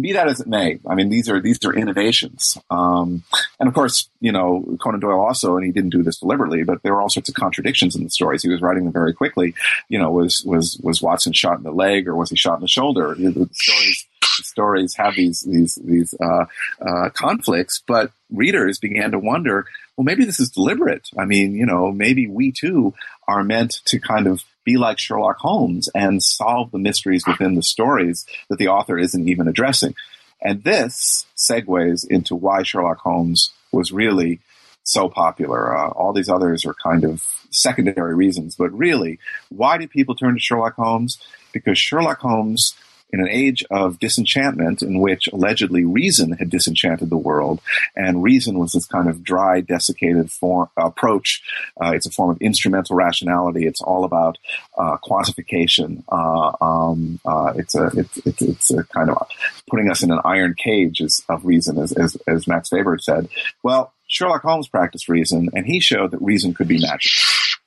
be 0.01 0.13
that 0.13 0.29
as 0.29 0.41
it 0.41 0.47
may, 0.47 0.79
I 0.89 0.95
mean 0.95 1.09
these 1.09 1.29
are 1.29 1.41
these 1.41 1.63
are 1.65 1.75
innovations, 1.75 2.57
um, 2.71 3.25
and 3.59 3.69
of 3.69 3.75
course, 3.75 4.09
you 4.21 4.31
know 4.31 4.65
Conan 4.81 5.01
Doyle 5.01 5.21
also, 5.21 5.57
and 5.57 5.67
he 5.67 5.73
didn't 5.73 5.91
do 5.91 6.05
this 6.05 6.19
deliberately, 6.19 6.63
but 6.63 6.83
there 6.83 6.95
were 6.95 7.03
all 7.03 7.11
sorts 7.11 7.29
of 7.29 7.35
contradictions 7.35 7.97
in 7.97 8.05
the 8.05 8.11
stories. 8.11 8.43
He 8.43 8.49
was 8.49 8.63
writing 8.63 8.85
them 8.85 8.93
very 8.93 9.13
quickly. 9.13 9.55
You 9.89 9.99
know, 9.99 10.13
was 10.13 10.45
was 10.47 10.79
was 10.83 11.03
Watson 11.03 11.33
shot 11.33 11.59
in 11.59 11.65
the 11.65 11.73
leg 11.73 12.07
or 12.07 12.15
was 12.15 12.31
he 12.31 12.37
shot 12.37 12.55
in 12.55 12.61
the 12.61 12.69
shoulder? 12.69 13.15
The 13.17 13.49
stories 13.53 14.07
stories 14.43 14.95
have 14.97 15.15
these 15.17 15.43
these 15.43 15.75
these 15.77 16.15
uh, 16.21 16.47
uh, 16.81 17.11
conflicts, 17.11 17.83
but 17.87 18.13
readers 18.33 18.79
began 18.79 19.11
to 19.13 19.19
wonder, 19.19 19.67
well, 19.97 20.05
maybe 20.05 20.25
this 20.25 20.41
is 20.41 20.51
deliberate. 20.51 21.09
I 21.19 21.25
mean, 21.25 21.55
you 21.55 21.67
know, 21.67 21.93
maybe 21.93 22.27
we 22.27 22.53
too 22.53 22.95
are 23.29 23.45
meant 23.45 23.81
to 23.87 23.99
kind 23.99 24.27
of 24.27 24.45
be 24.65 24.77
like 24.77 24.99
Sherlock 24.99 25.39
Holmes 25.39 25.89
and 25.95 26.23
solve 26.23 26.71
the 26.71 26.79
mysteries 26.79 27.27
within 27.27 27.55
the 27.55 27.63
stories 27.63 28.27
that 28.49 28.59
the 28.59 28.69
author 28.69 28.99
isn't 28.99 29.29
even 29.29 29.49
addressing. 29.49 29.95
And 30.41 30.63
this 30.63 31.27
segues 31.37 32.07
into 32.09 32.35
why 32.35 32.63
Sherlock 32.63 32.99
Holmes 32.99 33.51
was 33.73 33.93
really 33.93 34.41
so 34.83 35.09
popular. 35.09 35.77
Uh, 35.77 35.91
all 35.91 36.13
these 36.13 36.29
others 36.29 36.65
are 36.65 36.75
kind 36.75 37.05
of 37.05 37.23
secondary 37.51 38.15
reasons, 38.15 38.57
but 38.57 38.71
really, 38.77 39.19
why 39.49 39.79
do 39.79 39.89
people 39.89 40.15
turn 40.15 40.35
to 40.35 40.41
Sherlock 40.41 40.75
Holmes? 40.75 41.19
Because 41.53 41.79
Sherlock 41.79 42.19
Holmes 42.19 42.75
in 43.15 43.21
an 43.21 43.29
age 43.29 43.63
of 43.71 44.01
disenchantment 44.01 44.83
in 44.83 44.99
which 44.99 45.29
allegedly 45.29 45.85
reason 45.85 46.33
had 46.33 46.51
disenchanted 46.51 47.09
the 47.09 47.17
world, 47.17 47.61
and 47.95 48.25
reason 48.25 48.59
was 48.59 48.73
this 48.73 48.87
kind 48.87 49.09
of 49.09 49.23
dry, 49.23 49.61
desiccated 49.61 50.33
form, 50.33 50.69
approach. 50.77 51.41
Uh, 51.81 51.93
it's 51.95 52.07
a 52.07 52.11
form 52.11 52.31
of 52.31 52.43
instrumental 52.43 52.97
rationality. 52.97 53.67
It's 53.67 53.81
all 53.81 54.05
about 54.05 54.37
uh, 54.77 54.97
quantification. 54.97 56.03
Uh, 56.09 56.57
um, 56.61 57.21
uh, 57.25 57.53
it's 57.55 57.77
a 57.77 57.87
it's, 57.95 58.19
it's, 58.27 58.43
it's, 58.43 58.71
a 58.73 58.83
kind 58.83 59.11
of 59.11 59.29
putting 59.71 59.89
us 59.89 60.03
in 60.03 60.11
an 60.11 60.21
iron 60.25 60.55
cage 60.55 61.01
of 61.29 61.45
reason, 61.45 61.79
as, 61.79 61.93
as, 61.93 62.17
as 62.27 62.49
Max 62.49 62.73
Weber 62.73 62.99
said. 62.99 63.29
Well, 63.63 63.93
Sherlock 64.09 64.43
Holmes 64.43 64.67
practiced 64.67 65.09
reason, 65.09 65.51
and 65.55 65.65
he 65.67 65.79
showed 65.79 66.11
that 66.11 66.21
reason 66.21 66.53
could 66.53 66.67
be 66.67 66.81
magic 66.81 67.13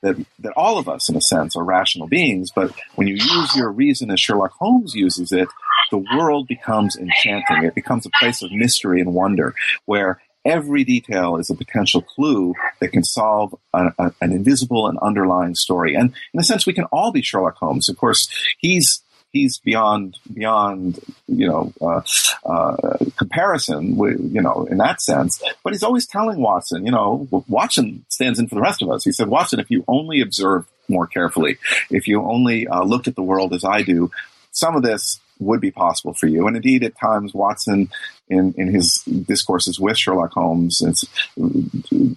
that 0.01 0.15
that 0.39 0.53
all 0.55 0.77
of 0.77 0.87
us, 0.87 1.09
in 1.09 1.15
a 1.15 1.21
sense, 1.21 1.55
are 1.55 1.63
rational 1.63 2.07
beings. 2.07 2.51
But 2.53 2.71
when 2.95 3.07
you 3.07 3.15
use 3.15 3.55
your 3.55 3.71
reason 3.71 4.11
as 4.11 4.19
Sherlock 4.19 4.53
Holmes 4.53 4.93
uses 4.93 5.31
it, 5.31 5.47
the 5.91 6.03
world 6.17 6.47
becomes 6.47 6.95
enchanting. 6.95 7.63
It 7.63 7.75
becomes 7.75 8.05
a 8.05 8.11
place 8.19 8.41
of 8.41 8.51
mystery 8.51 9.01
and 9.01 9.13
wonder, 9.13 9.55
where 9.85 10.21
every 10.45 10.83
detail 10.83 11.37
is 11.37 11.49
a 11.49 11.55
potential 11.55 12.01
clue 12.01 12.53
that 12.79 12.89
can 12.89 13.03
solve 13.03 13.53
a, 13.73 13.87
a, 13.97 14.11
an 14.21 14.31
invisible 14.31 14.87
and 14.87 14.97
underlying 14.99 15.55
story. 15.55 15.93
And 15.93 16.13
in 16.33 16.39
a 16.39 16.43
sense, 16.43 16.65
we 16.65 16.73
can 16.73 16.85
all 16.85 17.11
be 17.11 17.21
Sherlock 17.21 17.57
Holmes. 17.57 17.89
Of 17.89 17.97
course, 17.97 18.29
he's 18.59 19.03
he's 19.31 19.57
beyond 19.57 20.17
beyond 20.33 20.99
you 21.27 21.47
know 21.47 21.73
uh, 21.81 22.01
uh, 22.45 22.97
comparison. 23.17 23.95
With, 23.95 24.19
you 24.19 24.41
know, 24.41 24.67
in 24.69 24.77
that 24.77 25.01
sense. 25.01 25.41
But 25.63 25.73
he's 25.73 25.83
always 25.83 26.05
telling 26.05 26.39
Watson, 26.39 26.85
you 26.85 26.91
know, 26.91 27.27
Watson 27.47 28.05
stands 28.09 28.39
in 28.39 28.47
for 28.47 28.55
the 28.55 28.61
rest 28.61 28.81
of 28.81 28.89
us. 28.89 29.03
He 29.03 29.11
said, 29.11 29.27
Watson, 29.27 29.59
if 29.59 29.69
you 29.69 29.83
only 29.87 30.21
observed 30.21 30.69
more 30.89 31.07
carefully. 31.07 31.57
If 31.89 32.07
you 32.07 32.23
only 32.23 32.67
uh, 32.67 32.83
looked 32.83 33.07
at 33.07 33.15
the 33.15 33.23
world 33.23 33.53
as 33.53 33.63
I 33.63 33.83
do, 33.83 34.11
some 34.51 34.75
of 34.75 34.83
this 34.83 35.19
would 35.39 35.61
be 35.61 35.71
possible 35.71 36.13
for 36.13 36.27
you. 36.27 36.47
And 36.47 36.55
indeed, 36.55 36.83
at 36.83 36.97
times, 36.97 37.33
Watson, 37.33 37.89
in, 38.27 38.53
in 38.57 38.73
his 38.73 39.03
discourses 39.03 39.79
with 39.79 39.97
Sherlock 39.97 40.33
Holmes, 40.33 40.81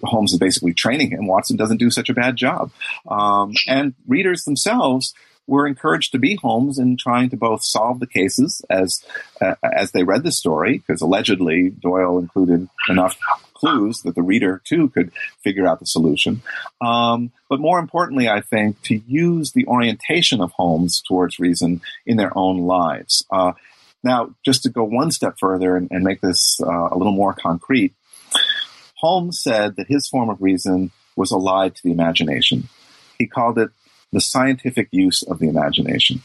Holmes 0.03 0.33
is 0.33 0.39
basically 0.39 0.73
training 0.73 1.11
him. 1.11 1.27
Watson 1.27 1.55
doesn't 1.55 1.77
do 1.77 1.91
such 1.91 2.09
a 2.09 2.13
bad 2.13 2.35
job. 2.35 2.71
Um, 3.07 3.53
and 3.67 3.93
readers 4.07 4.43
themselves 4.43 5.13
were 5.51 5.67
encouraged 5.67 6.13
to 6.13 6.17
be 6.17 6.37
Holmes 6.37 6.79
in 6.79 6.95
trying 6.95 7.29
to 7.29 7.35
both 7.35 7.61
solve 7.61 7.99
the 7.99 8.07
cases 8.07 8.63
as 8.69 9.03
uh, 9.41 9.55
as 9.61 9.91
they 9.91 10.03
read 10.03 10.23
the 10.23 10.31
story, 10.31 10.77
because 10.77 11.01
allegedly 11.01 11.69
Doyle 11.69 12.19
included 12.19 12.69
enough 12.87 13.19
clues 13.53 14.01
that 14.03 14.15
the 14.15 14.21
reader 14.21 14.61
too 14.63 14.87
could 14.89 15.11
figure 15.43 15.67
out 15.67 15.81
the 15.81 15.85
solution. 15.85 16.41
Um, 16.79 17.33
but 17.49 17.59
more 17.59 17.79
importantly, 17.79 18.29
I 18.29 18.39
think 18.39 18.81
to 18.83 18.95
use 18.95 19.51
the 19.51 19.67
orientation 19.67 20.39
of 20.39 20.53
Holmes 20.53 21.03
towards 21.05 21.37
reason 21.37 21.81
in 22.05 22.15
their 22.15 22.35
own 22.35 22.59
lives. 22.59 23.25
Uh, 23.29 23.51
now, 24.03 24.33
just 24.45 24.63
to 24.63 24.69
go 24.69 24.85
one 24.85 25.11
step 25.11 25.35
further 25.37 25.75
and, 25.75 25.91
and 25.91 26.05
make 26.05 26.21
this 26.21 26.61
uh, 26.61 26.87
a 26.91 26.97
little 26.97 27.13
more 27.13 27.33
concrete, 27.33 27.93
Holmes 28.95 29.43
said 29.43 29.75
that 29.75 29.87
his 29.87 30.07
form 30.07 30.29
of 30.29 30.41
reason 30.41 30.91
was 31.17 31.31
allied 31.31 31.75
to 31.75 31.83
the 31.83 31.91
imagination. 31.91 32.69
He 33.19 33.27
called 33.27 33.59
it 33.59 33.69
the 34.11 34.21
scientific 34.21 34.89
use 34.91 35.23
of 35.23 35.39
the 35.39 35.47
imagination. 35.47 36.21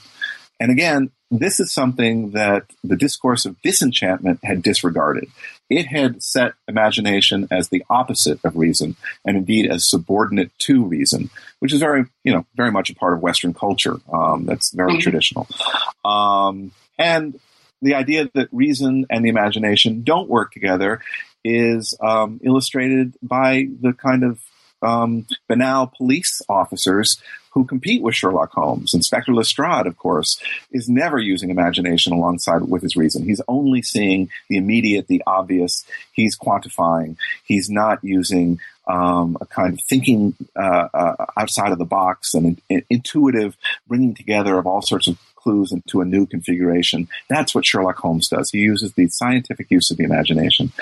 And 0.59 0.71
again, 0.71 1.11
this 1.31 1.61
is 1.61 1.73
something 1.73 2.31
that 2.31 2.65
the 2.85 2.97
discourse 2.97 3.45
of 3.45 3.61
disenchantment 3.63 4.41
had 4.43 4.63
disregarded. 4.63 5.29
It 5.69 5.87
had 5.87 6.23
set 6.23 6.55
imagination 6.69 7.49
as 7.51 7.69
the 7.69 7.85
opposite 7.91 8.39
of 8.45 8.57
reason, 8.57 8.97
and 9.25 9.37
indeed 9.37 9.67
as 9.71 9.85
subordinate 9.85 10.57
to 10.61 10.85
reason, 10.85 11.31
which 11.59 11.73
is 11.73 11.81
very, 11.81 12.05
you 12.23 12.33
know, 12.33 12.47
very 12.55 12.71
much 12.71 12.91
a 12.91 12.95
part 12.95 13.13
of 13.13 13.21
Western 13.21 13.53
culture. 13.53 13.97
Um, 14.13 14.47
that's 14.47 14.71
very 14.71 14.93
mm-hmm. 14.93 15.01
traditional. 15.01 15.49
Um, 16.05 16.71
and 16.99 17.39
the 17.83 17.95
idea 17.95 18.31
that 18.35 18.49
reason 18.53 19.07
and 19.11 19.25
the 19.25 19.29
imagination 19.29 20.03
don't 20.03 20.29
work 20.29 20.53
together 20.53 21.01
is 21.45 21.95
um, 22.01 22.41
illustrated 22.43 23.15
by 23.23 23.69
the 23.81 23.93
kind 23.93 24.25
of 24.25 24.41
um, 24.83 25.27
banal 25.49 25.93
police 25.97 26.43
officers 26.49 27.21
who 27.57 27.65
compete 27.65 28.03
with 28.03 28.15
Sherlock 28.15 28.53
Holmes. 28.53 28.93
Inspector 28.93 29.33
Lestrade, 29.33 29.87
of 29.87 29.97
course, 29.97 30.39
is 30.71 30.91
never 30.91 31.19
using 31.19 31.49
imagination 31.49 32.13
alongside 32.13 32.61
with 32.63 32.83
his 32.83 32.97
reason. 32.97 33.25
He's 33.25 33.41
only 33.49 33.81
seeing 33.81 34.29
the 34.51 34.59
immediate, 34.59 35.09
the 35.09 35.23
obvious. 35.27 35.85
He's 36.13 36.37
quantifying. 36.39 37.17
He's 37.45 37.71
not 37.71 38.05
using 38.05 38.61
um, 38.87 39.37
a 39.41 39.47
kind 39.47 39.75
of 39.75 39.85
thinking 39.85 40.35
uh, 40.57 40.89
uh, 40.95 41.27
outside 41.37 41.73
of 41.73 41.79
the 41.79 41.85
box 41.85 42.35
and 42.35 42.61
an, 42.71 42.83
intuitive 42.89 43.57
bringing 43.87 44.15
together 44.15 44.59
of 44.59 44.67
all 44.67 44.83
sorts 44.83 45.09
of 45.09 45.19
clues 45.35 45.73
into 45.73 46.01
a 46.01 46.05
new 46.05 46.27
configuration. 46.27 47.09
That's 47.29 47.55
what 47.55 47.65
Sherlock 47.65 47.97
Holmes 47.97 48.29
does. 48.29 48.51
He 48.51 48.59
uses 48.59 48.93
the 48.95 49.09
scientific 49.09 49.71
use 49.71 49.91
of 49.91 49.97
the 49.97 50.05
imagination. 50.05 50.73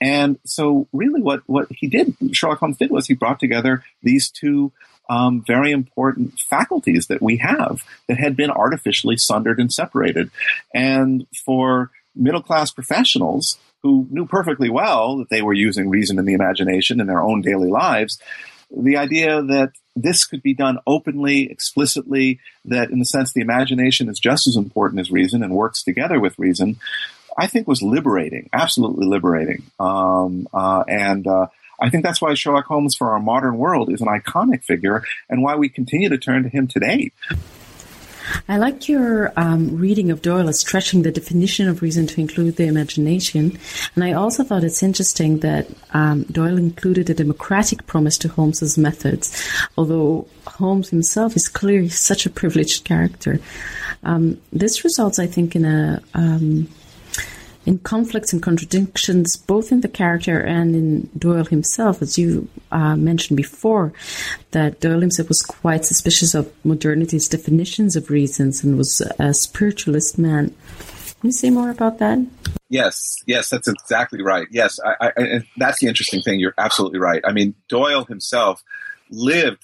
And 0.00 0.38
so 0.44 0.88
really 0.92 1.20
what, 1.20 1.42
what 1.46 1.68
he 1.70 1.88
did, 1.88 2.16
Sherlock 2.32 2.58
Holmes 2.58 2.78
did 2.78 2.90
was 2.90 3.06
he 3.06 3.14
brought 3.14 3.38
together 3.38 3.84
these 4.02 4.30
two 4.30 4.72
um, 5.10 5.44
very 5.46 5.70
important 5.72 6.38
faculties 6.40 7.08
that 7.08 7.20
we 7.20 7.36
have 7.38 7.82
that 8.08 8.18
had 8.18 8.36
been 8.36 8.50
artificially 8.50 9.18
sundered 9.18 9.60
and 9.60 9.70
separated. 9.70 10.30
And 10.72 11.26
for 11.44 11.90
middle 12.14 12.42
class 12.42 12.70
professionals 12.70 13.58
who 13.84 14.08
knew 14.10 14.26
perfectly 14.26 14.70
well 14.70 15.18
that 15.18 15.28
they 15.28 15.42
were 15.42 15.52
using 15.52 15.90
reason 15.90 16.18
and 16.18 16.26
the 16.26 16.32
imagination 16.32 17.00
in 17.00 17.06
their 17.06 17.22
own 17.22 17.42
daily 17.42 17.68
lives, 17.68 18.18
the 18.74 18.96
idea 18.96 19.42
that 19.42 19.72
this 19.94 20.24
could 20.24 20.42
be 20.42 20.54
done 20.54 20.78
openly, 20.86 21.50
explicitly, 21.50 22.40
that 22.64 22.90
in 22.90 22.98
the 22.98 23.04
sense 23.04 23.32
the 23.32 23.42
imagination 23.42 24.08
is 24.08 24.18
just 24.18 24.46
as 24.46 24.56
important 24.56 25.00
as 25.00 25.10
reason 25.10 25.42
and 25.42 25.52
works 25.52 25.82
together 25.82 26.18
with 26.18 26.38
reason, 26.38 26.76
I 27.36 27.46
think 27.46 27.68
was 27.68 27.82
liberating, 27.82 28.48
absolutely 28.54 29.06
liberating. 29.06 29.64
Um, 29.78 30.48
uh, 30.54 30.84
and 30.88 31.26
uh, 31.26 31.48
I 31.78 31.90
think 31.90 32.04
that's 32.04 32.22
why 32.22 32.32
Sherlock 32.32 32.64
Holmes 32.64 32.96
for 32.96 33.10
our 33.10 33.20
modern 33.20 33.58
world 33.58 33.92
is 33.92 34.00
an 34.00 34.08
iconic 34.08 34.64
figure 34.64 35.04
and 35.28 35.42
why 35.42 35.56
we 35.56 35.68
continue 35.68 36.08
to 36.08 36.18
turn 36.18 36.44
to 36.44 36.48
him 36.48 36.68
today. 36.68 37.10
I 38.48 38.56
like 38.56 38.88
your 38.88 39.32
um, 39.36 39.76
reading 39.76 40.10
of 40.10 40.22
Doyle 40.22 40.48
as 40.48 40.60
stretching 40.60 41.02
the 41.02 41.12
definition 41.12 41.68
of 41.68 41.82
reason 41.82 42.06
to 42.08 42.20
include 42.20 42.56
the 42.56 42.66
imagination. 42.66 43.58
And 43.94 44.04
I 44.04 44.12
also 44.12 44.44
thought 44.44 44.64
it's 44.64 44.82
interesting 44.82 45.38
that 45.40 45.68
um, 45.92 46.24
Doyle 46.24 46.58
included 46.58 47.10
a 47.10 47.14
democratic 47.14 47.86
promise 47.86 48.18
to 48.18 48.28
Holmes's 48.28 48.78
methods, 48.78 49.48
although 49.76 50.26
Holmes 50.46 50.90
himself 50.90 51.36
is 51.36 51.48
clearly 51.48 51.88
such 51.88 52.26
a 52.26 52.30
privileged 52.30 52.84
character. 52.84 53.40
Um, 54.02 54.40
this 54.52 54.84
results, 54.84 55.18
I 55.18 55.26
think, 55.26 55.56
in 55.56 55.64
a 55.64 56.02
um, 56.14 56.68
in 57.66 57.78
conflicts 57.78 58.32
and 58.32 58.42
contradictions, 58.42 59.36
both 59.36 59.72
in 59.72 59.80
the 59.80 59.88
character 59.88 60.40
and 60.40 60.74
in 60.74 61.10
Doyle 61.16 61.44
himself, 61.44 62.02
as 62.02 62.18
you 62.18 62.48
uh, 62.72 62.96
mentioned 62.96 63.36
before, 63.36 63.92
that 64.50 64.80
Doyle 64.80 65.00
himself 65.00 65.28
was 65.28 65.42
quite 65.42 65.84
suspicious 65.84 66.34
of 66.34 66.52
modernity's 66.64 67.28
definitions 67.28 67.96
of 67.96 68.10
reasons 68.10 68.62
and 68.62 68.76
was 68.76 69.00
a 69.18 69.32
spiritualist 69.32 70.18
man. 70.18 70.54
Can 71.20 71.28
you 71.28 71.32
say 71.32 71.50
more 71.50 71.70
about 71.70 71.98
that? 72.00 72.18
Yes, 72.68 73.16
yes, 73.26 73.48
that's 73.48 73.68
exactly 73.68 74.22
right. 74.22 74.46
Yes, 74.50 74.78
I, 74.84 75.12
I, 75.16 75.40
that's 75.56 75.80
the 75.80 75.86
interesting 75.86 76.22
thing. 76.22 76.40
You're 76.40 76.54
absolutely 76.58 76.98
right. 76.98 77.22
I 77.24 77.32
mean, 77.32 77.54
Doyle 77.68 78.04
himself 78.04 78.62
lived 79.10 79.62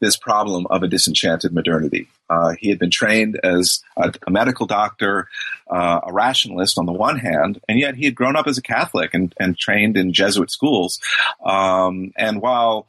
this 0.00 0.16
problem 0.16 0.66
of 0.70 0.82
a 0.82 0.88
disenchanted 0.88 1.52
modernity. 1.52 2.08
Uh, 2.30 2.54
he 2.58 2.68
had 2.70 2.78
been 2.78 2.90
trained 2.90 3.38
as 3.42 3.82
a, 3.96 4.12
a 4.26 4.30
medical 4.30 4.66
doctor, 4.66 5.28
uh, 5.70 6.00
a 6.06 6.12
rationalist 6.12 6.78
on 6.78 6.86
the 6.86 6.92
one 6.92 7.18
hand, 7.18 7.60
and 7.68 7.78
yet 7.78 7.94
he 7.94 8.04
had 8.04 8.14
grown 8.14 8.36
up 8.36 8.46
as 8.46 8.58
a 8.58 8.62
Catholic 8.62 9.12
and, 9.12 9.34
and 9.38 9.58
trained 9.58 9.96
in 9.96 10.12
Jesuit 10.12 10.50
schools. 10.50 11.00
Um, 11.44 12.12
and 12.16 12.40
while 12.40 12.86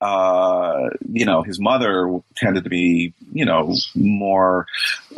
uh, 0.00 0.90
you 1.10 1.24
know, 1.24 1.42
his 1.42 1.58
mother 1.58 2.20
tended 2.36 2.64
to 2.64 2.70
be, 2.70 3.14
you 3.32 3.44
know, 3.44 3.74
more 3.94 4.66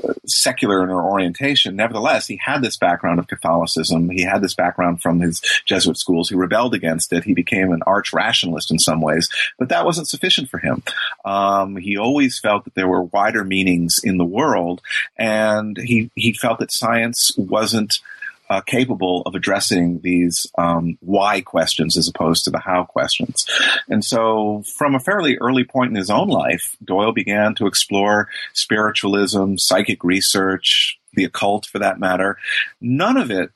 uh, 0.05 0.13
secular 0.27 0.83
in 0.83 0.89
her 0.91 1.03
orientation. 1.03 1.77
Nevertheless, 1.77 2.27
he 2.27 2.39
had 2.43 2.63
this 2.63 2.77
background 2.77 3.19
of 3.19 3.27
Catholicism. 3.27 4.11
He 4.11 4.23
had 4.23 4.43
this 4.43 4.55
background 4.55 5.03
from 5.03 5.21
his 5.21 5.41
Jesuit 5.65 5.99
schools. 5.99 6.29
He 6.29 6.37
rebelled 6.37 6.75
against 6.75 7.13
it. 7.13 7.25
He 7.25 7.35
became 7.35 7.73
an 7.73 7.83
arch 7.87 8.13
rationalist 8.13 8.71
in 8.71 8.79
some 8.79 9.01
ways, 9.01 9.29
but 9.59 9.71
that 9.71 9.85
wasn't 9.85 10.09
sufficient 10.09 10.51
for 10.51 10.59
him. 10.59 10.83
Um, 11.25 11.77
he 11.77 11.97
always 11.97 12.39
felt 12.39 12.65
that 12.65 12.75
there 12.75 12.89
were 12.89 13.03
wider 13.03 13.45
meanings 13.45 14.01
in 14.05 14.19
the 14.19 14.25
world, 14.25 14.83
and 15.17 15.77
he 15.77 16.11
he 16.15 16.33
felt 16.33 16.61
that 16.61 16.73
science 16.73 17.33
wasn't 17.37 18.01
uh, 18.49 18.61
capable 18.61 19.23
of 19.27 19.35
addressing 19.35 20.01
these 20.01 20.47
um, 20.59 20.99
why 21.01 21.41
questions 21.41 21.97
as 21.97 22.09
opposed 22.09 22.45
to 22.45 22.51
the 22.51 22.59
how 22.59 22.85
questions. 22.85 23.47
And 23.89 24.05
so, 24.05 24.63
from 24.77 24.95
a 24.95 25.01
fairly 25.01 25.37
early 25.39 25.65
point 25.65 25.91
in 25.91 25.97
his 25.97 26.11
own 26.11 26.29
life, 26.29 26.77
Doyle 26.85 27.13
began 27.13 27.55
to 27.57 27.67
explore 27.67 28.29
spiritualism, 28.53 29.57
psychic 29.57 30.05
research, 30.05 30.99
the 31.15 31.25
occult 31.25 31.67
for 31.67 31.79
that 31.79 31.99
matter. 31.99 32.39
None 32.81 33.17
of 33.17 33.31
it 33.31 33.51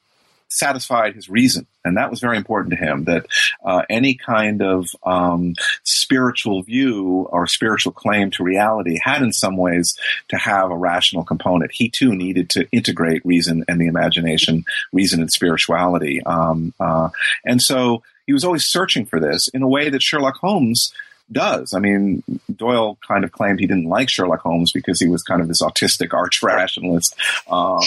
satisfied 0.51 1.14
his 1.14 1.28
reason. 1.28 1.66
And 1.84 1.96
that 1.96 2.11
was 2.11 2.20
very 2.20 2.36
important 2.36 2.72
to 2.72 2.76
him 2.76 3.05
that 3.05 3.26
uh, 3.64 3.82
any 3.88 4.14
kind 4.14 4.62
of 4.62 4.88
um, 5.03 5.55
spiritual 5.84 6.62
view 6.62 7.26
or 7.30 7.46
spiritual 7.46 7.92
claim 7.92 8.30
to 8.32 8.44
reality 8.44 8.98
had, 9.03 9.22
in 9.22 9.32
some 9.32 9.57
ways, 9.57 9.96
to 10.28 10.36
have 10.36 10.70
a 10.70 10.76
rational 10.76 11.24
component. 11.24 11.72
He 11.72 11.88
too 11.88 12.14
needed 12.14 12.51
to 12.51 12.68
integrate 12.70 13.24
reason 13.24 13.64
and 13.68 13.80
the 13.80 13.86
imagination, 13.86 14.64
reason 14.92 15.20
and 15.20 15.32
spirituality. 15.32 16.22
Um, 16.24 16.74
uh, 16.78 17.09
and 17.44 17.62
so 17.62 18.03
he 18.26 18.32
was 18.32 18.44
always 18.44 18.66
searching 18.66 19.07
for 19.07 19.18
this 19.18 19.48
in 19.48 19.62
a 19.62 19.68
way 19.68 19.88
that 19.88 20.03
Sherlock 20.03 20.36
Holmes 20.36 20.92
does. 21.33 21.74
I 21.74 21.78
mean, 21.78 22.22
Doyle 22.55 22.99
kind 23.07 23.24
of 23.24 23.33
claimed 23.33 23.61
he 23.61 23.66
didn't 23.66 23.89
like 23.89 24.09
Sherlock 24.09 24.41
Holmes 24.41 24.72
because 24.72 25.01
he 25.01 25.09
was 25.09 25.22
kind 25.22 25.41
of 25.41 25.49
this 25.49 25.62
autistic 25.62 26.12
arch 26.12 26.43
rationalist, 26.43 27.14
um, 27.49 27.81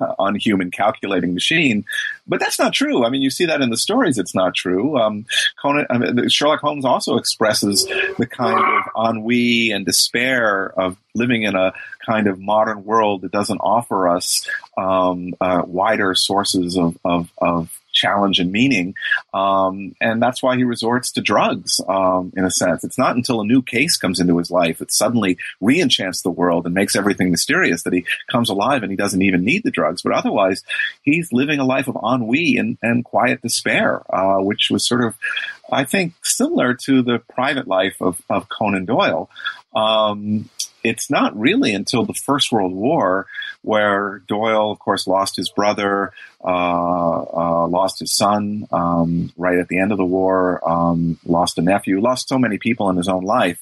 uh, 0.00 0.14
unhuman 0.18 0.70
calculating 0.70 1.34
machine. 1.34 1.84
But 2.26 2.40
that's 2.40 2.58
not 2.58 2.72
true. 2.72 3.04
I 3.04 3.10
mean, 3.10 3.22
you 3.22 3.30
see 3.30 3.46
that 3.46 3.60
in 3.60 3.70
the 3.70 3.76
stories. 3.76 4.18
It's 4.18 4.34
not 4.34 4.54
true. 4.54 4.98
Um, 4.98 5.26
Conan, 5.60 5.86
I 5.90 5.98
mean, 5.98 6.28
Sherlock 6.28 6.60
Holmes 6.60 6.84
also 6.84 7.16
expresses 7.16 7.84
the 8.18 8.26
kind 8.26 8.58
of 8.58 9.08
ennui 9.08 9.70
and 9.70 9.86
despair 9.86 10.72
of 10.78 10.96
living 11.14 11.42
in 11.42 11.54
a 11.54 11.72
kind 12.04 12.26
of 12.26 12.38
modern 12.38 12.84
world 12.84 13.22
that 13.22 13.32
doesn't 13.32 13.58
offer 13.58 14.08
us 14.08 14.48
um, 14.76 15.34
uh, 15.40 15.62
wider 15.66 16.14
sources 16.14 16.76
of, 16.76 16.96
of, 17.04 17.30
of 17.38 17.80
challenge 17.96 18.38
and 18.38 18.52
meaning. 18.52 18.94
Um, 19.34 19.96
and 20.00 20.22
that's 20.22 20.42
why 20.42 20.56
he 20.56 20.64
resorts 20.64 21.10
to 21.12 21.20
drugs, 21.20 21.80
um, 21.88 22.32
in 22.36 22.44
a 22.44 22.50
sense. 22.50 22.84
It's 22.84 22.98
not 22.98 23.16
until 23.16 23.40
a 23.40 23.46
new 23.46 23.62
case 23.62 23.96
comes 23.96 24.20
into 24.20 24.38
his 24.38 24.50
life 24.50 24.78
that 24.78 24.92
suddenly 24.92 25.38
re-enchants 25.60 26.22
the 26.22 26.30
world 26.30 26.66
and 26.66 26.74
makes 26.74 26.94
everything 26.94 27.30
mysterious 27.30 27.82
that 27.82 27.92
he 27.92 28.04
comes 28.30 28.50
alive 28.50 28.82
and 28.82 28.92
he 28.92 28.96
doesn't 28.96 29.22
even 29.22 29.44
need 29.44 29.62
the 29.64 29.70
drugs. 29.70 30.02
But 30.02 30.12
otherwise, 30.12 30.62
he's 31.02 31.32
living 31.32 31.58
a 31.58 31.64
life 31.64 31.88
of 31.88 31.96
ennui 31.96 32.56
and, 32.58 32.78
and 32.82 33.04
quiet 33.04 33.42
despair, 33.42 34.02
uh, 34.14 34.38
which 34.42 34.68
was 34.70 34.86
sort 34.86 35.02
of, 35.02 35.14
I 35.72 35.84
think, 35.84 36.12
similar 36.22 36.74
to 36.84 37.02
the 37.02 37.18
private 37.18 37.66
life 37.66 37.96
of, 38.00 38.20
of 38.28 38.48
Conan 38.48 38.84
Doyle. 38.84 39.30
Um, 39.74 40.48
it's 40.84 41.10
not 41.10 41.38
really 41.38 41.74
until 41.74 42.04
the 42.04 42.14
First 42.14 42.52
World 42.52 42.72
War 42.72 43.26
where 43.62 44.22
Doyle, 44.28 44.70
of 44.70 44.78
course, 44.78 45.06
lost 45.06 45.36
his 45.36 45.48
brother, 45.48 46.12
uh, 46.44 46.48
uh, 46.48 47.66
lost 47.66 47.98
his 47.98 48.14
son 48.14 48.66
um, 48.70 49.32
right 49.36 49.58
at 49.58 49.68
the 49.68 49.80
end 49.80 49.90
of 49.90 49.98
the 49.98 50.04
war, 50.04 50.60
um, 50.68 51.18
lost 51.24 51.58
a 51.58 51.62
nephew, 51.62 52.00
lost 52.00 52.28
so 52.28 52.38
many 52.38 52.58
people 52.58 52.90
in 52.90 52.96
his 52.96 53.08
own 53.08 53.24
life 53.24 53.60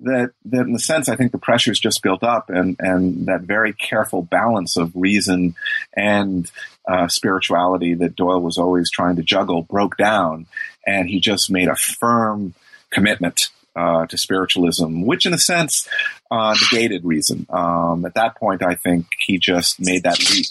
that 0.00 0.30
that 0.44 0.66
in 0.66 0.74
a 0.74 0.78
sense 0.78 1.08
I 1.08 1.16
think 1.16 1.32
the 1.32 1.38
pressures 1.38 1.80
just 1.80 2.02
built 2.02 2.22
up 2.22 2.50
and 2.50 2.76
and 2.78 3.26
that 3.26 3.42
very 3.42 3.72
careful 3.72 4.22
balance 4.22 4.76
of 4.76 4.92
reason 4.94 5.56
and 5.92 6.50
uh, 6.86 7.08
spirituality 7.08 7.94
that 7.94 8.16
Doyle 8.16 8.40
was 8.40 8.58
always 8.58 8.90
trying 8.90 9.16
to 9.16 9.22
juggle 9.22 9.62
broke 9.62 9.96
down 9.96 10.46
and 10.86 11.08
he 11.08 11.20
just 11.20 11.50
made 11.50 11.68
a 11.68 11.76
firm 11.76 12.54
commitment 12.90 13.50
uh, 13.78 14.06
to 14.06 14.18
spiritualism, 14.18 15.02
which 15.02 15.24
in 15.24 15.32
a 15.32 15.38
sense 15.38 15.88
uh, 16.30 16.54
negated 16.72 17.04
reason. 17.04 17.46
Um, 17.48 18.04
at 18.04 18.14
that 18.14 18.36
point, 18.36 18.62
I 18.62 18.74
think 18.74 19.06
he 19.18 19.38
just 19.38 19.80
made 19.80 20.02
that 20.02 20.18
leap 20.18 20.46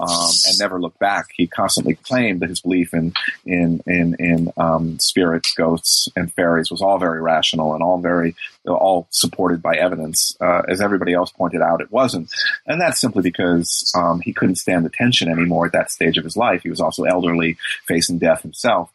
um, 0.00 0.30
and 0.46 0.58
never 0.58 0.80
looked 0.80 0.98
back. 0.98 1.26
He 1.36 1.46
constantly 1.46 1.94
claimed 1.94 2.40
that 2.40 2.48
his 2.48 2.62
belief 2.62 2.94
in 2.94 3.12
in 3.44 3.82
in, 3.86 4.16
in 4.18 4.52
um, 4.56 4.98
spirits, 4.98 5.52
ghosts, 5.54 6.08
and 6.16 6.32
fairies 6.32 6.70
was 6.70 6.82
all 6.82 6.98
very 6.98 7.20
rational 7.20 7.74
and 7.74 7.82
all 7.82 7.98
very 7.98 8.34
all 8.66 9.06
supported 9.10 9.62
by 9.62 9.76
evidence. 9.76 10.36
Uh, 10.40 10.62
as 10.68 10.80
everybody 10.80 11.12
else 11.12 11.30
pointed 11.30 11.60
out, 11.60 11.80
it 11.80 11.92
wasn't, 11.92 12.32
and 12.66 12.80
that's 12.80 13.00
simply 13.00 13.22
because 13.22 13.92
um, 13.94 14.20
he 14.20 14.32
couldn't 14.32 14.56
stand 14.56 14.84
the 14.84 14.90
tension 14.90 15.28
anymore 15.30 15.66
at 15.66 15.72
that 15.72 15.90
stage 15.90 16.16
of 16.16 16.24
his 16.24 16.36
life. 16.36 16.62
He 16.62 16.70
was 16.70 16.80
also 16.80 17.04
elderly, 17.04 17.56
facing 17.86 18.18
death 18.18 18.42
himself. 18.42 18.90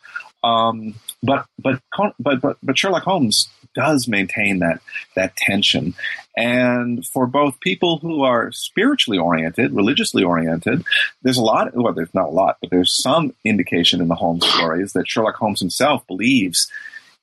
Um, 0.46 0.96
but 1.24 1.48
but 1.60 1.82
but 2.20 2.42
but 2.42 2.58
but 2.62 2.78
Sherlock 2.78 3.04
Holmes 3.04 3.50
does 3.74 4.08
maintain 4.08 4.60
that 4.60 4.80
that 5.16 5.36
tension. 5.36 5.96
And 6.38 7.06
for 7.08 7.26
both 7.26 7.60
people 7.60 7.98
who 7.98 8.24
are 8.24 8.52
spiritually 8.52 9.18
oriented, 9.18 9.74
religiously 9.74 10.24
oriented, 10.24 10.84
there's 11.24 11.38
a 11.38 11.44
lot. 11.44 11.76
Well, 11.76 11.94
there's 11.94 12.14
not 12.14 12.28
a 12.28 12.32
lot, 12.32 12.58
but 12.62 12.70
there's 12.70 13.02
some 13.02 13.34
indication 13.44 14.02
in 14.02 14.08
the 14.08 14.16
Holmes 14.16 14.46
stories 14.46 14.94
that 14.94 15.10
Sherlock 15.10 15.36
Holmes 15.36 15.62
himself 15.62 16.06
believes 16.08 16.72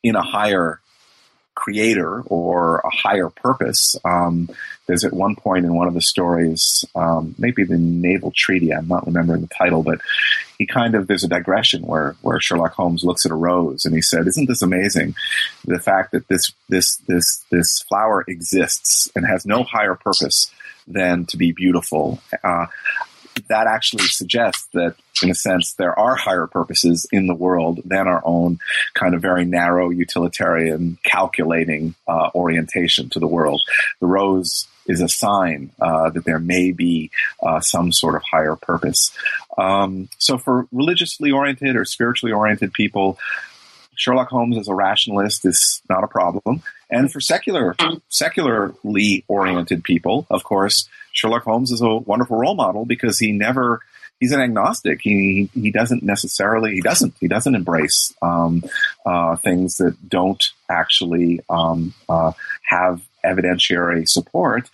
in 0.02 0.16
a 0.16 0.22
higher 0.22 0.80
creator 1.54 2.22
or 2.22 2.78
a 2.78 2.90
higher 2.90 3.30
purpose. 3.30 3.96
Um, 4.04 4.48
there's 4.86 5.04
at 5.04 5.12
one 5.12 5.36
point 5.36 5.64
in 5.64 5.74
one 5.74 5.88
of 5.88 5.94
the 5.94 6.00
stories, 6.00 6.84
um, 6.94 7.34
maybe 7.38 7.64
the 7.64 7.78
Naval 7.78 8.32
Treaty, 8.34 8.72
I'm 8.72 8.88
not 8.88 9.06
remembering 9.06 9.42
the 9.42 9.48
title, 9.48 9.82
but 9.82 10.00
he 10.58 10.66
kind 10.66 10.94
of, 10.94 11.06
there's 11.06 11.24
a 11.24 11.28
digression 11.28 11.82
where, 11.82 12.16
where 12.22 12.40
Sherlock 12.40 12.72
Holmes 12.72 13.04
looks 13.04 13.24
at 13.24 13.32
a 13.32 13.36
rose 13.36 13.84
and 13.84 13.94
he 13.94 14.02
said, 14.02 14.26
isn't 14.26 14.48
this 14.48 14.62
amazing? 14.62 15.14
The 15.64 15.78
fact 15.78 16.12
that 16.12 16.28
this, 16.28 16.52
this, 16.68 16.96
this, 17.08 17.44
this 17.50 17.82
flower 17.88 18.24
exists 18.26 19.10
and 19.14 19.26
has 19.26 19.46
no 19.46 19.62
higher 19.62 19.94
purpose 19.94 20.50
than 20.86 21.26
to 21.26 21.36
be 21.36 21.52
beautiful. 21.52 22.20
Uh, 22.42 22.66
that 23.48 23.66
actually 23.66 24.04
suggests 24.04 24.68
that, 24.72 24.94
in 25.22 25.30
a 25.30 25.34
sense, 25.34 25.74
there 25.74 25.98
are 25.98 26.14
higher 26.14 26.46
purposes 26.46 27.06
in 27.12 27.26
the 27.26 27.34
world 27.34 27.80
than 27.84 28.08
our 28.08 28.22
own 28.24 28.58
kind 28.94 29.14
of 29.14 29.22
very 29.22 29.44
narrow, 29.44 29.90
utilitarian, 29.90 30.98
calculating 31.04 31.94
uh, 32.08 32.30
orientation 32.34 33.08
to 33.10 33.18
the 33.18 33.26
world. 33.26 33.62
The 34.00 34.06
rose 34.06 34.66
is 34.86 35.00
a 35.00 35.08
sign 35.08 35.70
uh, 35.80 36.10
that 36.10 36.24
there 36.24 36.38
may 36.38 36.72
be 36.72 37.10
uh, 37.42 37.60
some 37.60 37.92
sort 37.92 38.16
of 38.16 38.22
higher 38.22 38.56
purpose. 38.56 39.12
Um, 39.56 40.08
so, 40.18 40.38
for 40.38 40.66
religiously 40.72 41.30
oriented 41.30 41.76
or 41.76 41.84
spiritually 41.84 42.32
oriented 42.32 42.72
people, 42.72 43.18
Sherlock 43.96 44.28
Holmes 44.28 44.58
as 44.58 44.68
a 44.68 44.74
rationalist 44.74 45.44
is 45.44 45.82
not 45.88 46.04
a 46.04 46.08
problem. 46.08 46.62
And 46.90 47.10
for 47.12 47.20
secular, 47.20 47.76
secularly 48.08 49.24
oriented 49.28 49.84
people, 49.84 50.26
of 50.30 50.44
course, 50.44 50.88
Sherlock 51.12 51.44
Holmes 51.44 51.70
is 51.70 51.80
a 51.80 51.96
wonderful 51.96 52.38
role 52.38 52.54
model 52.54 52.84
because 52.84 53.18
he 53.18 53.32
never, 53.32 53.80
he's 54.18 54.32
an 54.32 54.40
agnostic. 54.40 55.00
He, 55.02 55.50
he 55.54 55.70
doesn't 55.70 56.02
necessarily, 56.02 56.72
he 56.72 56.80
doesn't, 56.80 57.14
he 57.20 57.28
doesn't 57.28 57.54
embrace, 57.54 58.14
um, 58.22 58.62
uh, 59.04 59.36
things 59.36 59.76
that 59.76 59.96
don't 60.08 60.42
actually, 60.70 61.40
um, 61.48 61.94
uh, 62.08 62.32
have 62.62 63.02
evidentiary 63.24 64.08
support. 64.08 64.68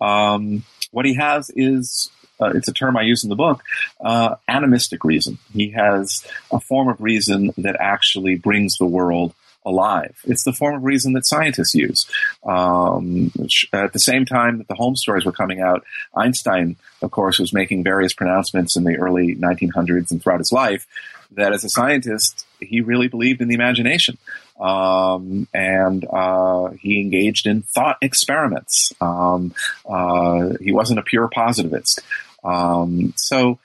Um, 0.00 0.64
what 0.90 1.06
he 1.06 1.14
has 1.14 1.50
is 1.54 2.10
uh, 2.40 2.52
it's 2.54 2.68
a 2.68 2.72
term 2.72 2.96
I 2.96 3.02
use 3.02 3.24
in 3.24 3.30
the 3.30 3.36
book, 3.36 3.62
uh, 4.00 4.36
animistic 4.48 5.04
reason. 5.04 5.38
He 5.52 5.70
has 5.70 6.26
a 6.50 6.60
form 6.60 6.88
of 6.88 7.00
reason 7.00 7.52
that 7.58 7.76
actually 7.78 8.36
brings 8.36 8.76
the 8.76 8.86
world 8.86 9.34
alive. 9.66 10.14
It's 10.24 10.44
the 10.44 10.52
form 10.52 10.76
of 10.76 10.84
reason 10.84 11.14
that 11.14 11.26
scientists 11.26 11.74
use. 11.74 12.06
Um, 12.44 13.32
at 13.72 13.92
the 13.92 13.98
same 13.98 14.26
time 14.26 14.58
that 14.58 14.68
the 14.68 14.74
Holmes 14.74 15.00
stories 15.00 15.24
were 15.24 15.32
coming 15.32 15.60
out, 15.60 15.84
Einstein, 16.14 16.76
of 17.00 17.10
course, 17.10 17.38
was 17.38 17.52
making 17.52 17.82
various 17.82 18.12
pronouncements 18.12 18.76
in 18.76 18.84
the 18.84 18.96
early 18.96 19.34
1900s 19.34 20.10
and 20.10 20.22
throughout 20.22 20.40
his 20.40 20.52
life 20.52 20.86
that 21.32 21.52
as 21.52 21.64
a 21.64 21.68
scientist, 21.68 22.46
he 22.60 22.80
really 22.80 23.08
believed 23.08 23.40
in 23.40 23.48
the 23.48 23.54
imagination. 23.54 24.18
Um, 24.58 25.48
and 25.52 26.04
uh, 26.04 26.70
he 26.80 27.00
engaged 27.00 27.46
in 27.46 27.62
thought 27.62 27.98
experiments. 28.00 28.92
Um, 29.00 29.52
uh, 29.88 30.50
he 30.60 30.72
wasn't 30.72 31.00
a 31.00 31.02
pure 31.02 31.28
positivist. 31.28 32.00
Um, 32.44 33.14
so 33.16 33.58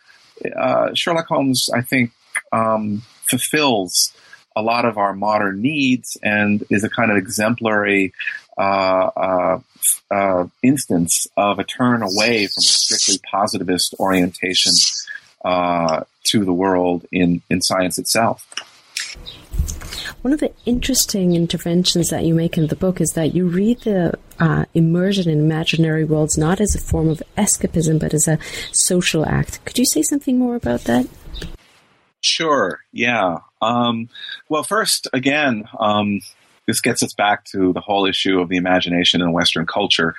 uh, 0.58 0.94
Sherlock 0.96 1.28
Holmes, 1.28 1.70
I 1.74 1.82
think, 1.82 2.12
um, 2.52 3.04
fulfills 3.30 4.14
a 4.56 4.62
lot 4.62 4.86
of 4.86 4.98
our 4.98 5.14
modern 5.14 5.62
needs 5.62 6.18
and 6.24 6.64
is 6.70 6.84
a 6.84 6.90
kind 6.90 7.12
of 7.12 7.18
exemplary 7.18 8.14
uh, 8.58 9.10
uh, 9.16 9.60
uh, 10.12 10.48
instance 10.62 11.28
of 11.38 11.60
a 11.60 11.64
turn 11.64 12.02
away 12.02 12.48
from 12.48 12.62
a 12.62 12.62
strictly 12.62 13.20
positivist 13.30 13.96
orientation 14.00 14.74
uh, 15.46 16.04
to 16.24 16.44
the 16.44 16.54
world 16.54 17.06
in, 17.12 17.42
in 17.50 17.62
science 17.62 17.98
itself. 17.98 18.46
One 20.22 20.34
of 20.34 20.42
the 20.42 20.52
interesting 20.66 21.34
interventions 21.34 22.10
that 22.10 22.26
you 22.26 22.34
make 22.34 22.58
in 22.58 22.68
the 22.68 22.76
book 22.76 23.00
is 23.00 23.12
that 23.12 23.34
you 23.34 23.48
read 23.48 23.80
the 23.82 24.20
uh, 24.38 24.66
immersion 24.74 25.30
in 25.30 25.40
imaginary 25.40 26.04
worlds 26.04 26.38
not 26.38 26.60
as 26.60 26.76
a 26.76 26.80
form 26.80 27.08
of 27.08 27.24
escapism, 27.38 28.00
but 28.00 28.14
as 28.14 28.28
a 28.28 28.38
social 28.74 29.26
act. 29.26 29.64
Could 29.64 29.78
you 29.78 29.86
say 29.86 30.02
something 30.02 30.38
more 30.38 30.56
about 30.56 30.82
that? 30.82 31.08
Sure. 32.20 32.82
Yeah. 32.92 33.38
Um, 33.62 34.10
well, 34.50 34.64
first, 34.64 35.08
again, 35.14 35.64
um, 35.80 36.20
this 36.70 36.82
gets 36.82 37.02
us 37.02 37.14
back 37.14 37.46
to 37.46 37.74
the 37.74 37.82
whole 37.82 38.06
issue 38.06 38.40
of 38.40 38.48
the 38.48 38.58
imagination 38.58 39.22
in 39.22 39.32
Western 39.32 39.66
culture. 39.66 40.14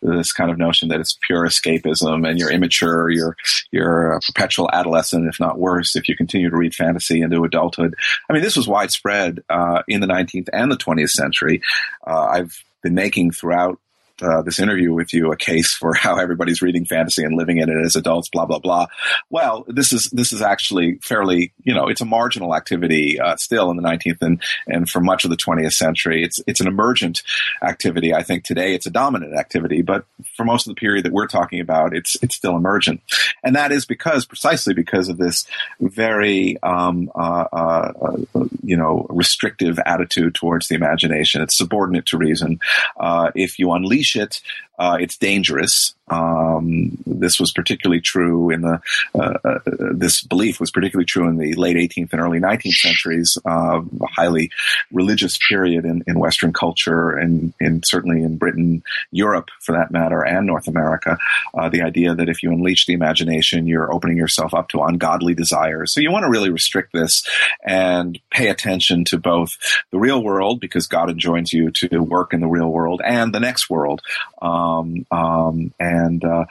This 0.00 0.32
kind 0.32 0.52
of 0.52 0.56
notion 0.56 0.88
that 0.88 1.00
it's 1.00 1.18
pure 1.26 1.44
escapism 1.44 2.28
and 2.28 2.38
you're 2.38 2.50
immature, 2.50 3.10
you're 3.10 3.36
you're 3.72 4.12
a 4.12 4.20
perpetual 4.20 4.70
adolescent, 4.72 5.26
if 5.26 5.40
not 5.40 5.58
worse, 5.58 5.96
if 5.96 6.08
you 6.08 6.16
continue 6.16 6.48
to 6.48 6.56
read 6.56 6.76
fantasy 6.76 7.22
into 7.22 7.42
adulthood. 7.42 7.96
I 8.30 8.32
mean, 8.32 8.42
this 8.42 8.56
was 8.56 8.68
widespread 8.68 9.42
uh, 9.50 9.82
in 9.88 10.00
the 10.00 10.06
19th 10.06 10.48
and 10.52 10.70
the 10.70 10.76
20th 10.76 11.10
century. 11.10 11.60
Uh, 12.06 12.26
I've 12.26 12.62
been 12.84 12.94
making 12.94 13.32
throughout 13.32 13.80
uh, 14.22 14.42
this 14.42 14.58
interview 14.58 14.92
with 14.92 15.12
you 15.12 15.32
a 15.32 15.36
case 15.36 15.72
for 15.72 15.94
how 16.06 16.18
everybody's 16.18 16.62
reading 16.62 16.84
fantasy 16.84 17.24
and 17.24 17.36
living 17.36 17.58
in 17.58 17.68
it 17.68 17.84
as 17.84 17.96
adults, 17.96 18.28
blah 18.28 18.46
blah 18.46 18.58
blah. 18.58 18.86
Well, 19.30 19.64
this 19.68 19.92
is 19.92 20.10
this 20.10 20.32
is 20.32 20.42
actually 20.42 20.96
fairly, 21.02 21.52
you 21.62 21.74
know, 21.74 21.88
it's 21.88 22.00
a 22.00 22.06
marginal 22.06 22.54
activity 22.54 23.20
uh, 23.20 23.36
still 23.36 23.70
in 23.70 23.76
the 23.76 23.82
19th 23.82 24.22
and 24.22 24.42
and 24.66 24.88
for 24.88 25.00
much 25.00 25.24
of 25.24 25.30
the 25.30 25.36
20th 25.36 25.72
century. 25.72 26.22
It's 26.22 26.40
it's 26.46 26.60
an 26.60 26.66
emergent 26.66 27.22
activity. 27.62 28.14
I 28.14 28.22
think 28.22 28.44
today 28.44 28.74
it's 28.74 28.86
a 28.86 28.90
dominant 28.90 29.36
activity, 29.36 29.82
but 29.82 30.04
for 30.36 30.44
most 30.44 30.66
of 30.66 30.74
the 30.74 30.80
period 30.80 31.04
that 31.04 31.12
we're 31.12 31.26
talking 31.26 31.60
about, 31.60 31.94
it's 31.94 32.16
it's 32.22 32.34
still 32.34 32.56
emergent, 32.56 33.02
and 33.42 33.56
that 33.56 33.72
is 33.72 33.84
because 33.84 34.24
precisely 34.24 34.74
because 34.74 35.08
of 35.08 35.18
this 35.18 35.46
very 35.80 36.56
um, 36.62 37.10
uh, 37.14 37.46
uh, 37.52 37.92
uh 38.34 38.44
you 38.62 38.76
know 38.76 39.06
restrictive 39.10 39.78
attitude 39.84 40.34
towards 40.34 40.68
the 40.68 40.74
imagination. 40.74 41.42
It's 41.42 41.56
subordinate 41.56 42.06
to 42.06 42.18
reason. 42.18 42.60
Uh, 42.98 43.30
if 43.34 43.58
you 43.58 43.72
unleash 43.72 44.05
it, 44.14 44.40
uh, 44.78 44.98
it's 45.00 45.16
dangerous. 45.16 45.95
Um, 46.08 46.98
this 47.04 47.40
was 47.40 47.52
particularly 47.52 48.00
true 48.00 48.50
in 48.50 48.60
the 48.60 48.80
uh, 49.14 49.38
uh, 49.44 49.58
this 49.92 50.22
belief 50.22 50.60
was 50.60 50.70
particularly 50.70 51.04
true 51.04 51.28
in 51.28 51.36
the 51.36 51.54
late 51.54 51.76
18th 51.76 52.12
and 52.12 52.20
early 52.20 52.38
19th 52.38 52.74
centuries, 52.74 53.38
a 53.44 53.82
highly 54.08 54.50
religious 54.92 55.38
period 55.38 55.84
in, 55.84 56.04
in 56.06 56.18
Western 56.18 56.52
culture 56.52 57.10
and, 57.10 57.52
and 57.60 57.84
certainly 57.84 58.22
in 58.22 58.36
Britain, 58.36 58.82
Europe 59.10 59.50
for 59.60 59.72
that 59.72 59.90
matter, 59.90 60.22
and 60.22 60.46
North 60.46 60.68
America. 60.68 61.18
Uh, 61.54 61.68
the 61.68 61.82
idea 61.82 62.14
that 62.14 62.28
if 62.28 62.42
you 62.42 62.52
unleash 62.52 62.86
the 62.86 62.92
imagination, 62.92 63.66
you're 63.66 63.92
opening 63.92 64.16
yourself 64.16 64.54
up 64.54 64.68
to 64.68 64.82
ungodly 64.82 65.34
desires. 65.34 65.92
So 65.92 66.00
you 66.00 66.12
want 66.12 66.24
to 66.24 66.30
really 66.30 66.50
restrict 66.50 66.92
this 66.92 67.26
and 67.64 68.18
pay 68.30 68.48
attention 68.48 69.04
to 69.06 69.18
both 69.18 69.56
the 69.90 69.98
real 69.98 70.22
world 70.22 70.60
because 70.60 70.86
God 70.86 71.10
enjoins 71.10 71.52
you 71.52 71.70
to 71.72 71.98
work 71.98 72.32
in 72.32 72.40
the 72.40 72.46
real 72.46 72.68
world 72.68 73.00
and 73.04 73.34
the 73.34 73.40
next 73.40 73.68
world. 73.68 74.02
Um, 74.40 75.06
um, 75.10 75.72
and 75.80 75.95
and 75.96 76.24
uh, 76.24 76.44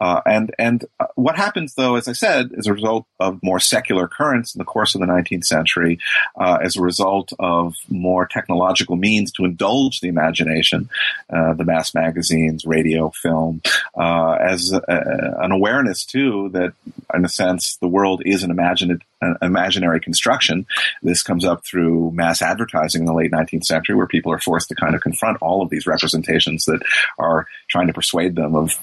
uh, 0.00 0.20
and 0.26 0.54
and 0.58 0.84
uh, 1.00 1.06
what 1.14 1.36
happens 1.36 1.74
though, 1.74 1.96
as 1.96 2.08
I 2.08 2.12
said, 2.12 2.52
as 2.56 2.66
a 2.66 2.72
result 2.72 3.06
of 3.20 3.42
more 3.42 3.60
secular 3.60 4.08
currents 4.08 4.54
in 4.54 4.58
the 4.58 4.64
course 4.64 4.94
of 4.94 5.00
the 5.00 5.06
19th 5.06 5.44
century, 5.44 5.98
as 6.38 6.76
a 6.76 6.82
result 6.82 7.32
of 7.38 7.74
more 7.88 8.26
technological 8.26 8.96
means 8.96 9.32
to 9.32 9.44
indulge 9.44 10.00
the 10.00 10.08
imagination, 10.08 10.88
the 11.28 11.64
mass 11.64 11.94
magazines, 11.94 12.64
radio, 12.64 13.10
film, 13.10 13.60
as 13.98 14.72
a, 14.72 14.82
an 15.40 15.52
awareness 15.52 16.04
too 16.04 16.48
that, 16.50 16.72
in 17.14 17.24
a 17.24 17.28
sense, 17.28 17.76
the 17.76 17.88
world 17.88 18.22
is 18.24 18.42
an 18.42 18.50
imaginative 18.50 19.06
an 19.22 19.36
imaginary 19.40 20.00
construction. 20.00 20.66
This 21.02 21.22
comes 21.22 21.44
up 21.44 21.64
through 21.64 22.10
mass 22.12 22.42
advertising 22.42 23.02
in 23.02 23.06
the 23.06 23.14
late 23.14 23.30
19th 23.30 23.64
century, 23.64 23.94
where 23.96 24.06
people 24.06 24.32
are 24.32 24.38
forced 24.38 24.68
to 24.68 24.74
kind 24.74 24.94
of 24.94 25.00
confront 25.00 25.38
all 25.40 25.62
of 25.62 25.70
these 25.70 25.86
representations 25.86 26.64
that 26.66 26.82
are 27.18 27.46
trying 27.68 27.86
to 27.86 27.92
persuade 27.92 28.36
them 28.36 28.54
of 28.54 28.78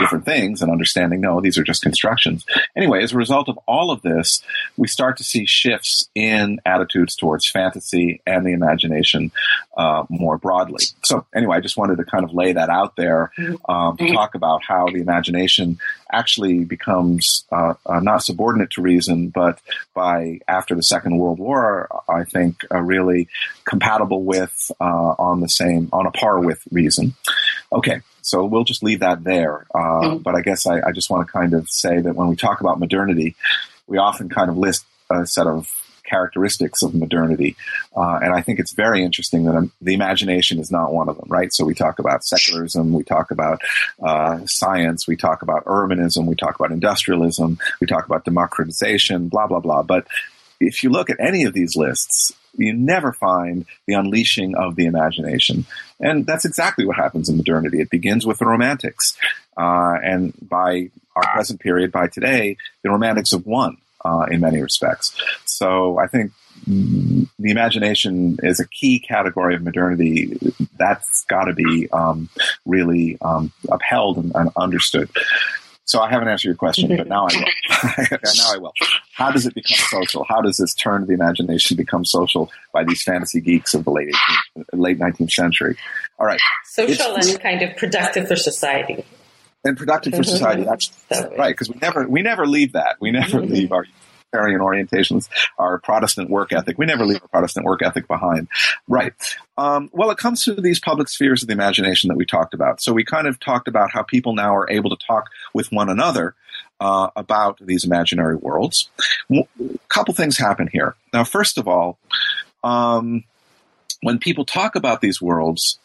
different 0.00 0.24
things 0.24 0.62
and 0.62 0.70
understanding 0.70 1.20
no 1.20 1.40
these 1.40 1.58
are 1.58 1.64
just 1.64 1.82
constructions. 1.82 2.44
Anyway 2.76 3.02
as 3.02 3.12
a 3.12 3.16
result 3.16 3.48
of 3.48 3.58
all 3.66 3.90
of 3.90 4.02
this 4.02 4.42
we 4.76 4.88
start 4.88 5.16
to 5.18 5.24
see 5.24 5.46
shifts 5.46 6.08
in 6.14 6.60
attitudes 6.66 7.14
towards 7.14 7.48
fantasy 7.48 8.20
and 8.26 8.44
the 8.44 8.52
imagination 8.52 9.30
uh, 9.76 10.04
more 10.08 10.38
broadly. 10.38 10.84
So 11.04 11.26
anyway 11.34 11.58
i 11.58 11.60
just 11.60 11.76
wanted 11.76 11.98
to 11.98 12.04
kind 12.04 12.24
of 12.24 12.34
lay 12.34 12.52
that 12.52 12.70
out 12.70 12.96
there 12.96 13.30
um, 13.68 13.96
to 13.96 14.12
talk 14.12 14.34
about 14.34 14.62
how 14.64 14.86
the 14.86 15.00
imagination 15.00 15.78
actually 16.12 16.64
becomes 16.64 17.44
uh, 17.52 17.74
uh, 17.86 18.00
not 18.00 18.22
subordinate 18.24 18.70
to 18.70 18.82
reason 18.82 19.28
but 19.28 19.60
by 19.94 20.40
after 20.48 20.74
the 20.74 20.82
second 20.82 21.18
world 21.18 21.38
war 21.38 21.88
i 22.08 22.24
think 22.24 22.64
uh, 22.72 22.80
really 22.80 23.28
compatible 23.64 24.24
with 24.24 24.70
uh, 24.80 25.14
on 25.18 25.40
the 25.40 25.48
same 25.48 25.88
on 25.92 26.06
a 26.06 26.10
par 26.10 26.40
with 26.40 26.60
reason. 26.70 27.14
Okay 27.72 28.00
so 28.22 28.44
we'll 28.44 28.64
just 28.64 28.82
leave 28.82 29.00
that 29.00 29.24
there. 29.24 29.66
Uh, 29.74 29.78
mm-hmm. 29.78 30.16
But 30.18 30.34
I 30.34 30.42
guess 30.42 30.66
I, 30.66 30.80
I 30.80 30.92
just 30.92 31.10
want 31.10 31.26
to 31.26 31.32
kind 31.32 31.54
of 31.54 31.68
say 31.68 32.00
that 32.00 32.14
when 32.14 32.28
we 32.28 32.36
talk 32.36 32.60
about 32.60 32.78
modernity, 32.78 33.36
we 33.86 33.98
often 33.98 34.28
kind 34.28 34.50
of 34.50 34.56
list 34.56 34.84
a 35.10 35.26
set 35.26 35.46
of 35.46 35.68
characteristics 36.10 36.82
of 36.82 36.94
modernity. 36.94 37.56
Uh, 37.96 38.18
and 38.22 38.34
I 38.34 38.42
think 38.42 38.58
it's 38.58 38.72
very 38.72 39.04
interesting 39.04 39.44
that 39.44 39.54
um, 39.54 39.72
the 39.80 39.94
imagination 39.94 40.58
is 40.58 40.70
not 40.70 40.92
one 40.92 41.08
of 41.08 41.16
them, 41.16 41.28
right? 41.28 41.52
So 41.52 41.64
we 41.64 41.74
talk 41.74 41.98
about 41.98 42.24
secularism, 42.24 42.92
we 42.92 43.04
talk 43.04 43.30
about 43.30 43.62
uh, 44.02 44.40
science, 44.46 45.06
we 45.06 45.16
talk 45.16 45.42
about 45.42 45.64
urbanism, 45.64 46.26
we 46.26 46.34
talk 46.34 46.58
about 46.58 46.72
industrialism, 46.72 47.58
we 47.80 47.86
talk 47.86 48.06
about 48.06 48.24
democratization, 48.24 49.28
blah, 49.28 49.46
blah, 49.46 49.60
blah. 49.60 49.82
But 49.82 50.06
if 50.60 50.84
you 50.84 50.90
look 50.90 51.10
at 51.10 51.16
any 51.18 51.44
of 51.44 51.54
these 51.54 51.74
lists, 51.76 52.32
you 52.56 52.72
never 52.72 53.12
find 53.12 53.64
the 53.86 53.94
unleashing 53.94 54.54
of 54.54 54.76
the 54.76 54.86
imagination. 54.86 55.64
And 55.98 56.26
that's 56.26 56.44
exactly 56.44 56.84
what 56.84 56.96
happens 56.96 57.28
in 57.28 57.36
modernity. 57.36 57.80
It 57.80 57.90
begins 57.90 58.26
with 58.26 58.38
the 58.38 58.46
Romantics. 58.46 59.16
Uh, 59.56 59.96
and 60.02 60.34
by 60.40 60.90
our 61.16 61.22
present 61.32 61.60
period, 61.60 61.92
by 61.92 62.08
today, 62.08 62.56
the 62.82 62.90
Romantics 62.90 63.32
have 63.32 63.46
won 63.46 63.78
uh, 64.04 64.26
in 64.30 64.40
many 64.40 64.60
respects. 64.60 65.14
So 65.44 65.98
I 65.98 66.06
think 66.06 66.32
the 66.66 67.50
imagination 67.50 68.38
is 68.42 68.60
a 68.60 68.66
key 68.66 68.98
category 68.98 69.54
of 69.54 69.62
modernity. 69.62 70.38
That's 70.78 71.24
got 71.24 71.44
to 71.44 71.52
be 71.52 71.88
um, 71.90 72.28
really 72.66 73.18
um, 73.22 73.52
upheld 73.70 74.18
and, 74.18 74.32
and 74.34 74.50
understood. 74.56 75.10
So 75.90 76.00
I 76.00 76.08
haven't 76.08 76.28
answered 76.28 76.46
your 76.46 76.54
question, 76.54 76.96
but 76.96 77.08
now 77.08 77.26
I 77.28 77.34
will. 77.34 78.06
now 78.36 78.52
I 78.52 78.58
will. 78.58 78.72
How 79.12 79.32
does 79.32 79.44
it 79.44 79.54
become 79.54 79.76
social? 79.76 80.24
How 80.28 80.40
does 80.40 80.56
this 80.56 80.72
turn 80.72 81.02
of 81.02 81.08
the 81.08 81.14
imagination 81.14 81.76
become 81.76 82.04
social 82.04 82.48
by 82.72 82.84
these 82.84 83.02
fantasy 83.02 83.40
geeks 83.40 83.74
of 83.74 83.84
the 83.84 83.90
late 83.90 84.14
18th, 84.14 84.64
late 84.72 85.00
19th 85.00 85.32
century? 85.32 85.76
All 86.20 86.26
right. 86.26 86.40
Social 86.64 87.16
it's, 87.16 87.32
and 87.32 87.40
kind 87.40 87.62
of 87.62 87.76
productive 87.76 88.28
for 88.28 88.36
society. 88.36 89.04
And 89.64 89.76
productive 89.76 90.14
for 90.14 90.22
society. 90.22 90.62
That's, 90.62 90.92
right. 91.36 91.48
Because 91.48 91.68
we 91.68 91.80
never, 91.82 92.06
we 92.06 92.22
never 92.22 92.46
leave 92.46 92.74
that. 92.74 92.98
We 93.00 93.10
never 93.10 93.40
mm-hmm. 93.40 93.52
leave 93.52 93.72
our 93.72 93.84
Aryan 94.32 94.60
orientations, 94.60 95.28
our 95.58 95.78
Protestant 95.78 96.30
work 96.30 96.52
ethic. 96.52 96.78
We 96.78 96.86
never 96.86 97.04
leave 97.04 97.22
our 97.22 97.28
Protestant 97.28 97.66
work 97.66 97.82
ethic 97.82 98.06
behind. 98.06 98.48
Right. 98.88 99.12
Um, 99.58 99.90
well, 99.92 100.10
it 100.10 100.18
comes 100.18 100.44
to 100.44 100.54
these 100.54 100.80
public 100.80 101.08
spheres 101.08 101.42
of 101.42 101.48
the 101.48 101.52
imagination 101.52 102.08
that 102.08 102.16
we 102.16 102.24
talked 102.24 102.54
about. 102.54 102.80
So 102.80 102.92
we 102.92 103.04
kind 103.04 103.26
of 103.26 103.40
talked 103.40 103.68
about 103.68 103.90
how 103.90 104.02
people 104.02 104.34
now 104.34 104.54
are 104.54 104.70
able 104.70 104.90
to 104.90 105.06
talk 105.06 105.30
with 105.52 105.70
one 105.72 105.88
another 105.88 106.34
uh, 106.80 107.10
about 107.16 107.58
these 107.60 107.84
imaginary 107.84 108.36
worlds. 108.36 108.88
A 109.30 109.46
couple 109.88 110.14
things 110.14 110.38
happen 110.38 110.68
here. 110.72 110.94
Now, 111.12 111.24
first 111.24 111.58
of 111.58 111.68
all, 111.68 111.98
um, 112.64 113.24
when 114.02 114.18
people 114.18 114.44
talk 114.44 114.76
about 114.76 115.00
these 115.00 115.20
worlds 115.20 115.78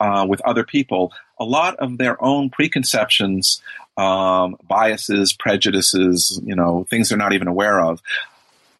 uh, 0.00 0.26
with 0.28 0.40
other 0.40 0.64
people, 0.64 1.12
a 1.38 1.44
lot 1.44 1.76
of 1.76 1.98
their 1.98 2.22
own 2.22 2.50
preconceptions 2.50 3.62
um, 3.96 4.56
biases, 4.66 5.32
prejudices, 5.32 6.40
you 6.44 6.54
know, 6.54 6.86
things 6.88 7.08
they're 7.08 7.18
not 7.18 7.32
even 7.32 7.48
aware 7.48 7.80
of, 7.80 8.00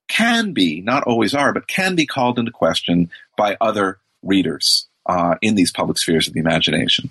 can 0.09 0.53
be, 0.53 0.81
not 0.81 1.05
always 1.05 1.35
are, 1.35 1.53
but 1.53 1.69
can 1.69 1.95
be 1.95 2.07
called 2.07 2.39
into 2.39 2.51
question 2.51 3.11
by 3.37 3.57
other 3.61 3.99
readers 4.23 4.87
uh, 5.07 5.35
in 5.43 5.55
these 5.55 5.73
public 5.73 5.99
spheres 5.99 6.29
of 6.29 6.35
the 6.35 6.41
imagination. 6.41 7.11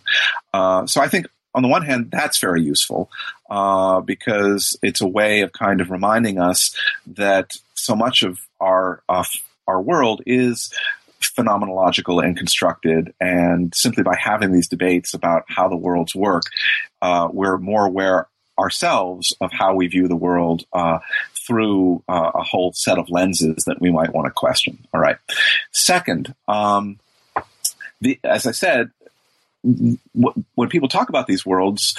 Uh, 0.54 0.86
so 0.86 1.02
I 1.02 1.08
think 1.08 1.28
on 1.54 1.64
the 1.64 1.70
one 1.70 1.84
hand, 1.84 2.10
that's 2.12 2.40
very 2.40 2.62
useful 2.62 3.10
uh, 3.50 4.02
because 4.02 4.78
it's 4.82 5.02
a 5.02 5.08
way 5.08 5.42
of 5.42 5.52
kind 5.52 5.82
of 5.82 5.92
reminding 5.92 6.40
us 6.40 6.76
that 7.06 7.52
so 7.74 7.96
much 7.96 8.24
of 8.24 8.40
our 8.60 9.04
uh, 9.10 9.24
our 9.68 9.82
world 9.82 10.22
is 10.26 10.74
phenomenological 11.22 12.24
and 12.24 12.38
constructed. 12.38 13.14
And 13.20 13.74
simply 13.76 14.04
by 14.04 14.16
having 14.18 14.52
these 14.52 14.68
debates 14.68 15.14
about 15.14 15.44
how 15.48 15.70
the 15.70 15.78
worlds 15.78 16.16
work, 16.16 16.44
uh, 17.02 17.30
we're 17.32 17.58
more 17.58 17.86
aware 17.86 18.28
ourselves 18.60 19.34
of 19.42 19.52
how 19.52 19.74
we 19.74 19.88
view 19.88 20.08
the 20.08 20.16
world 20.16 20.66
uh, 20.74 21.00
through 21.48 22.04
uh, 22.08 22.32
a 22.36 22.44
whole 22.44 22.72
set 22.74 22.98
of 22.98 23.10
lenses 23.10 23.64
that 23.66 23.82
we 23.82 23.92
might 23.92 24.14
want 24.14 24.28
to 24.28 24.32
question. 24.32 24.78
All 24.94 25.02
right. 25.02 25.18
Second, 25.72 26.36
um, 26.48 27.00
the, 28.02 28.20
as 28.24 28.46
I 28.46 28.52
said, 28.52 28.92
w- 29.64 29.98
when 30.56 30.70
people 30.70 30.90
talk 30.90 31.10
about 31.10 31.28
these 31.28 31.46
worlds, 31.46 31.98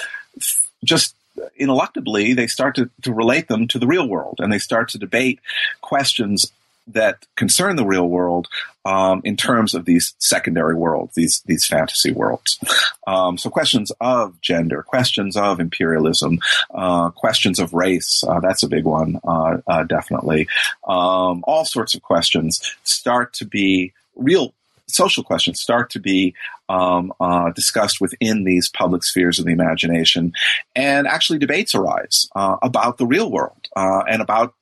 just 0.83 1.15
ineluctably 1.59 2.35
they 2.35 2.47
start 2.47 2.75
to, 2.75 2.89
to 3.01 3.11
relate 3.11 3.47
them 3.47 3.67
to 3.67 3.79
the 3.79 3.87
real 3.87 4.07
world 4.07 4.35
and 4.39 4.53
they 4.53 4.59
start 4.59 4.89
to 4.89 4.97
debate 4.97 5.39
questions 5.81 6.51
that 6.87 7.25
concern 7.35 7.75
the 7.75 7.85
real 7.85 8.07
world 8.07 8.47
um, 8.85 9.21
in 9.23 9.37
terms 9.37 9.73
of 9.73 9.85
these 9.85 10.13
secondary 10.19 10.75
worlds, 10.75 11.15
these 11.15 11.41
these 11.45 11.65
fantasy 11.65 12.11
worlds. 12.11 12.59
Um, 13.07 13.37
so 13.37 13.49
questions 13.49 13.91
of 14.01 14.39
gender, 14.41 14.83
questions 14.83 15.37
of 15.37 15.59
imperialism, 15.59 16.39
uh, 16.73 17.09
questions 17.11 17.59
of 17.59 17.73
race. 17.73 18.23
Uh, 18.27 18.39
that's 18.41 18.63
a 18.63 18.67
big 18.67 18.83
one, 18.83 19.19
uh, 19.23 19.57
uh 19.67 19.83
definitely. 19.83 20.47
Um, 20.87 21.43
all 21.47 21.65
sorts 21.65 21.95
of 21.95 22.01
questions 22.01 22.75
start 22.83 23.33
to 23.33 23.45
be 23.45 23.93
real. 24.15 24.53
Social 24.87 25.23
questions 25.23 25.61
start 25.61 25.89
to 25.91 25.99
be 25.99 26.35
um, 26.67 27.13
uh, 27.19 27.51
discussed 27.51 28.01
within 28.01 28.43
these 28.43 28.69
public 28.69 29.03
spheres 29.03 29.39
of 29.39 29.45
the 29.45 29.51
imagination, 29.51 30.33
and 30.75 31.07
actually 31.07 31.39
debates 31.39 31.73
arise 31.73 32.27
uh, 32.35 32.57
about 32.61 32.97
the 32.97 33.05
real 33.05 33.31
world 33.31 33.67
and 33.75 34.21
about 34.21 34.53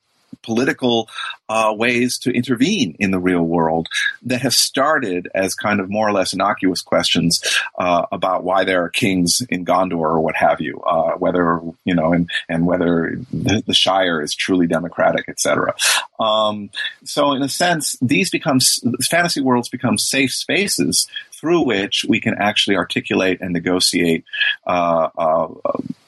political 0.42 1.08
uh, 1.48 1.72
ways 1.76 2.18
to 2.18 2.30
intervene 2.30 2.96
in 2.98 3.10
the 3.10 3.18
real 3.18 3.42
world 3.42 3.88
that 4.22 4.42
have 4.42 4.54
started 4.54 5.28
as 5.34 5.54
kind 5.54 5.80
of 5.80 5.90
more 5.90 6.08
or 6.08 6.12
less 6.12 6.32
innocuous 6.32 6.82
questions 6.82 7.42
uh, 7.78 8.06
about 8.10 8.44
why 8.44 8.64
there 8.64 8.84
are 8.84 8.88
kings 8.88 9.42
in 9.48 9.64
Gondor 9.64 10.00
or 10.00 10.20
what 10.20 10.36
have 10.36 10.60
you, 10.60 10.80
uh, 10.80 11.12
whether 11.12 11.60
you 11.84 11.94
know, 11.94 12.12
and 12.12 12.30
and 12.48 12.66
whether 12.66 13.18
the, 13.32 13.62
the 13.66 13.74
Shire 13.74 14.22
is 14.22 14.34
truly 14.34 14.66
democratic, 14.66 15.28
etc. 15.28 15.74
Um, 16.18 16.70
so, 17.04 17.32
in 17.32 17.42
a 17.42 17.48
sense, 17.48 17.96
these 18.00 18.30
become 18.30 18.58
fantasy 19.02 19.40
worlds 19.40 19.68
become 19.68 19.98
safe 19.98 20.32
spaces 20.32 21.06
through 21.32 21.64
which 21.64 22.04
we 22.08 22.20
can 22.20 22.34
actually 22.38 22.76
articulate 22.76 23.40
and 23.40 23.52
negotiate 23.52 24.24
uh, 24.66 25.08
uh, 25.18 25.48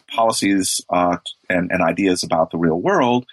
policies 0.08 0.80
uh, 0.88 1.18
and, 1.50 1.70
and, 1.72 1.82
ideas 1.82 2.22
about 2.22 2.50
the 2.50 2.56
real 2.56 2.80
world. 2.80 3.26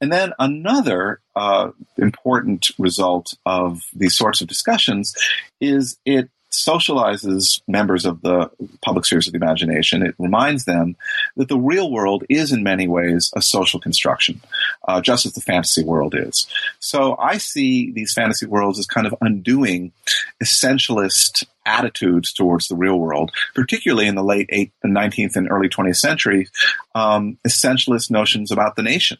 And 0.00 0.12
then 0.12 0.32
another 0.38 1.20
uh, 1.34 1.70
important 1.96 2.70
result 2.78 3.34
of 3.46 3.82
these 3.94 4.16
sorts 4.16 4.40
of 4.40 4.48
discussions 4.48 5.14
is 5.60 5.98
it 6.04 6.28
socializes 6.54 7.60
members 7.66 8.04
of 8.04 8.22
the 8.22 8.50
public 8.82 9.04
spheres 9.04 9.26
of 9.26 9.32
the 9.32 9.38
imagination. 9.38 10.02
It 10.02 10.14
reminds 10.18 10.64
them 10.64 10.96
that 11.36 11.48
the 11.48 11.58
real 11.58 11.90
world 11.90 12.24
is, 12.28 12.52
in 12.52 12.62
many 12.62 12.86
ways, 12.86 13.32
a 13.34 13.42
social 13.42 13.80
construction, 13.80 14.40
uh, 14.86 15.00
just 15.00 15.26
as 15.26 15.32
the 15.32 15.40
fantasy 15.40 15.84
world 15.84 16.14
is. 16.16 16.46
So 16.78 17.16
I 17.18 17.38
see 17.38 17.90
these 17.90 18.12
fantasy 18.14 18.46
worlds 18.46 18.78
as 18.78 18.86
kind 18.86 19.06
of 19.06 19.14
undoing 19.20 19.92
essentialist 20.42 21.44
attitudes 21.66 22.32
towards 22.32 22.68
the 22.68 22.76
real 22.76 22.98
world, 22.98 23.32
particularly 23.54 24.06
in 24.06 24.14
the 24.14 24.24
late 24.24 24.48
8th 24.52 24.72
and 24.82 24.96
19th 24.96 25.36
and 25.36 25.50
early 25.50 25.68
20th 25.68 25.96
century, 25.96 26.48
um, 26.94 27.38
essentialist 27.46 28.10
notions 28.10 28.50
about 28.50 28.76
the 28.76 28.82
nation. 28.82 29.18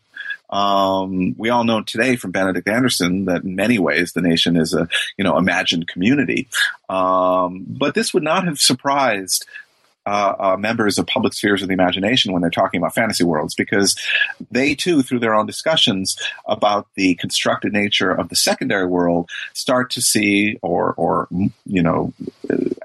Um, 0.50 1.34
we 1.36 1.48
all 1.48 1.64
know 1.64 1.82
today 1.82 2.16
from 2.16 2.30
Benedict 2.30 2.68
Anderson 2.68 3.24
that 3.24 3.44
in 3.44 3.56
many 3.56 3.78
ways 3.78 4.12
the 4.12 4.20
nation 4.20 4.56
is 4.56 4.74
a 4.74 4.88
you 5.16 5.24
know 5.24 5.36
imagined 5.36 5.88
community, 5.88 6.48
um, 6.88 7.64
but 7.66 7.94
this 7.94 8.14
would 8.14 8.22
not 8.22 8.44
have 8.44 8.58
surprised 8.58 9.46
uh, 10.06 10.34
uh, 10.38 10.56
members 10.56 10.98
of 10.98 11.06
public 11.06 11.32
spheres 11.32 11.62
of 11.62 11.68
the 11.68 11.74
imagination 11.74 12.32
when 12.32 12.42
they're 12.42 12.50
talking 12.50 12.78
about 12.78 12.94
fantasy 12.94 13.24
worlds 13.24 13.54
because 13.54 13.96
they 14.50 14.74
too, 14.74 15.02
through 15.02 15.18
their 15.18 15.34
own 15.34 15.46
discussions 15.46 16.16
about 16.46 16.86
the 16.94 17.14
constructed 17.16 17.72
nature 17.72 18.10
of 18.10 18.28
the 18.28 18.36
secondary 18.36 18.86
world, 18.86 19.30
start 19.52 19.90
to 19.90 20.00
see 20.00 20.58
or, 20.62 20.92
or 20.94 21.28
you 21.64 21.82
know, 21.82 22.12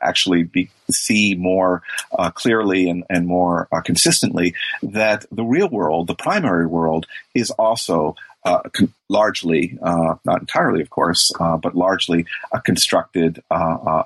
actually 0.01 0.43
be, 0.43 0.69
see 0.89 1.35
more 1.35 1.83
uh, 2.17 2.31
clearly 2.31 2.89
and, 2.89 3.03
and 3.09 3.27
more 3.27 3.67
uh, 3.71 3.81
consistently 3.81 4.55
that 4.81 5.25
the 5.31 5.43
real 5.43 5.69
world, 5.69 6.07
the 6.07 6.15
primary 6.15 6.65
world, 6.65 7.05
is 7.33 7.51
also 7.51 8.15
uh, 8.45 8.61
con- 8.73 8.93
largely, 9.09 9.77
uh, 9.81 10.15
not 10.25 10.39
entirely, 10.39 10.81
of 10.81 10.89
course, 10.89 11.31
uh, 11.39 11.57
but 11.57 11.75
largely 11.75 12.25
a 12.53 12.61
constructed 12.61 13.43
uh, 13.51 14.03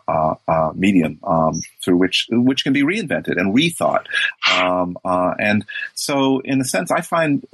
medium 0.75 1.19
um, 1.23 1.61
through 1.83 1.97
which 1.97 2.27
which 2.31 2.63
can 2.63 2.73
be 2.73 2.83
reinvented 2.83 3.39
and 3.39 3.55
rethought. 3.55 4.05
Um, 4.51 4.97
and 5.05 5.65
so, 5.93 6.39
in 6.39 6.61
a 6.61 6.65
sense, 6.65 6.91
I 6.91 7.01
find 7.01 7.45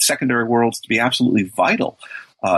secondary 0.00 0.44
worlds 0.44 0.80
to 0.80 0.88
be 0.88 0.98
absolutely 0.98 1.44
vital 1.44 1.98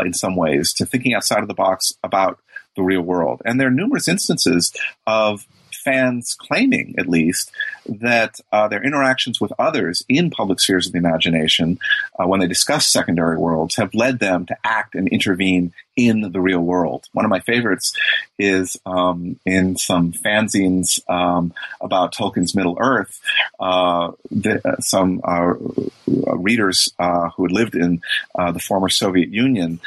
in 0.05 0.13
some 0.13 0.37
ways 0.37 0.75
to 0.75 0.85
thinking 0.85 1.15
outside 1.15 1.41
of 1.41 1.49
the 1.49 1.55
box 1.55 1.93
about 2.05 2.39
the 2.77 2.83
real 2.83 3.01
world. 3.01 3.41
And 3.45 3.59
there 3.59 3.69
are 3.69 3.73
numerous 3.73 4.07
instances 4.07 4.73
of 5.07 5.47
fans 5.89 6.37
claiming, 6.39 6.95
at 6.99 7.09
least, 7.09 7.51
that 7.87 8.35
uh, 8.53 8.69
their 8.69 8.83
interactions 8.83 9.41
with 9.41 9.53
others 9.59 10.05
in 10.09 10.31
public 10.31 10.61
spheres 10.61 10.87
of 10.87 10.93
the 10.93 10.99
imagination, 10.99 11.79
uh, 12.19 12.27
when 12.27 12.41
they 12.41 12.47
discuss 12.47 12.87
secondary 12.87 13.39
worlds, 13.39 13.77
have 13.77 13.95
led 13.95 14.19
them 14.19 14.45
to 14.47 14.57
act 14.65 14.95
and 14.95 15.09
intervene 15.09 15.73
in 15.97 16.33
the 16.33 16.41
real 16.41 16.61
world. 16.61 17.07
One 17.13 17.25
of 17.25 17.31
my 17.31 17.41
favorites 17.41 17.93
is 18.39 18.77
um, 18.87 19.41
in 19.45 19.77
some 19.77 20.13
fanzines 20.13 21.01
um, 21.11 21.53
about 21.81 22.15
Tolkien's 22.15 22.55
Middle 22.55 22.77
Earth. 22.79 23.21
Uh, 23.59 24.13
the, 24.31 24.61
uh, 24.69 24.81
some 24.81 25.21
uh, 25.25 25.55
readers 26.07 26.93
uh, 26.99 27.31
who 27.31 27.45
had 27.45 27.53
lived 27.53 27.75
in 27.75 28.01
the 28.37 28.61
former 28.61 28.89
Soviet 28.89 29.31
Union 29.31 29.81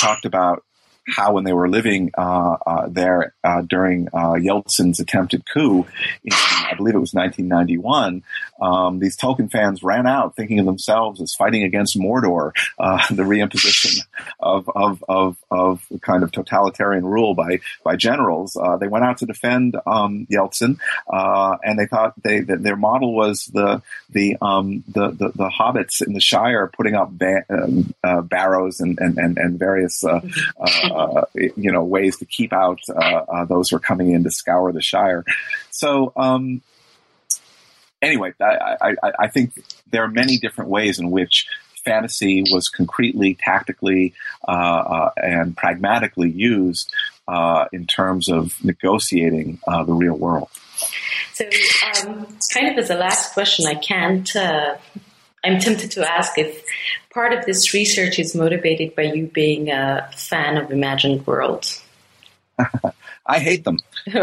talked 0.00 0.24
about 0.24 0.64
how 1.10 1.32
when 1.34 1.44
they 1.44 1.52
were 1.52 1.68
living 1.68 2.10
uh, 2.16 2.56
uh, 2.66 2.88
there 2.88 3.34
uh, 3.44 3.62
during 3.62 4.08
uh, 4.08 4.34
Yeltsin's 4.34 5.00
attempted 5.00 5.44
coup, 5.52 5.86
in, 6.24 6.32
I 6.32 6.74
believe 6.76 6.94
it 6.94 6.98
was 6.98 7.14
1991, 7.14 8.22
um, 8.60 8.98
these 8.98 9.16
Tolkien 9.16 9.50
fans 9.50 9.82
ran 9.82 10.06
out 10.06 10.36
thinking 10.36 10.58
of 10.58 10.66
themselves 10.66 11.20
as 11.20 11.34
fighting 11.34 11.64
against 11.64 11.98
Mordor, 11.98 12.52
uh, 12.78 13.06
the 13.10 13.22
reimposition 13.22 14.00
of, 14.38 14.70
of, 14.74 15.04
of, 15.08 15.36
of 15.50 15.86
kind 16.02 16.22
of 16.22 16.32
totalitarian 16.32 17.04
rule 17.04 17.34
by, 17.34 17.60
by 17.82 17.96
generals. 17.96 18.56
Uh, 18.56 18.76
they 18.76 18.88
went 18.88 19.04
out 19.04 19.18
to 19.18 19.26
defend 19.26 19.76
um, 19.86 20.26
Yeltsin, 20.30 20.78
and 21.10 21.78
they 21.78 21.86
thought 21.86 22.14
they, 22.22 22.40
that 22.40 22.62
their 22.62 22.76
model 22.76 23.14
was 23.14 23.46
the, 23.46 23.82
the, 24.10 24.36
um, 24.40 24.84
the, 24.88 25.10
the, 25.10 25.28
the, 25.34 25.50
hobbits 25.50 26.00
in 26.06 26.12
the 26.12 26.20
Shire 26.20 26.70
putting 26.72 26.94
up 26.94 27.10
ba- 27.10 27.44
barrows 28.24 28.80
and, 28.80 28.98
and, 28.98 29.18
and, 29.18 29.38
and 29.38 29.58
various 29.58 30.04
uh, 30.04 30.20
you 31.34 31.70
know, 31.70 31.84
ways 31.84 32.18
to 32.18 32.24
keep 32.24 32.52
out 32.52 32.80
uh, 32.88 33.00
uh, 33.00 33.44
those 33.44 33.70
who 33.70 33.76
are 33.76 33.80
coming 33.80 34.12
in 34.12 34.24
to 34.24 34.30
scour 34.30 34.72
the 34.72 34.82
Shire. 34.82 35.24
So, 35.70 36.12
um, 36.16 36.62
anyway, 38.02 38.32
I, 38.40 38.94
I, 39.02 39.12
I, 39.20 39.28
think 39.28 39.52
there 39.90 40.04
are 40.04 40.08
many 40.08 40.38
different 40.38 40.70
ways 40.70 40.98
in 40.98 41.10
which 41.10 41.46
fantasy 41.84 42.44
was 42.52 42.68
concretely, 42.68 43.34
tactically, 43.34 44.14
uh, 44.46 44.50
uh, 44.50 45.10
and 45.16 45.56
pragmatically 45.56 46.30
used 46.30 46.92
uh, 47.28 47.66
in 47.72 47.86
terms 47.86 48.28
of 48.28 48.62
negotiating 48.64 49.58
the 49.66 49.92
real 49.92 50.16
world. 50.16 50.48
So, 51.34 51.44
um, 51.44 52.26
kind 52.52 52.68
of 52.68 52.78
as 52.78 52.90
a 52.90 52.96
last 52.96 53.32
question, 53.32 53.66
I 53.66 53.74
can't. 53.74 54.30
I'm 55.44 55.58
tempted 55.58 55.90
to 55.92 56.10
ask 56.10 56.38
if 56.38 56.64
part 57.12 57.32
of 57.32 57.44
this 57.44 57.72
research 57.74 58.18
is 58.18 58.34
motivated 58.34 58.94
by 58.94 59.02
you 59.02 59.26
being 59.26 59.70
a 59.70 60.10
fan 60.16 60.56
of 60.56 60.70
imagined 60.70 61.26
worlds? 61.26 61.82
I 63.26 63.38
hate 63.38 63.64
them. 63.64 63.78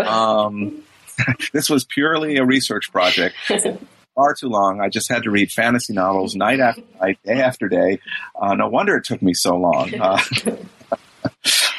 um, 0.05 0.83
this 1.53 1.69
was 1.69 1.85
purely 1.85 2.37
a 2.37 2.45
research 2.45 2.91
project. 2.91 3.35
Far 4.15 4.33
too 4.33 4.49
long. 4.49 4.81
I 4.81 4.89
just 4.89 5.09
had 5.09 5.23
to 5.23 5.31
read 5.31 5.51
fantasy 5.51 5.93
novels 5.93 6.35
night 6.35 6.59
after 6.59 6.81
night, 6.99 7.19
day 7.23 7.39
after 7.39 7.67
day. 7.67 7.99
Uh, 8.39 8.55
no 8.55 8.67
wonder 8.67 8.97
it 8.97 9.03
took 9.03 9.21
me 9.21 9.33
so 9.33 9.55
long. 9.55 9.93
Uh, 9.93 10.19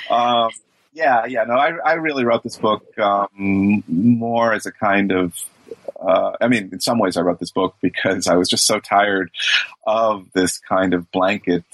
uh, 0.08 0.48
yeah, 0.92 1.26
yeah. 1.26 1.44
No, 1.44 1.54
I, 1.54 1.72
I 1.84 1.92
really 1.94 2.24
wrote 2.24 2.44
this 2.44 2.56
book 2.56 2.96
um, 2.98 3.82
more 3.88 4.52
as 4.52 4.66
a 4.66 4.72
kind 4.72 5.10
of 5.10 5.34
uh, 5.98 6.32
I 6.40 6.48
mean, 6.48 6.70
in 6.72 6.80
some 6.80 6.98
ways, 6.98 7.16
I 7.16 7.22
wrote 7.22 7.40
this 7.40 7.50
book 7.50 7.74
because 7.80 8.26
I 8.26 8.36
was 8.36 8.48
just 8.48 8.66
so 8.66 8.78
tired 8.80 9.30
of 9.86 10.26
this 10.32 10.58
kind 10.58 10.94
of 10.94 11.10
blanket 11.10 11.64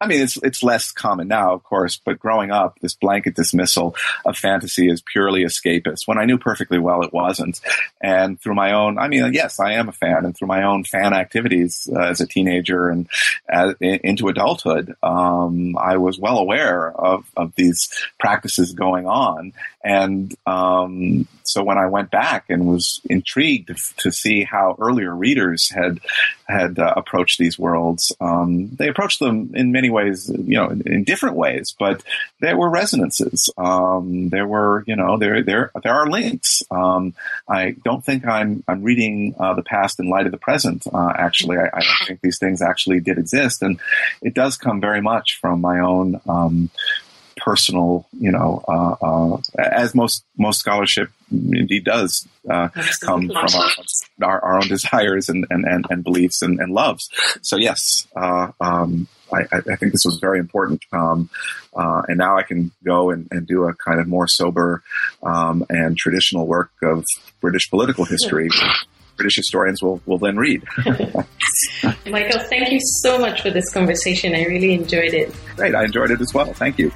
I 0.00 0.06
mean, 0.06 0.20
it's 0.20 0.36
it's 0.42 0.62
less 0.62 0.92
common 0.92 1.26
now, 1.26 1.52
of 1.54 1.64
course, 1.64 2.00
but 2.02 2.20
growing 2.20 2.52
up, 2.52 2.78
this 2.80 2.94
blanket 2.94 3.34
dismissal 3.34 3.96
of 4.24 4.36
fantasy 4.36 4.88
is 4.88 5.02
purely 5.02 5.44
escapist. 5.44 6.06
When 6.06 6.18
I 6.18 6.24
knew 6.24 6.38
perfectly 6.38 6.78
well 6.78 7.02
it 7.02 7.12
wasn't, 7.12 7.60
and 8.00 8.40
through 8.40 8.54
my 8.54 8.72
own, 8.72 8.98
I 8.98 9.08
mean, 9.08 9.32
yes, 9.32 9.58
I 9.58 9.72
am 9.72 9.88
a 9.88 9.92
fan, 9.92 10.24
and 10.24 10.36
through 10.36 10.48
my 10.48 10.62
own 10.62 10.84
fan 10.84 11.12
activities 11.12 11.88
uh, 11.92 12.00
as 12.00 12.20
a 12.20 12.26
teenager 12.26 12.88
and 12.88 13.08
as, 13.48 13.74
into 13.80 14.28
adulthood, 14.28 14.94
um, 15.02 15.76
I 15.76 15.96
was 15.96 16.18
well 16.18 16.38
aware 16.38 16.92
of 16.92 17.24
of 17.36 17.54
these 17.56 17.90
practices 18.20 18.74
going 18.74 19.06
on, 19.06 19.52
and 19.82 20.32
um, 20.46 21.26
so 21.48 21.64
when 21.64 21.78
I 21.78 21.86
went 21.86 22.10
back 22.10 22.50
and 22.50 22.66
was 22.66 23.00
intrigued 23.08 23.68
to, 23.68 23.94
to 24.02 24.12
see 24.12 24.44
how 24.44 24.76
earlier 24.78 25.14
readers 25.14 25.70
had 25.70 26.00
had 26.46 26.78
uh, 26.78 26.92
approached 26.96 27.38
these 27.38 27.58
worlds, 27.58 28.14
um, 28.20 28.68
they 28.76 28.88
approached 28.88 29.18
them 29.18 29.52
in 29.54 29.72
many 29.72 29.87
ways, 29.90 30.28
you 30.28 30.56
know, 30.56 30.68
in, 30.68 30.82
in 30.86 31.04
different 31.04 31.36
ways, 31.36 31.74
but 31.78 32.02
there 32.40 32.56
were 32.56 32.70
resonances. 32.70 33.50
Um, 33.56 34.28
there 34.28 34.46
were, 34.46 34.84
you 34.86 34.96
know, 34.96 35.18
there 35.18 35.42
there 35.42 35.70
there 35.82 35.94
are 35.94 36.08
links. 36.08 36.62
Um, 36.70 37.14
I 37.48 37.76
don't 37.84 38.04
think 38.04 38.26
I'm 38.26 38.64
I'm 38.68 38.82
reading 38.82 39.34
uh, 39.38 39.54
the 39.54 39.62
past 39.62 40.00
in 40.00 40.08
light 40.08 40.26
of 40.26 40.32
the 40.32 40.38
present. 40.38 40.86
Uh, 40.92 41.12
actually, 41.16 41.58
I, 41.58 41.68
I, 41.72 41.82
think 42.06 42.20
these 42.20 42.38
things 42.38 42.62
actually 42.62 43.00
did 43.00 43.18
exist, 43.18 43.62
and 43.62 43.80
it 44.22 44.34
does 44.34 44.56
come 44.56 44.80
very 44.80 45.00
much 45.00 45.38
from 45.40 45.60
my 45.60 45.80
own 45.80 46.20
um, 46.28 46.70
personal, 47.38 48.06
you 48.12 48.30
know, 48.30 48.62
uh, 48.68 48.94
uh, 49.02 49.40
as 49.58 49.94
most 49.94 50.24
most 50.36 50.60
scholarship 50.60 51.10
indeed 51.30 51.84
does 51.84 52.26
uh, 52.50 52.68
come 53.00 53.28
from 53.28 53.48
our, 53.54 53.70
our, 54.22 54.44
our, 54.44 54.54
own 54.56 54.68
desires 54.68 55.28
and, 55.28 55.46
and, 55.50 55.64
and, 55.64 55.86
and 55.90 56.04
beliefs 56.04 56.42
and, 56.42 56.58
and, 56.58 56.72
loves. 56.72 57.08
So 57.42 57.56
yes, 57.56 58.06
uh, 58.16 58.52
um, 58.60 59.08
I, 59.32 59.56
I, 59.56 59.76
think 59.76 59.92
this 59.92 60.04
was 60.04 60.18
very 60.20 60.38
important. 60.38 60.82
Um, 60.92 61.28
uh, 61.76 62.02
and 62.08 62.18
now 62.18 62.36
I 62.36 62.42
can 62.42 62.70
go 62.84 63.10
and, 63.10 63.28
and, 63.30 63.46
do 63.46 63.64
a 63.64 63.74
kind 63.74 64.00
of 64.00 64.08
more 64.08 64.26
sober 64.26 64.82
um, 65.22 65.64
and 65.68 65.96
traditional 65.96 66.46
work 66.46 66.70
of 66.82 67.04
British 67.40 67.68
political 67.70 68.04
history. 68.04 68.48
British 69.16 69.36
historians 69.36 69.82
will, 69.82 70.00
will 70.06 70.18
then 70.18 70.36
read. 70.36 70.62
Michael, 72.06 72.40
thank 72.40 72.70
you 72.70 72.78
so 73.02 73.18
much 73.18 73.42
for 73.42 73.50
this 73.50 73.70
conversation. 73.72 74.34
I 74.34 74.44
really 74.44 74.72
enjoyed 74.72 75.12
it. 75.12 75.34
Great. 75.56 75.74
I 75.74 75.84
enjoyed 75.84 76.10
it 76.10 76.20
as 76.20 76.32
well. 76.32 76.52
Thank 76.54 76.78
you. 76.78 76.92